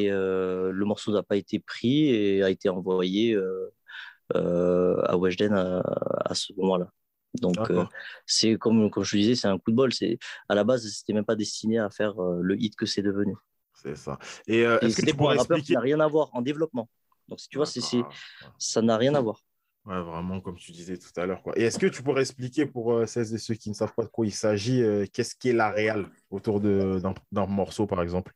Et 0.00 0.06
euh, 0.10 0.70
le 0.80 0.84
morceau 0.84 1.10
n'a 1.12 1.22
pas 1.30 1.36
été 1.44 1.56
pris 1.72 1.96
et 2.16 2.42
a 2.42 2.50
été 2.56 2.68
envoyé 2.68 3.22
euh, 3.34 3.70
euh, 4.36 5.12
à 5.12 5.16
Weshden 5.16 5.52
à, 5.54 5.80
à 6.32 6.34
ce 6.34 6.52
moment-là. 6.58 6.88
Donc, 7.40 7.56
euh, 7.70 7.84
c'est 8.26 8.52
comme, 8.62 8.90
comme 8.92 9.04
je 9.10 9.16
disais, 9.16 9.34
c'est 9.34 9.48
un 9.48 9.58
coup 9.58 9.70
de 9.74 9.76
bol. 9.76 9.90
À 10.48 10.54
la 10.54 10.64
base, 10.64 10.82
c'était 10.96 11.14
même 11.18 11.24
pas 11.32 11.36
destiné 11.44 11.76
à 11.78 11.90
faire 11.98 12.14
euh, 12.22 12.38
le 12.48 12.54
hit 12.62 12.74
que 12.80 12.86
c'est 12.86 13.02
devenu. 13.10 13.34
C'est 13.82 13.96
ça. 13.96 14.18
Et 14.46 14.64
euh, 14.64 14.78
Et 14.80 14.86
est-ce 14.86 14.96
que 14.96 15.00
c'était 15.00 15.12
tu 15.12 15.18
pour 15.18 15.30
un 15.30 15.36
rappeur 15.42 15.58
qui 15.66 15.72
n'a 15.72 15.80
rien 15.90 16.00
à 16.00 16.08
voir 16.14 16.26
en 16.32 16.42
développement. 16.50 16.86
Donc, 17.28 17.38
tu 17.50 17.56
vois, 17.58 17.66
ça 18.58 18.80
n'a 18.88 18.96
rien 19.04 19.14
à 19.14 19.20
voir. 19.20 19.38
Ouais, 19.86 20.00
vraiment, 20.00 20.40
comme 20.40 20.56
tu 20.56 20.72
disais 20.72 20.96
tout 20.96 21.20
à 21.20 21.26
l'heure. 21.26 21.42
Et 21.56 21.64
est-ce 21.64 21.78
que 21.78 21.86
tu 21.86 22.02
pourrais 22.02 22.22
expliquer 22.22 22.64
pour 22.64 22.94
euh, 22.94 23.06
celles 23.06 23.34
et 23.34 23.38
ceux 23.38 23.54
qui 23.54 23.68
ne 23.68 23.74
savent 23.74 23.92
pas 23.94 24.04
de 24.04 24.08
quoi 24.08 24.24
il 24.24 24.32
s'agit, 24.32 24.82
euh, 24.82 25.04
qu'est-ce 25.12 25.36
qu'est 25.36 25.52
la 25.52 25.70
réal 25.70 26.06
autour 26.30 26.60
d'un 26.60 27.46
morceau, 27.46 27.86
par 27.86 28.00
exemple? 28.00 28.32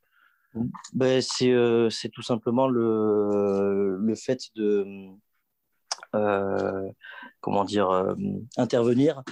Ben, 0.93 1.21
c'est, 1.21 1.51
euh, 1.51 1.89
c'est 1.89 2.09
tout 2.09 2.21
simplement 2.21 2.67
le, 2.67 4.13
fait 4.15 4.39
de 4.55 5.09
comment 7.41 7.63
dire 7.65 8.15
intervenir 8.57 9.23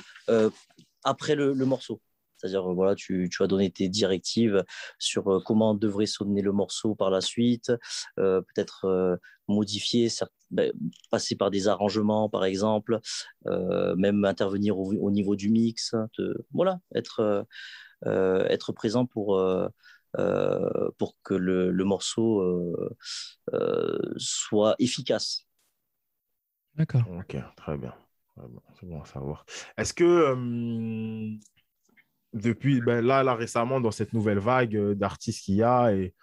après 1.04 1.36
le 1.36 1.54
morceau. 1.66 2.02
C'est-à-dire, 2.38 2.70
euh, 2.70 2.74
voilà, 2.74 2.96
tu, 2.96 3.30
tu 3.32 3.44
as 3.44 3.48
donné 3.48 3.72
tes 3.72 3.90
directives 3.90 4.64
sur 5.00 5.28
euh, 5.32 5.40
comment 5.46 5.74
devrait 5.74 6.06
sonner 6.06 6.42
le 6.42 6.52
morceau 6.52 6.96
par 6.96 7.10
la 7.10 7.22
suite, 7.22 7.72
euh, 8.20 8.42
peut-être 8.42 8.86
euh, 8.86 9.18
modifier, 9.48 10.10
certes- 10.10 10.32
ben, 10.52 10.72
passer 11.12 11.36
par 11.36 11.52
des 11.52 11.68
arrangements, 11.68 12.30
par 12.30 12.46
exemple, 12.46 13.00
euh, 13.48 13.96
même 13.96 14.24
intervenir 14.26 14.78
au, 14.78 14.94
au 14.94 15.12
niveau 15.12 15.36
du 15.36 15.50
mix. 15.50 15.96
voilà, 16.54 16.80
être, 16.96 17.20
euh, 17.22 17.44
euh, 18.06 18.46
être 18.50 18.72
présent 18.74 19.06
pour, 19.06 19.38
euh, 19.38 19.68
euh, 20.20 20.90
pour 20.98 21.16
que 21.24 21.34
le, 21.34 21.72
le 21.72 21.84
morceau 21.86 22.42
euh, 22.42 22.96
euh, 23.54 24.00
soit 24.18 24.76
efficace. 24.80 25.46
D'accord. 26.76 27.04
Ok, 27.20 27.36
très 27.56 27.78
bien. 27.78 27.94
Très 28.36 28.48
bien, 28.48 28.62
C'est 28.80 28.86
bon 28.88 29.02
à 29.02 29.06
savoir. 29.06 29.46
Est-ce 29.78 29.94
que 29.94 30.04
euh, 30.04 31.38
depuis, 32.34 32.82
ben 32.82 33.06
là, 33.06 33.24
là, 33.24 33.36
récemment, 33.36 33.80
dans 33.82 33.92
cette 33.92 34.14
nouvelle 34.14 34.40
vague 34.40 34.76
euh, 34.76 34.96
d'artistes 34.96 35.44
qu'il 35.46 35.56
y 35.56 35.64
a, 35.64 35.94
et 35.94 36.14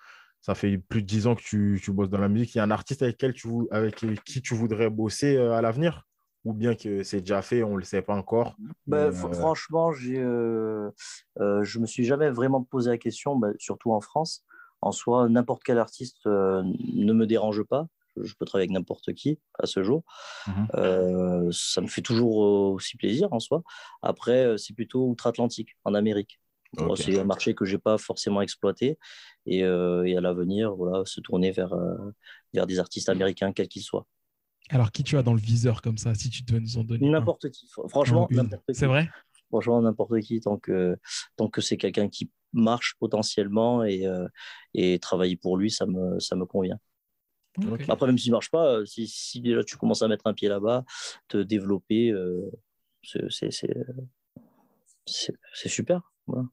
ça 0.41 0.55
fait 0.55 0.79
plus 0.79 1.03
de 1.03 1.07
10 1.07 1.27
ans 1.27 1.35
que 1.35 1.43
tu, 1.43 1.81
tu 1.83 1.93
bosses 1.93 2.11
dans 2.11 2.19
la 2.19 2.29
musique, 2.29 2.55
il 2.55 2.59
y 2.59 2.61
a 2.61 2.65
un 2.65 2.71
artiste 2.71 3.03
avec, 3.03 3.17
quel 3.17 3.33
tu, 3.33 3.49
vou- 3.49 3.69
avec 3.71 3.97
qui 4.25 4.43
tu 4.43 4.55
voudrais 4.55 4.91
bosser 4.91 5.37
euh, 5.37 5.53
à 5.55 5.63
l'avenir? 5.63 6.05
Ou 6.45 6.53
bien 6.53 6.75
que 6.75 7.03
c'est 7.03 7.21
déjà 7.21 7.41
fait, 7.41 7.63
on 7.63 7.73
ne 7.73 7.79
le 7.79 7.85
sait 7.85 8.03
pas 8.03 8.15
encore 8.15 8.55
Ben, 8.87 9.11
mais, 9.11 9.19
euh, 9.25 9.33
Franchement, 9.33 9.93
euh, 10.07 10.91
euh, 11.41 11.65
je 11.65 11.79
me 11.79 11.87
suis 11.87 12.05
jamais 12.05 12.31
vraiment 12.31 12.63
posé 12.63 12.91
la 12.91 12.99
question, 12.99 13.37
ben, 13.37 13.55
surtout 13.59 13.93
en 13.93 14.01
France. 14.03 14.45
En 14.83 14.93
soi, 14.93 15.29
n'importe 15.31 15.63
quel 15.65 15.79
artiste 15.79 16.27
ne 16.27 17.13
me 17.15 17.27
dérange 17.27 17.63
pas. 17.63 17.87
Je 18.17 18.23
je 18.25 18.35
peux 18.35 18.45
travailler 18.45 18.65
avec 18.69 18.75
n'importe 18.75 19.13
qui 19.15 19.39
à 19.59 19.67
ce 19.67 19.83
jour. 19.83 20.05
Mhm. 20.47 20.67
Euh, 20.75 21.49
ça 21.53 21.81
me 21.81 21.87
fait 21.87 22.03
toujours 22.03 22.45
euh, 22.45 22.75
aussi 22.75 22.97
plaisir 22.97 23.33
en 23.33 23.41
soi. 23.41 23.63
Après, 24.03 24.45
euh, 24.47 24.57
c'est 24.57 24.75
plutôt 24.75 25.09
outre-Atlantique, 25.09 25.77
en 25.85 25.95
Amérique. 25.95 26.41
C'est 26.97 27.19
un 27.21 27.25
marché 27.25 27.55
que 27.55 27.65
j'ai 27.65 27.79
pas 27.79 27.99
forcément 27.99 28.41
exploité 28.43 28.99
et, 29.47 29.63
euh, 29.63 30.05
et 30.05 30.17
à 30.17 30.21
l'avenir, 30.21 30.75
voilà, 30.75 31.05
se 31.05 31.21
tourner 31.21 31.53
vers, 31.53 31.73
euh, 31.73 31.97
vers 32.53 32.67
des 32.67 32.81
artistes 32.81 33.09
américains, 33.09 33.53
quels 33.53 33.69
qu'ils 33.69 33.83
soient. 33.83 34.07
Alors, 34.71 34.91
qui 34.91 35.05
tu 35.05 35.17
as 35.17 35.23
dans 35.23 35.35
le 35.35 35.41
viseur 35.41 35.83
comme 35.83 35.99
ça, 35.99 36.15
si 36.15 36.31
tu 36.31 36.43
devais 36.43 36.59
nous 36.61 36.79
en 36.79 36.85
donner 36.85 37.09
N'importe 37.09 37.51
qui. 37.51 37.67
Fr- 37.67 37.89
Franchement, 37.89 38.27
n'importe 38.31 38.65
qui. 38.67 38.75
C'est 38.75 38.87
vrai? 38.87 39.09
Franchement, 39.51 39.81
n'importe 39.83 40.19
qui, 40.21 40.41
tant 40.41 40.59
que, 40.59 40.97
tant 41.37 41.49
que 41.49 41.61
c'est 41.61 41.77
quelqu'un 41.77 42.09
qui 42.09 42.31
marche 42.53 42.97
potentiellement 42.99 43.85
et, 43.85 44.07
euh, 44.07 44.27
et 44.73 44.99
travailler 44.99 45.37
pour 45.37 45.57
lui, 45.57 45.71
ça 45.71 45.87
me, 45.87 46.19
ça 46.19 46.35
me 46.35 46.45
convient. 46.47 46.79
Après, 47.89 48.07
même 48.07 48.19
s'il 48.19 48.31
ne 48.31 48.37
marche 48.37 48.51
pas, 48.51 48.67
euh, 48.79 48.85
si, 48.85 49.07
si 49.07 49.41
déjà 49.41 49.63
tu 49.63 49.77
commences 49.77 50.03
à 50.03 50.09
mettre 50.09 50.27
un 50.27 50.35
pied 50.35 50.49
là-bas, 50.49 50.85
te 51.29 51.39
développer, 51.39 52.11
euh, 52.11 52.51
c'est- 53.03 53.29
super. 55.69 56.01
voilà. 56.27 56.47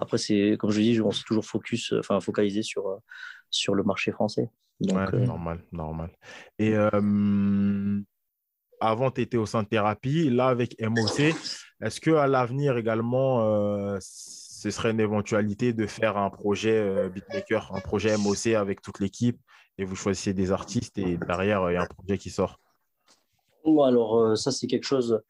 Après, 0.00 0.18
c'est 0.18 0.56
comme 0.58 0.70
je 0.70 0.80
dis, 0.80 1.00
on 1.00 1.10
s'est 1.10 1.24
toujours 1.26 1.44
focus, 1.44 1.92
euh, 1.92 1.98
enfin 2.00 2.20
focalisé 2.20 2.62
sur, 2.62 3.00
sur 3.50 3.74
le 3.74 3.82
marché 3.82 4.12
français. 4.12 4.50
Donc, 4.80 4.96
Ouais, 4.96 5.14
euh, 5.14 5.24
normal, 5.26 5.62
normal. 5.72 6.10
Et 6.58 6.74
euh, 6.74 8.00
avant, 8.80 9.10
tu 9.10 9.20
étais 9.20 9.36
au 9.36 9.46
sein 9.46 9.62
de 9.62 9.68
thérapie. 9.68 10.30
Là, 10.30 10.48
avec 10.48 10.80
MOC, 10.80 11.18
est-ce 11.80 12.00
qu'à 12.00 12.26
l'avenir 12.26 12.76
également, 12.76 13.40
ce 14.64 14.70
serait 14.70 14.92
une 14.92 15.00
éventualité 15.00 15.74
de 15.74 15.86
faire 15.86 16.16
un 16.16 16.30
projet 16.30 16.78
euh, 16.78 17.10
beatmaker, 17.10 17.70
un 17.74 17.80
projet 17.82 18.16
MOC 18.16 18.46
avec 18.56 18.80
toute 18.80 18.98
l'équipe 18.98 19.38
et 19.76 19.84
vous 19.84 19.94
choisissez 19.94 20.32
des 20.32 20.52
artistes 20.52 20.96
et 20.96 21.18
derrière, 21.18 21.70
il 21.70 21.74
y 21.74 21.76
a 21.76 21.82
un 21.82 21.86
projet 21.86 22.16
qui 22.16 22.30
sort 22.30 22.58
alors, 23.84 24.18
euh, 24.18 24.36
ça, 24.36 24.52
c'est 24.52 24.66
quelque 24.66 24.86
chose 24.86 25.20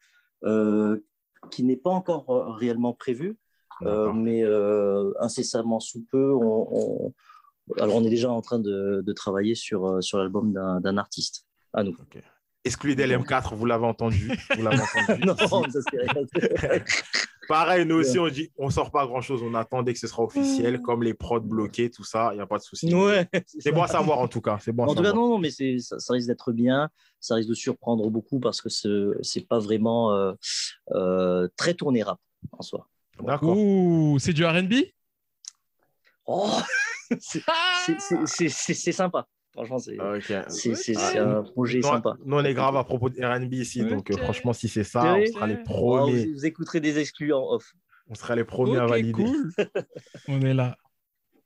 euh, 0.45 1.03
qui 1.51 1.63
n'est 1.63 1.75
pas 1.75 1.89
encore 1.89 2.29
euh, 2.29 2.51
réellement 2.53 2.93
prévu, 2.93 3.37
euh, 3.81 4.13
mais 4.13 4.41
euh, 4.45 5.11
incessamment 5.19 5.81
sous 5.81 6.05
peu, 6.09 6.33
on, 6.33 6.67
on- 6.71 7.13
alors 7.81 7.95
on 7.95 8.03
est 8.05 8.09
déjà 8.09 8.31
en 8.31 8.41
train 8.41 8.59
de, 8.59 9.03
de 9.05 9.13
travailler 9.13 9.55
sur, 9.55 9.85
euh, 9.85 9.99
sur 10.01 10.17
l'album 10.17 10.53
d'un 10.53 10.97
artiste 10.97 11.45
à 11.73 11.83
nous. 11.83 11.97
Exclu 12.63 12.95
d'LM4, 12.95 13.53
vous 13.53 13.65
l'avez 13.65 13.85
entendu. 13.85 14.31
Vous 14.57 14.65
entendu. 14.65 15.25
non, 15.25 15.35
ça 15.35 15.79
c'est 15.91 15.99
rien. 15.99 16.81
Pareil, 17.47 17.85
nous 17.85 17.95
aussi, 17.95 18.17
on 18.19 18.27
dit 18.27 18.51
on 18.57 18.69
sort 18.69 18.91
pas 18.91 19.05
grand 19.05 19.21
chose. 19.21 19.41
On 19.43 19.53
attend 19.53 19.83
dès 19.83 19.93
que 19.93 19.99
ce 19.99 20.07
sera 20.07 20.23
officiel, 20.23 20.81
comme 20.81 21.03
les 21.03 21.13
prods 21.13 21.39
bloqués, 21.39 21.89
tout 21.89 22.03
ça. 22.03 22.29
Il 22.33 22.35
n'y 22.37 22.41
a 22.41 22.45
pas 22.47 22.57
de 22.57 22.63
souci. 22.63 22.93
Ouais, 22.93 23.27
C'est 23.59 23.71
bon 23.71 23.83
à 23.83 23.87
savoir 23.87 24.19
en 24.19 24.27
tout 24.27 24.41
cas. 24.41 24.57
C'est 24.61 24.71
bon 24.71 24.83
à 24.83 24.87
En 24.87 24.95
tout 24.95 25.01
cas, 25.01 25.09
savoir. 25.09 25.23
non, 25.25 25.29
non, 25.31 25.37
mais 25.39 25.51
ça, 25.51 25.99
ça 25.99 26.13
risque 26.13 26.27
d'être 26.27 26.51
bien. 26.51 26.89
Ça 27.19 27.35
risque 27.35 27.49
de 27.49 27.53
surprendre 27.55 28.09
beaucoup 28.09 28.39
parce 28.39 28.61
que 28.61 28.69
ce 28.69 29.17
c'est 29.21 29.47
pas 29.47 29.59
vraiment 29.59 30.13
euh, 30.13 30.33
euh, 30.91 31.47
très 31.57 31.73
tourné 31.73 32.03
rap 32.03 32.19
en 32.51 32.61
soi. 32.61 32.87
D'accord. 33.23 33.57
Ouh, 33.57 34.17
c'est 34.19 34.33
du 34.33 34.45
RB 34.45 34.73
Oh, 36.27 36.49
c'est 37.19 38.91
sympa. 38.91 39.27
Franchement, 39.55 39.79
c'est 39.79 39.97
Ok. 39.99 40.33
c'est- 40.49 41.17
un 41.17 41.41
projet 41.43 41.81
sympa. 41.81 42.17
nous, 42.25 42.35
on 42.35 42.43
est 42.43 42.53
grave 42.53 42.75
à 42.75 42.83
propos 42.83 43.09
de 43.09 43.15
RB 43.23 43.53
ici, 43.53 43.85
donc 43.85 44.11
euh, 44.11 44.17
franchement, 44.17 44.51
si 44.51 44.67
c'est 44.67 44.83
ça, 44.83 45.15
on 45.15 45.25
sera 45.25 45.47
les 45.47 45.55
premiers. 45.63 46.25
vous, 46.25 46.33
vous 46.33 46.45
écouterez 46.45 46.81
des 46.81 46.99
exclus 46.99 47.33
en 47.33 47.41
off. 47.53 47.73
On 48.09 48.15
sera 48.15 48.35
les 48.35 48.43
premiers 48.43 48.77
à 48.77 48.85
valider. 48.85 49.23
cool. 49.23 49.51
On 50.27 50.41
est 50.41 50.53
là. 50.53 50.77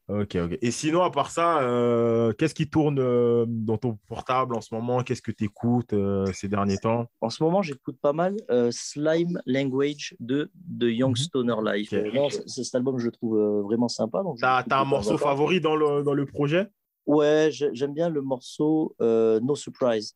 Ok, 0.10 0.36
ok. 0.44 0.58
Et 0.64 0.72
sinon, 0.72 1.04
à 1.04 1.12
part 1.12 1.30
ça, 1.30 1.62
euh, 1.62 2.34
qu'est-ce 2.34 2.56
qui 2.56 2.68
tourne 2.68 2.98
euh, 3.00 3.46
dans 3.48 3.78
ton 3.78 4.00
portable 4.08 4.56
en 4.56 4.62
ce 4.62 4.74
moment? 4.74 5.04
Qu'est-ce 5.04 5.22
que 5.22 5.32
tu 5.32 5.44
écoutes 5.44 5.94
ces 6.34 6.48
derniers 6.48 6.80
temps? 6.80 7.06
En 7.22 7.30
ce 7.30 7.44
moment, 7.44 7.62
j'écoute 7.62 7.98
pas 8.02 8.12
mal 8.12 8.36
euh, 8.50 8.72
Slime 8.72 9.40
Language 9.46 10.16
de, 10.20 10.50
de 10.56 10.90
Young 10.90 11.16
Stoner 11.16 11.56
Life. 11.64 11.92
Mhm. 11.92 12.00
Ok. 12.00 12.06
Euh, 12.08 12.12
non, 12.16 12.28
cet 12.30 12.74
album, 12.74 12.98
je 12.98 13.06
le 13.06 13.12
trouve 13.12 13.38
euh, 13.38 13.62
vraiment 13.62 13.88
sympa. 13.88 14.24
T'as 14.42 14.64
un 14.82 14.86
morceau 14.86 15.18
favori 15.20 15.62
dans 15.62 15.76
le, 15.76 16.02
dans 16.02 16.16
le 16.16 16.26
projet? 16.26 16.68
Ouais, 17.10 17.50
j'ai- 17.52 17.74
j'aime 17.74 17.94
bien 17.96 18.08
le 18.10 18.22
morceau 18.22 18.96
euh, 19.02 19.40
No 19.40 19.56
Surprise. 19.56 20.16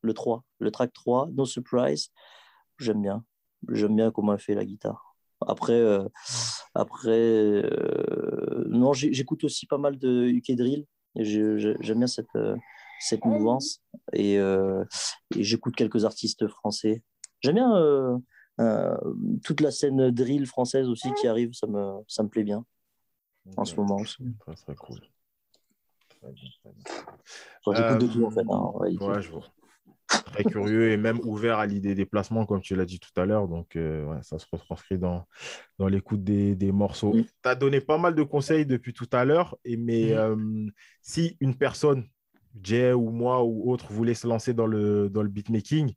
Le 0.00 0.14
3, 0.14 0.42
le 0.58 0.70
track 0.70 0.90
3, 0.94 1.28
No 1.34 1.44
Surprise. 1.44 2.08
J'aime 2.78 3.02
bien. 3.02 3.24
J'aime 3.72 3.94
bien 3.94 4.10
comment 4.10 4.32
elle 4.32 4.38
fait 4.40 4.54
la 4.54 4.64
guitare. 4.64 5.16
Après, 5.46 5.74
euh, 5.74 6.08
après 6.74 7.10
euh, 7.10 8.64
non, 8.68 8.94
j'écoute 8.94 9.44
aussi 9.44 9.66
pas 9.66 9.76
mal 9.76 9.98
de 9.98 10.26
UK 10.28 10.52
Drill. 10.52 10.86
J'aime 11.16 11.98
bien 11.98 12.06
cette, 12.06 12.26
cette 13.00 13.24
mouvance. 13.26 13.82
Et, 14.14 14.34
et 14.36 15.42
j'écoute 15.44 15.76
quelques 15.76 16.06
artistes 16.06 16.46
français. 16.48 17.02
J'aime 17.40 17.56
bien 17.56 18.18
toute 19.44 19.60
la 19.60 19.70
scène 19.70 20.10
drill 20.10 20.46
française 20.46 20.88
aussi 20.88 21.08
qui 21.20 21.26
arrive. 21.26 21.52
Ça 21.52 21.66
me, 21.66 22.00
ça 22.08 22.22
me 22.22 22.28
plaît 22.30 22.44
bien 22.44 22.64
en 23.58 23.64
ce 23.66 23.74
moment 23.76 23.96
aussi. 23.96 24.16
Très, 24.40 24.54
très 24.54 24.74
cool. 24.74 25.00
Très 26.26 26.32
bien, 26.32 26.50
très 26.60 26.72
bien. 26.72 26.84
Enfin, 27.64 27.76
j'écoute 27.76 28.00
de 28.00 28.06
Euh, 28.06 28.12
tout 28.12 28.26
en 28.26 28.30
fait. 28.30 28.46
hein. 28.50 29.06
Ouais, 29.06 29.22
je 29.22 29.30
vois. 29.30 29.44
Très 30.24 30.44
curieux 30.44 30.90
et 30.90 30.96
même 30.96 31.20
ouvert 31.20 31.58
à 31.58 31.66
l'idée 31.66 31.94
des 31.94 32.04
placements, 32.06 32.46
comme 32.46 32.60
tu 32.60 32.74
l'as 32.74 32.84
dit 32.84 32.98
tout 32.98 33.20
à 33.20 33.24
l'heure. 33.24 33.46
Donc, 33.46 33.76
euh, 33.76 34.04
ouais, 34.06 34.22
ça 34.22 34.38
se 34.38 34.46
retranscrit 34.50 34.98
dans, 34.98 35.26
dans 35.78 35.86
l'écoute 35.86 36.24
des, 36.24 36.56
des 36.56 36.72
morceaux. 36.72 37.12
Tu 37.12 37.28
as 37.44 37.54
donné 37.54 37.80
pas 37.80 37.96
mal 37.98 38.14
de 38.14 38.22
conseils 38.24 38.66
depuis 38.66 38.92
tout 38.92 39.08
à 39.12 39.24
l'heure. 39.24 39.56
Et 39.64 39.76
mais 39.76 40.14
euh, 40.14 40.66
si 41.00 41.36
une 41.40 41.56
personne, 41.56 42.08
Jay 42.60 42.92
ou 42.92 43.10
moi 43.10 43.44
ou 43.44 43.70
autre, 43.70 43.92
voulait 43.92 44.14
se 44.14 44.26
lancer 44.26 44.52
dans 44.52 44.66
le, 44.66 45.08
dans 45.08 45.22
le 45.22 45.28
beatmaking, 45.28 45.94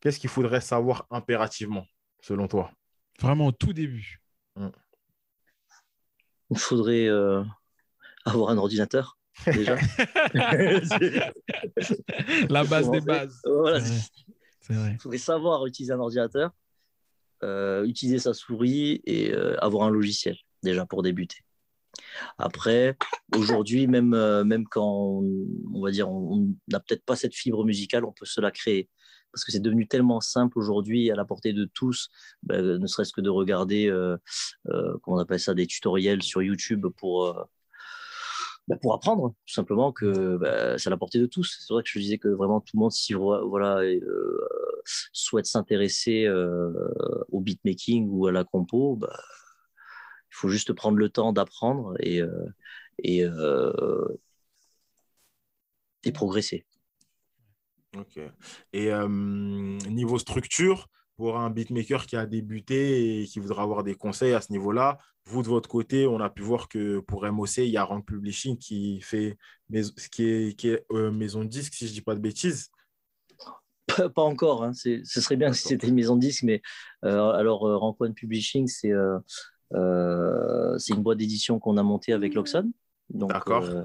qu'est-ce 0.00 0.18
qu'il 0.18 0.30
faudrait 0.30 0.60
savoir 0.60 1.06
impérativement, 1.10 1.86
selon 2.20 2.48
toi? 2.48 2.72
Vraiment 3.20 3.46
au 3.46 3.52
tout 3.52 3.72
début. 3.72 4.20
Il 6.50 6.58
faudrait 6.58 7.06
euh, 7.06 7.42
avoir 8.24 8.50
un 8.50 8.58
ordinateur 8.58 9.18
déjà. 9.46 9.76
La 12.48 12.64
base 12.64 12.90
des 12.90 13.00
bases. 13.00 13.40
Voilà, 13.44 13.78
il 14.70 14.98
faudrait 15.00 15.18
savoir 15.18 15.66
utiliser 15.66 15.92
un 15.92 16.00
ordinateur, 16.00 16.50
euh, 17.42 17.84
utiliser 17.84 18.18
sa 18.18 18.34
souris 18.34 19.02
et 19.04 19.32
euh, 19.32 19.56
avoir 19.62 19.86
un 19.86 19.90
logiciel 19.90 20.36
déjà 20.62 20.86
pour 20.86 21.02
débuter. 21.02 21.38
Après, 22.38 22.96
aujourd'hui, 23.36 23.86
même, 23.86 24.14
euh, 24.14 24.44
même 24.44 24.64
quand 24.66 25.20
on, 25.20 25.46
on 25.74 25.82
va 25.82 25.90
dire 25.90 26.10
on 26.10 26.54
n'a 26.68 26.80
peut-être 26.80 27.04
pas 27.04 27.16
cette 27.16 27.34
fibre 27.34 27.64
musicale, 27.64 28.04
on 28.04 28.12
peut 28.12 28.24
se 28.24 28.40
la 28.40 28.50
créer 28.50 28.88
parce 29.32 29.44
que 29.44 29.52
c'est 29.52 29.60
devenu 29.60 29.88
tellement 29.88 30.20
simple 30.20 30.58
aujourd'hui 30.58 31.10
à 31.10 31.16
la 31.16 31.24
portée 31.24 31.52
de 31.52 31.64
tous, 31.64 32.10
ben, 32.42 32.78
ne 32.78 32.86
serait-ce 32.86 33.12
que 33.12 33.20
de 33.20 33.30
regarder, 33.30 33.88
euh, 33.88 34.16
euh, 34.68 34.96
comment 35.02 35.16
on 35.16 35.20
appelle 35.20 35.40
ça, 35.40 35.54
des 35.54 35.66
tutoriels 35.66 36.22
sur 36.22 36.42
YouTube 36.42 36.86
pour 36.96 37.48
ben, 38.68 38.78
pour 38.80 38.94
apprendre 38.94 39.30
tout 39.46 39.52
simplement 39.54 39.92
que 39.92 40.36
ben, 40.36 40.78
c'est 40.78 40.88
à 40.88 40.90
la 40.90 40.96
portée 40.96 41.18
de 41.18 41.26
tous. 41.26 41.58
C'est 41.66 41.72
vrai 41.74 41.82
que 41.82 41.88
je 41.90 41.98
disais 41.98 42.18
que 42.18 42.28
vraiment 42.28 42.60
tout 42.60 42.76
le 42.76 42.80
monde, 42.80 42.92
si 42.92 43.12
vo- 43.14 43.48
voilà, 43.48 43.78
euh, 43.80 44.48
souhaite 45.12 45.46
s'intéresser 45.46 46.24
euh, 46.26 46.72
au 47.30 47.40
beatmaking 47.40 48.08
ou 48.10 48.26
à 48.26 48.32
la 48.32 48.44
compo, 48.44 48.96
ben, 48.96 49.08
il 50.30 50.34
faut 50.34 50.48
juste 50.48 50.72
prendre 50.72 50.98
le 50.98 51.08
temps 51.08 51.32
d'apprendre 51.32 51.94
et, 52.00 52.20
euh, 52.22 52.46
et, 52.98 53.24
euh, 53.24 54.08
et 56.04 56.12
progresser. 56.12 56.64
Ok. 57.96 58.18
Et 58.72 58.90
euh, 58.92 59.08
niveau 59.08 60.18
structure, 60.18 60.88
pour 61.22 61.38
un 61.38 61.50
beatmaker 61.50 62.06
qui 62.06 62.16
a 62.16 62.26
débuté 62.26 63.20
et 63.22 63.26
qui 63.26 63.38
voudra 63.38 63.62
avoir 63.62 63.84
des 63.84 63.94
conseils 63.94 64.32
à 64.32 64.40
ce 64.40 64.50
niveau-là, 64.50 64.98
vous 65.24 65.44
de 65.44 65.46
votre 65.46 65.68
côté, 65.68 66.04
on 66.08 66.18
a 66.18 66.28
pu 66.28 66.42
voir 66.42 66.68
que 66.68 66.98
pour 66.98 67.24
MOC, 67.24 67.58
il 67.58 67.66
y 67.66 67.76
a 67.76 67.84
Rank 67.84 68.04
Publishing 68.04 68.58
qui 68.58 69.00
fait 69.02 69.38
mais- 69.70 69.84
qui 70.10 70.24
est, 70.24 70.58
qui 70.58 70.70
est 70.70 70.84
euh, 70.90 71.12
maison 71.12 71.44
de 71.44 71.48
disque, 71.48 71.74
si 71.74 71.86
je 71.86 71.90
ne 71.92 71.94
dis 71.94 72.00
pas 72.00 72.16
de 72.16 72.20
bêtises. 72.20 72.70
Pas 73.86 74.08
pas 74.08 74.22
encore, 74.22 74.64
hein. 74.64 74.72
Ce 74.74 75.20
serait 75.20 75.36
bien 75.36 75.52
si 75.52 75.62
c'était 75.68 75.86
une 75.86 75.94
maison 75.94 76.16
de 76.16 76.22
disque, 76.22 76.42
mais 76.42 76.60
euh, 77.04 77.30
alors 77.30 77.68
euh, 77.68 77.76
Rank 77.76 78.00
One 78.00 78.14
Publishing, 78.14 78.66
c'est 78.66 78.90
c'est 79.70 80.92
une 80.92 81.02
boîte 81.04 81.18
d'édition 81.18 81.60
qu'on 81.60 81.76
a 81.76 81.84
montée 81.84 82.12
avec 82.12 82.34
Loxon. 82.34 82.72
Donc, 83.10 83.30
D'accord. 83.30 83.62
euh, 83.62 83.84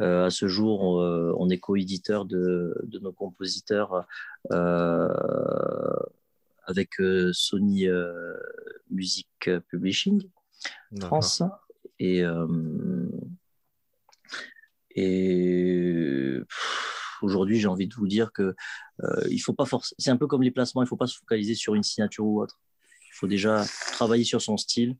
euh, 0.00 0.26
à 0.26 0.30
ce 0.30 0.48
jour, 0.48 0.82
on, 0.82 1.34
on 1.38 1.48
est 1.48 1.58
co-éditeur 1.58 2.26
de, 2.26 2.74
de 2.82 2.98
nos 2.98 3.12
compositeurs 3.12 4.04
euh, 4.52 5.08
avec 6.66 7.00
euh, 7.00 7.30
Sony 7.32 7.88
euh, 7.88 8.34
Music 8.90 9.28
Publishing. 9.68 10.28
France. 11.00 11.42
Et, 11.98 12.22
euh, 12.22 12.46
et 14.94 16.38
aujourd'hui, 17.22 17.58
j'ai 17.58 17.68
envie 17.68 17.88
de 17.88 17.94
vous 17.94 18.06
dire 18.06 18.32
que 18.32 18.54
euh, 19.02 19.22
il 19.30 19.38
faut 19.38 19.52
pas 19.52 19.64
forcer. 19.64 19.94
C'est 19.98 20.10
un 20.10 20.16
peu 20.16 20.26
comme 20.26 20.42
les 20.42 20.50
placements, 20.50 20.82
il 20.82 20.88
faut 20.88 20.96
pas 20.96 21.06
se 21.06 21.18
focaliser 21.18 21.54
sur 21.54 21.74
une 21.74 21.82
signature 21.82 22.24
ou 22.24 22.40
autre. 22.40 22.58
Il 23.08 23.14
faut 23.14 23.26
déjà 23.26 23.64
travailler 23.92 24.24
sur 24.24 24.42
son 24.42 24.56
style, 24.56 24.96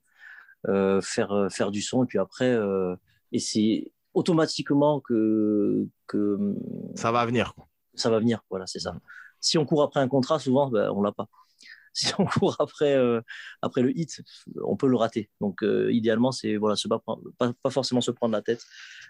euh, 0.69 1.01
faire 1.01 1.49
faire 1.51 1.71
du 1.71 1.83
son, 1.83 2.05
et 2.05 2.07
puis 2.07 2.19
après, 2.19 2.51
euh, 2.51 2.95
et 3.33 3.39
c'est 3.39 3.93
automatiquement 4.15 5.01
que 5.01 5.87
que 6.07 6.55
Ça 6.95 7.11
va 7.12 7.27
venir. 7.27 7.55
quoi. 7.55 7.69
ça 7.95 8.11
va 8.11 8.19
venir. 8.19 8.41
Voilà, 8.51 8.67
c'est 8.67 8.81
ça. 8.81 8.93
Mm. 8.93 9.01
Si 9.41 9.59
on 9.59 9.67
court 9.67 9.83
après 9.83 10.01
un 10.01 10.09
contrat, 10.09 10.39
souvent, 10.39 10.71
ben, 10.71 10.91
on 10.91 11.03
l'a 11.03 11.12
pas. 11.12 11.29
Si 11.97 12.12
on 12.18 12.24
court 12.26 12.57
après, 12.59 12.95
euh, 12.97 13.20
après 13.62 13.80
le 13.82 13.97
hit, 13.97 14.20
on 14.62 14.76
peut 14.76 14.88
le 14.88 14.97
rater. 14.97 15.30
Donc, 15.40 15.62
euh, 15.62 15.92
idéalement, 15.92 16.32
c'est 16.32 16.57
voilà, 16.57 16.74
se 16.76 16.88
pas, 16.88 17.01
pas, 17.38 17.53
pas 17.62 17.70
forcément 17.70 18.01
se 18.01 18.11
prendre 18.11 18.32
la 18.32 18.42
tête, 18.42 18.64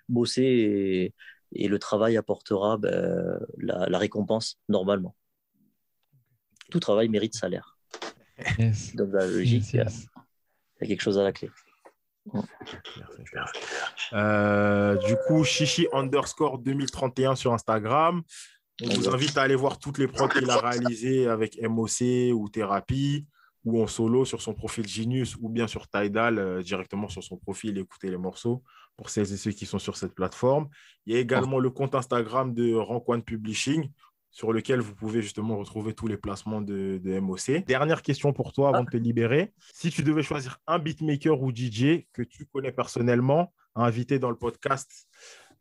bosser 0.09 0.43
et, 0.43 1.15
et 1.53 1.69
le 1.69 1.79
travail 1.79 2.17
apportera 2.19 2.77
ben, 2.77 3.41
la, 3.59 3.87
la 3.89 3.99
récompense 3.99 4.61
normalement. 4.69 5.17
Tout 6.71 6.79
travail 6.81 7.09
mérite 7.09 7.35
salaire. 7.35 7.79
Yes. 8.59 8.95
Donc, 8.97 9.11
la 9.13 9.27
logique, 9.27 9.65
il 9.73 9.77
y 9.77 9.81
a- 9.81 9.85
yes. 9.85 10.07
il 10.81 10.83
y 10.83 10.85
a 10.85 10.89
quelque 10.89 11.03
chose 11.03 11.19
à 11.19 11.23
la 11.23 11.33
clé. 11.33 11.51
Euh, 14.13 14.97
du 15.07 15.17
coup, 15.27 15.45
Chichi 15.45 15.87
underscore 15.93 16.59
2031 16.59 17.35
sur 17.37 17.53
Instagram. 17.53 18.23
On 18.83 18.89
vous 18.89 19.09
invite 19.09 19.39
à 19.39 19.43
aller 19.43 19.55
voir 19.55 19.79
toutes 19.79 19.99
les 19.99 20.09
prods 20.09 20.29
qu'il 20.29 20.51
a 20.51 20.59
réalisées 20.59 21.29
avec 21.29 21.61
MOC 21.63 22.33
ou 22.35 22.49
Thérapie 22.49 23.27
ou 23.65 23.81
en 23.81 23.87
solo 23.87 24.25
sur 24.25 24.43
son 24.43 24.53
profil 24.53 24.87
Genius 24.87 25.37
ou 25.41 25.49
bien 25.49 25.67
sur 25.67 25.89
Tidal 25.89 26.39
euh, 26.39 26.63
directement 26.63 27.09
sur 27.09 27.23
son 27.23 27.37
profil, 27.37 27.79
écouter 27.79 28.11
les 28.11 28.17
morceaux 28.17 28.63
pour 28.97 29.11
celles 29.11 29.33
et 29.33 29.37
ceux 29.37 29.53
qui 29.53 29.65
sont 29.65 29.79
sur 29.79 29.97
cette 29.97 30.15
plateforme. 30.15 30.69
Il 31.07 31.15
y 31.15 31.17
a 31.17 31.21
également 31.21 31.59
le 31.59 31.71
compte 31.71 31.95
Instagram 31.95 32.53
de 32.53 32.75
One 32.75 33.23
Publishing. 33.23 33.91
sur 34.31 34.53
lequel 34.53 34.81
vous 34.81 34.97
pouvez 34.97 35.23
justement 35.23 35.57
retrouver 35.57 35.95
tous 35.95 36.09
les 36.09 36.17
placements 36.17 36.61
de, 36.61 36.99
de 37.03 37.21
MOC. 37.21 37.65
Dernière 37.65 38.03
question 38.03 38.33
pour 38.33 38.53
toi 38.53 38.71
avant 38.71 38.83
de 38.83 38.91
te 38.91 38.97
libérer. 38.97 39.53
Si 39.73 39.91
tu 39.91 40.03
devais 40.03 40.25
choisir 40.25 40.59
un 40.67 40.81
beatmaker 40.81 41.41
ou 41.41 41.53
DJ 41.55 42.07
que 42.13 42.23
tu 42.23 42.45
connais 42.47 42.73
personnellement 42.73 43.53
à 43.77 43.87
inviter 43.87 44.19
dans 44.19 44.31
le 44.31 44.37
podcast, 44.37 45.07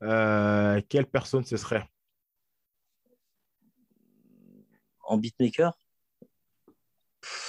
euh, 0.01 0.81
quelle 0.89 1.05
personne 1.05 1.45
ce 1.45 1.55
serait? 1.55 1.87
En 5.03 5.17
beatmaker, 5.17 5.73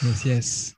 Yes, 0.03 0.25
yes. 0.25 0.75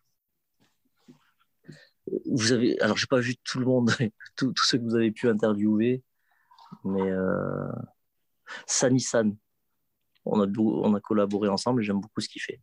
vous 2.31 2.53
avez. 2.53 2.81
Alors, 2.81 2.97
j'ai 2.97 3.07
pas 3.07 3.19
vu 3.21 3.37
tout 3.45 3.59
le 3.59 3.67
monde, 3.67 3.91
tous 4.37 4.55
ceux 4.65 4.79
que 4.79 4.85
vous 4.85 4.95
avez 4.95 5.11
pu 5.11 5.29
interviewer, 5.29 6.03
mais 6.85 7.03
euh... 7.11 7.69
Sani 8.67 9.01
San. 9.01 9.37
On 10.25 10.41
a, 10.43 10.47
on 10.59 10.95
a 10.95 11.01
collaboré 11.01 11.49
ensemble 11.49 11.83
et 11.83 11.85
j'aime 11.85 12.01
beaucoup 12.01 12.21
ce 12.21 12.29
qu'il 12.29 12.43
fait. 12.43 12.61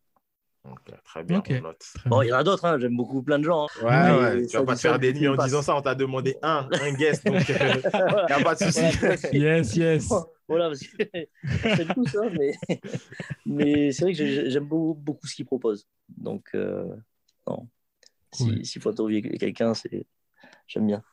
Ok, 0.66 0.94
Très 1.06 1.24
bien. 1.24 1.42
Très 1.42 1.62
Bon, 2.06 2.22
il 2.22 2.30
y 2.30 2.34
en 2.34 2.38
a 2.38 2.44
d'autres, 2.44 2.64
hein, 2.66 2.78
j'aime 2.80 2.96
beaucoup 2.96 3.22
plein 3.22 3.38
de 3.38 3.44
gens. 3.44 3.68
hein. 3.82 4.18
Ouais, 4.18 4.46
tu 4.48 4.56
vas 4.58 4.64
pas 4.64 4.76
te 4.76 4.82
faire 4.82 4.94
ça, 4.94 4.98
d'ennemis 4.98 5.28
en 5.28 5.36
passe. 5.36 5.46
disant 5.48 5.62
ça. 5.62 5.76
On 5.76 5.82
t'a 5.82 5.94
demandé 5.96 6.38
un, 6.42 6.70
un 6.72 6.94
guest, 6.94 7.26
donc 7.26 7.42
il 7.50 7.56
n'y 7.56 8.34
a 8.34 8.44
pas 8.44 8.56
de 8.56 8.64
souci. 8.64 8.82
Yes, 9.34 9.76
yes. 9.76 10.10
Voilà, 10.48 10.68
parce 10.68 10.82
que 10.82 10.98
j'aime 11.76 11.88
tout 11.96 12.06
ça, 12.08 12.30
mais, 12.30 12.54
mais 13.46 13.92
c'est 13.92 14.04
vrai 14.04 14.14
que 14.14 14.18
j'ai- 14.18 14.50
j'aime 14.50 14.66
beaucoup, 14.66 14.94
beaucoup 15.00 15.28
ce 15.28 15.36
qu'il 15.36 15.46
propose. 15.46 15.88
Donc, 16.10 16.50
euh, 16.56 16.96
non. 17.48 17.68
Si-. 18.34 18.66
S'il 18.66 18.82
faut 18.82 18.90
interviewer 18.90 19.22
quelqu'un, 19.38 19.74
c'est... 19.74 20.06
j'aime 20.68 20.88
bien. 20.88 21.04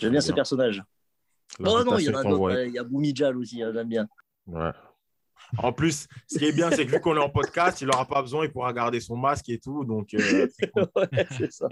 J'aime 0.00 0.12
bien 0.12 0.20
ce 0.20 0.32
personnage. 0.32 0.82
Oh 1.60 1.84
non, 1.84 1.98
il 1.98 2.04
y 2.06 2.08
en 2.10 2.14
a 2.16 2.24
d'autres. 2.24 2.64
Il 2.66 2.72
y 2.72 2.78
a 2.78 2.84
Boumidjal 2.84 3.36
aussi, 3.36 3.62
hein, 3.62 3.72
j'aime 3.74 3.88
bien. 3.88 4.08
Ouais. 4.46 4.70
En 5.58 5.72
plus, 5.72 6.08
ce 6.26 6.38
qui 6.38 6.46
est 6.46 6.52
bien, 6.52 6.70
c'est 6.70 6.86
que 6.86 6.90
vu 6.90 7.00
qu'on 7.00 7.16
est 7.16 7.20
en 7.20 7.28
podcast, 7.28 7.80
il 7.80 7.86
n'aura 7.86 8.06
pas 8.06 8.22
besoin, 8.22 8.44
il 8.44 8.50
pourra 8.50 8.72
garder 8.72 8.98
son 9.00 9.16
masque 9.16 9.48
et 9.50 9.58
tout. 9.58 9.84
Donc, 9.84 10.14
euh, 10.14 10.48
c'est 10.58 10.70
cool. 10.70 10.86
Ouais, 10.96 11.26
c'est 11.36 11.52
ça. 11.52 11.68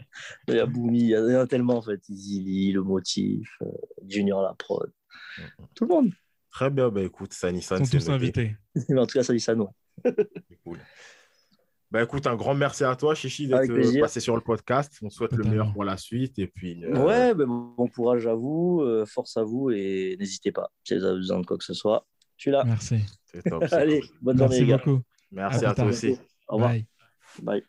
Il 0.49 0.55
y 0.55 0.59
a 0.59 0.67
Boumi, 0.67 1.01
il 1.05 1.09
y 1.11 1.17
en 1.17 1.41
a 1.41 1.47
tellement 1.47 1.79
en 1.79 1.83
fait. 1.83 2.01
Easy 2.09 2.71
le 2.73 2.83
motif, 2.83 3.49
euh, 3.63 3.67
Junior 4.07 4.43
la 4.43 4.55
prod. 4.55 4.93
Tout 5.75 5.85
le 5.87 5.95
monde. 5.95 6.13
Très 6.53 6.71
bien. 6.71 6.91
Bah, 6.91 7.03
écoute, 7.03 7.33
Sani 7.33 7.59
Ils 7.59 7.63
sont 7.63 7.83
tous 7.83 8.09
invités. 8.11 8.57
Mais 8.89 8.99
en 9.01 9.07
tout 9.07 9.19
cas, 9.19 9.25
ça 9.25 9.33
dit 9.33 9.41
ça, 9.41 9.55
non. 9.55 9.71
C'est 10.05 10.59
cool. 10.65 10.79
Bah, 11.91 12.03
écoute, 12.03 12.27
un 12.27 12.37
grand 12.37 12.55
merci 12.55 12.85
à 12.85 12.97
toi, 12.97 13.15
Chichi, 13.15 13.49
d'être 13.49 13.71
euh, 13.71 14.01
passé 14.01 14.21
sur 14.21 14.35
le 14.35 14.41
podcast. 14.41 14.99
On 15.03 15.11
souhaite 15.11 15.33
le 15.33 15.45
meilleur 15.45 15.73
pour 15.73 15.85
la 15.85 15.99
suite. 15.99 16.39
Et 16.39 16.47
puis, 16.47 16.83
euh, 16.85 17.05
Ouais, 17.05 17.35
ben, 17.35 17.47
bon 17.47 17.87
courage 17.89 18.27
à 18.27 18.35
vous, 18.35 18.81
euh, 18.83 19.05
force 19.05 19.37
à 19.37 19.43
vous 19.43 19.71
et 19.71 20.17
n'hésitez 20.19 20.53
pas. 20.53 20.71
Si 20.85 20.97
vous 20.97 21.05
avez 21.05 21.17
besoin 21.17 21.41
de 21.41 21.45
quoi 21.47 21.59
que 21.59 21.65
ce 21.65 21.75
soit, 21.75 22.07
je 22.39 22.45
suis 22.45 22.51
là. 22.51 22.65
Merci. 22.65 23.01
top. 23.47 23.65
Allez, 23.73 24.01
cool. 24.01 24.09
bonne 24.23 24.39
journée, 24.39 24.55
Merci 24.57 24.65
les 24.65 24.71
gars. 24.71 24.79
beaucoup. 24.79 25.03
Merci 25.31 25.67
À 25.67 25.75
toi 25.75 25.85
aussi. 25.85 26.17
Au 26.49 26.55
revoir. 26.55 26.71
Bye. 26.71 26.87
Bye. 27.43 27.63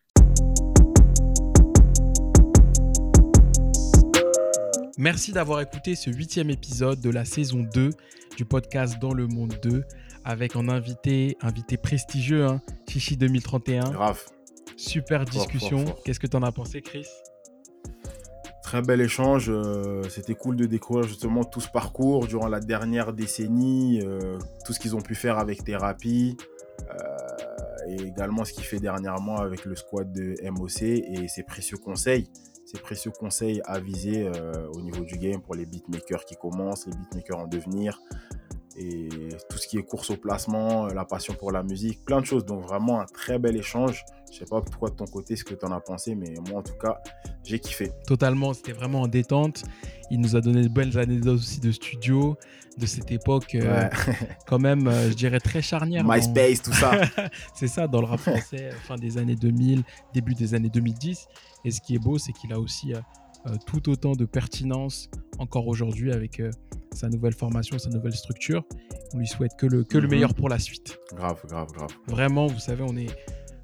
Merci 4.97 5.31
d'avoir 5.31 5.59
écouté 5.59 5.95
ce 5.95 6.11
huitième 6.11 6.49
épisode 6.49 7.01
de 7.01 7.09
la 7.09 7.25
saison 7.25 7.65
2 7.73 7.89
du 8.37 8.45
podcast 8.45 8.97
Dans 8.99 9.13
le 9.13 9.27
Monde 9.27 9.53
2 9.63 9.83
avec 10.25 10.55
en 10.55 10.69
invité, 10.69 11.37
invité 11.41 11.77
prestigieux, 11.77 12.45
hein, 12.45 12.61
Chichi 12.87 13.17
2031. 13.17 13.91
Grave. 13.91 14.21
Super 14.77 15.25
discussion. 15.25 15.83
Qu'est-ce 16.05 16.19
que 16.19 16.27
tu 16.27 16.37
en 16.37 16.43
as 16.43 16.51
pensé, 16.51 16.81
Chris? 16.81 17.05
Très 18.63 18.81
bel 18.81 19.01
échange. 19.01 19.47
euh, 19.49 20.01
C'était 20.09 20.33
cool 20.35 20.55
de 20.55 20.65
découvrir 20.65 21.07
justement 21.07 21.43
tout 21.43 21.59
ce 21.61 21.67
parcours 21.69 22.25
durant 22.27 22.47
la 22.47 22.59
dernière 22.59 23.13
décennie, 23.13 24.01
euh, 24.03 24.37
tout 24.65 24.73
ce 24.73 24.79
qu'ils 24.79 24.95
ont 24.95 25.01
pu 25.01 25.13
faire 25.15 25.37
avec 25.37 25.63
Thérapie, 25.63 26.37
euh, 26.89 27.87
et 27.89 28.01
également 28.01 28.45
ce 28.45 28.53
qu'il 28.53 28.63
fait 28.63 28.79
dernièrement 28.79 29.37
avec 29.37 29.65
le 29.65 29.75
squad 29.75 30.11
de 30.11 30.35
MOC 30.49 30.81
et 30.81 31.27
ses 31.27 31.43
précieux 31.43 31.77
conseils. 31.77 32.29
Ces 32.73 32.81
précieux 32.81 33.11
conseils 33.11 33.61
avisés 33.65 34.25
euh, 34.25 34.67
au 34.73 34.81
niveau 34.81 35.03
du 35.03 35.19
game 35.19 35.39
pour 35.39 35.53
les 35.53 35.67
beatmakers 35.67 36.25
qui 36.25 36.35
commencent, 36.35 36.87
les 36.87 36.95
beatmakers 36.95 37.37
en 37.37 37.47
devenir, 37.47 38.01
et 38.77 39.09
tout 39.49 39.57
ce 39.57 39.67
qui 39.67 39.77
est 39.77 39.83
course 39.83 40.09
au 40.09 40.17
placement, 40.17 40.87
euh, 40.87 40.93
la 40.93 41.05
passion 41.05 41.33
pour 41.33 41.51
la 41.51 41.63
musique, 41.63 42.03
plein 42.05 42.21
de 42.21 42.25
choses. 42.25 42.45
Donc 42.45 42.63
vraiment 42.63 43.01
un 43.01 43.05
très 43.05 43.39
bel 43.39 43.55
échange. 43.55 44.03
Je 44.31 44.39
sais 44.39 44.45
pas 44.45 44.61
toi 44.61 44.89
de 44.89 44.95
ton 44.95 45.05
côté 45.05 45.35
ce 45.35 45.43
que 45.43 45.53
tu 45.53 45.65
en 45.65 45.71
as 45.71 45.79
pensé, 45.79 46.15
mais 46.15 46.33
moi 46.49 46.59
en 46.59 46.63
tout 46.63 46.77
cas, 46.81 46.99
j'ai 47.43 47.59
kiffé. 47.59 47.91
Totalement, 48.07 48.53
c'était 48.53 48.71
vraiment 48.71 49.01
en 49.01 49.07
détente. 49.07 49.63
Il 50.09 50.19
nous 50.19 50.35
a 50.35 50.41
donné 50.41 50.63
de 50.63 50.67
belles 50.69 50.97
anecdotes 50.97 51.39
aussi 51.39 51.59
de 51.59 51.71
studio, 51.71 52.35
de 52.77 52.85
cette 52.85 53.11
époque, 53.11 53.55
euh, 53.55 53.89
quand 54.47 54.59
même, 54.59 54.87
euh, 54.87 55.09
je 55.09 55.15
dirais, 55.15 55.39
très 55.39 55.61
charnière. 55.61 56.03
MySpace, 56.05 56.61
tout 56.61 56.73
ça. 56.73 57.01
C'est 57.55 57.67
ça, 57.67 57.87
dans 57.87 58.01
le 58.01 58.07
rap 58.07 58.19
français, 58.19 58.71
fin 58.83 58.95
des 58.95 59.17
années 59.17 59.35
2000, 59.35 59.83
début 60.13 60.33
des 60.33 60.53
années 60.53 60.69
2010. 60.69 61.27
Et 61.65 61.71
ce 61.71 61.81
qui 61.81 61.95
est 61.95 61.99
beau, 61.99 62.17
c'est 62.17 62.33
qu'il 62.33 62.51
a 62.53 62.59
aussi 62.59 62.93
euh, 62.93 62.99
tout 63.65 63.89
autant 63.89 64.13
de 64.13 64.25
pertinence 64.25 65.09
encore 65.39 65.67
aujourd'hui 65.67 66.11
avec 66.11 66.39
euh, 66.39 66.49
sa 66.93 67.09
nouvelle 67.09 67.33
formation, 67.33 67.77
sa 67.79 67.89
nouvelle 67.89 68.15
structure. 68.15 68.63
On 69.13 69.17
lui 69.17 69.27
souhaite 69.27 69.55
que 69.57 69.65
le, 69.65 69.83
que 69.83 69.97
le 69.97 70.05
Mhm. 70.07 70.11
meilleur 70.11 70.33
pour 70.33 70.49
la 70.49 70.59
suite. 70.59 70.99
grave, 71.15 71.41
grave, 71.47 71.67
grave. 71.73 71.89
Vraiment, 72.07 72.47
vous 72.47 72.59
savez, 72.59 72.83
on 72.87 72.95
est 72.95 73.09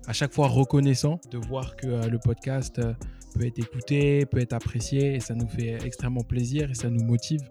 à 0.07 0.13
chaque 0.13 0.33
fois 0.33 0.47
reconnaissant 0.47 1.19
de 1.31 1.37
voir 1.37 1.75
que 1.75 1.87
euh, 1.87 2.07
le 2.07 2.17
podcast 2.19 2.79
euh, 2.79 2.93
peut 3.35 3.45
être 3.45 3.59
écouté, 3.59 4.25
peut 4.25 4.39
être 4.39 4.53
apprécié 4.53 5.15
et 5.15 5.19
ça 5.19 5.35
nous 5.35 5.47
fait 5.47 5.77
extrêmement 5.85 6.23
plaisir 6.23 6.71
et 6.71 6.73
ça 6.73 6.89
nous 6.89 7.03
motive 7.03 7.41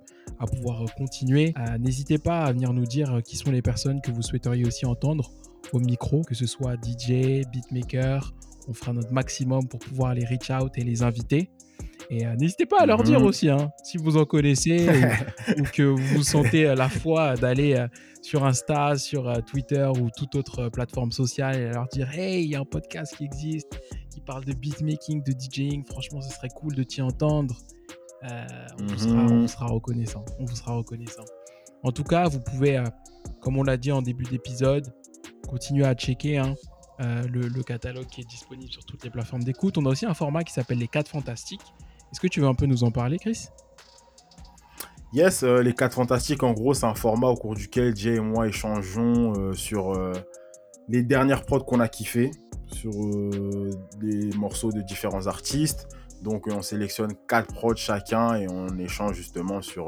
à 0.41 0.47
pouvoir 0.47 0.83
euh, 0.83 0.87
continuer. 0.97 1.55
Euh, 1.59 1.79
N'hésitez 1.79 2.19
pas 2.19 2.41
à 2.45 2.53
venir 2.53 2.73
nous 2.73 2.85
dire 2.87 3.15
euh, 3.15 3.21
qui 3.21 3.37
sont 3.37 3.51
les 3.53 3.63
personnes 3.63 4.01
que 4.01 4.11
vous 4.11 4.23
souhaiteriez 4.23 4.67
aussi 4.67 4.85
entendre 4.87 5.31
au 5.73 5.79
micro, 5.81 6.23
que 6.23 6.35
ce 6.35 6.47
soit 6.47 6.75
DJ, 6.77 7.45
beatmaker. 7.53 8.35
On 8.69 8.73
fera 8.75 8.93
notre 8.93 9.13
maximum 9.13 9.67
pour 9.69 9.79
pouvoir 9.81 10.15
les 10.15 10.25
reach 10.25 10.51
out 10.51 10.77
et 10.77 10.83
les 10.83 11.03
inviter. 11.03 11.49
Et 12.11 12.27
euh, 12.27 12.35
n'hésitez 12.37 12.65
pas 12.67 12.81
à 12.81 12.87
leur 12.87 13.01
Mhm. 13.01 13.05
dire 13.05 13.23
aussi, 13.23 13.49
hein, 13.51 13.71
si 13.85 13.99
vous 13.99 14.17
en 14.17 14.25
connaissez 14.25 14.87
ou, 15.59 15.61
ou 15.61 15.65
que 15.73 15.83
vous 15.83 16.07
vous 16.17 16.23
sentez 16.23 16.67
à 16.67 16.75
la 16.75 16.89
fois 16.89 17.35
d'aller 17.37 17.75
euh, 17.75 17.87
sur 18.23 18.45
Insta, 18.45 18.97
sur 18.97 19.29
euh, 19.29 19.41
Twitter 19.41 19.87
ou 20.01 20.09
toute 20.17 20.35
autre 20.35 20.69
plateforme 20.71 21.13
sociale 21.13 21.57
et 21.57 21.69
leur 21.71 21.87
dire 21.89 22.09
Hey, 22.13 22.45
il 22.45 22.51
y 22.51 22.55
a 22.57 22.61
un 22.61 22.65
podcast 22.65 23.15
qui 23.17 23.25
existe, 23.25 23.79
qui 24.11 24.21
parle 24.21 24.45
de 24.45 24.55
beatmaking, 24.55 25.23
de 25.23 25.33
DJing. 25.33 25.85
Franchement, 25.87 26.21
ce 26.23 26.35
serait 26.35 26.49
cool 26.49 26.75
de 26.75 26.83
t'y 26.83 27.03
entendre. 27.03 27.55
On, 28.23 28.87
vous 28.87 28.99
sera, 28.99 29.23
on 29.27 29.41
Mhm. 29.43 29.49
sera 29.49 29.67
reconnaissant. 29.67 30.25
On 30.41 30.45
vous 30.45 30.57
sera 30.57 30.73
reconnaissant. 30.75 31.25
En 31.85 31.93
tout 31.93 32.03
cas, 32.05 32.27
vous 32.29 32.41
pouvez, 32.41 32.83
comme 33.41 33.57
on 33.59 33.63
l'a 33.63 33.77
dit 33.77 33.93
en 33.93 34.03
début 34.03 34.25
d'épisode, 34.25 34.93
continuer 35.47 35.85
à 35.85 35.95
checker 35.95 36.39
hein, 36.39 36.55
le, 36.99 37.43
le 37.43 37.63
catalogue 37.63 38.07
qui 38.07 38.23
est 38.23 38.29
disponible 38.29 38.73
sur 38.73 38.85
toutes 38.85 39.05
les 39.05 39.11
plateformes 39.11 39.45
d'écoute. 39.45 39.79
On 39.79 39.87
a 39.87 39.91
aussi 39.91 40.05
un 40.05 40.15
format 40.15 40.43
qui 40.43 40.53
s'appelle 40.53 40.79
les 40.79 40.89
4 40.89 41.09
Fantastiques. 41.09 41.61
Est-ce 42.13 42.21
que 42.21 42.27
tu 42.27 42.41
veux 42.41 42.47
un 42.47 42.55
peu 42.55 42.67
nous 42.67 42.85
en 42.85 42.91
parler, 42.91 43.19
Chris? 43.19 43.49
Yes, 45.13 45.43
euh, 45.43 45.63
les 45.63 45.73
4 45.73 45.95
fantastiques, 45.95 46.43
en 46.43 46.53
gros, 46.53 46.75
c'est 46.75 46.85
un 46.85 46.95
format 46.95 47.29
au 47.29 47.35
cours 47.35 47.55
duquel 47.55 47.97
Jay 47.97 48.17
et 48.17 48.21
moi 48.21 48.47
échangeons 48.47 49.33
euh, 49.39 49.53
sur 49.55 49.93
euh, 49.93 50.13
les 50.89 51.03
dernières 51.03 51.47
prods 51.47 51.61
qu'on 51.61 51.81
a 51.81 51.89
kiffé, 51.89 52.31
sur 52.67 52.93
des 53.99 54.29
morceaux 54.37 54.71
de 54.71 54.83
différents 54.83 55.27
artistes. 55.27 55.89
Donc, 56.23 56.47
on 56.49 56.61
sélectionne 56.61 57.13
4 57.27 57.55
prods 57.55 57.77
chacun 57.77 58.35
et 58.35 58.49
on 58.49 58.79
échange 58.79 59.17
justement 59.17 59.63
sur 59.63 59.87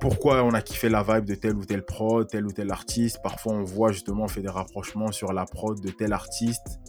pourquoi 0.00 0.42
on 0.44 0.54
a 0.54 0.62
kiffé 0.62 0.88
la 0.88 1.02
vibe 1.02 1.26
de 1.26 1.34
tel 1.34 1.56
ou 1.56 1.64
tel 1.64 1.84
prod, 1.84 2.26
tel 2.26 2.46
ou 2.46 2.52
tel 2.52 2.70
artiste. 2.70 3.20
Parfois, 3.22 3.52
on 3.52 3.62
voit 3.62 3.92
justement, 3.92 4.24
on 4.24 4.28
fait 4.28 4.40
des 4.40 4.48
rapprochements 4.48 5.12
sur 5.12 5.32
la 5.32 5.44
prod 5.44 5.80
de 5.80 5.90
tel 5.90 6.12
artiste 6.12 6.80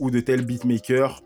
ou 0.00 0.10
de 0.10 0.20
tel 0.20 0.44
beatmaker 0.46 1.22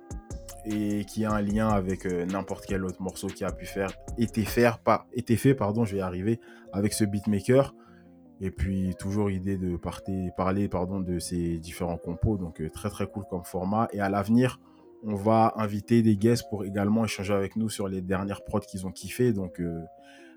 et 0.65 1.05
qui 1.05 1.25
a 1.25 1.33
un 1.33 1.41
lien 1.41 1.69
avec 1.69 2.07
euh, 2.07 2.27
n'importe 2.27 2.67
quel 2.67 2.85
autre 2.85 3.01
morceau 3.01 3.29
qui 3.29 3.45
a 3.45 3.53
pu 3.53 3.67
faire, 3.67 3.91
été, 4.19 4.45
fait, 4.45 5.55
pardon, 5.55 5.85
je 5.85 5.93
vais 5.93 5.99
y 5.99 6.03
arriver, 6.03 6.41
avec 6.73 6.93
ce 6.93 7.05
beatmaker. 7.05 7.75
Et 8.41 8.53
puis 8.53 8.95
toujours 8.99 9.31
idée 9.31 9.57
de 9.57 9.77
parler 10.37 10.69
pardon, 10.69 11.01
de 11.01 11.19
ces 11.19 11.59
différents 11.59 11.97
compos, 11.97 12.37
donc 12.37 12.61
euh, 12.61 12.71
très 12.71 12.89
très 12.89 13.07
cool 13.07 13.25
comme 13.29 13.45
format. 13.45 13.89
Et 13.93 14.01
à 14.01 14.09
l'avenir, 14.09 14.61
on 15.03 15.15
va 15.15 15.55
inviter 15.57 16.03
des 16.03 16.17
guests 16.17 16.49
pour 16.49 16.65
également 16.65 17.05
échanger 17.05 17.35
avec 17.35 17.57
nous 17.57 17.69
sur 17.69 17.89
les 17.89 18.01
dernières 18.01 18.45
prods 18.45 18.61
qu'ils 18.61 18.87
ont 18.87 18.93
kiffé. 18.93 19.33
Donc 19.33 19.61
euh, 19.61 19.83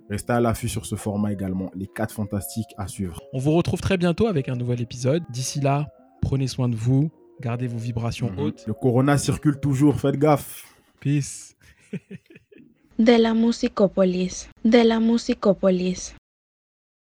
restez 0.09 0.33
à 0.33 0.39
l'affût 0.39 0.69
sur 0.69 0.87
ce 0.87 0.95
format 0.95 1.31
également, 1.31 1.69
les 1.75 1.87
4 1.87 2.11
fantastiques 2.11 2.73
à 2.77 2.87
suivre. 2.87 3.21
On 3.33 3.39
vous 3.39 3.51
retrouve 3.51 3.81
très 3.81 3.97
bientôt 3.97 4.25
avec 4.25 4.49
un 4.49 4.55
nouvel 4.55 4.81
épisode. 4.81 5.23
D'ici 5.29 5.59
là, 5.59 5.87
prenez 6.21 6.47
soin 6.47 6.69
de 6.69 6.75
vous, 6.75 7.11
gardez 7.41 7.67
vos 7.67 7.77
vibrations 7.77 8.29
Mhm. 8.31 8.39
hautes. 8.39 8.63
Le 8.67 8.73
corona 8.73 9.17
circule 9.17 9.59
toujours, 9.59 9.99
faites 9.99 10.17
gaffe. 10.17 10.65
Peace. 10.99 11.55
De 12.99 13.13
la 13.19 13.33
Musicopolis. 13.33 14.47
De 14.63 14.77
la 14.87 14.99
Musicopolis. 14.99 16.13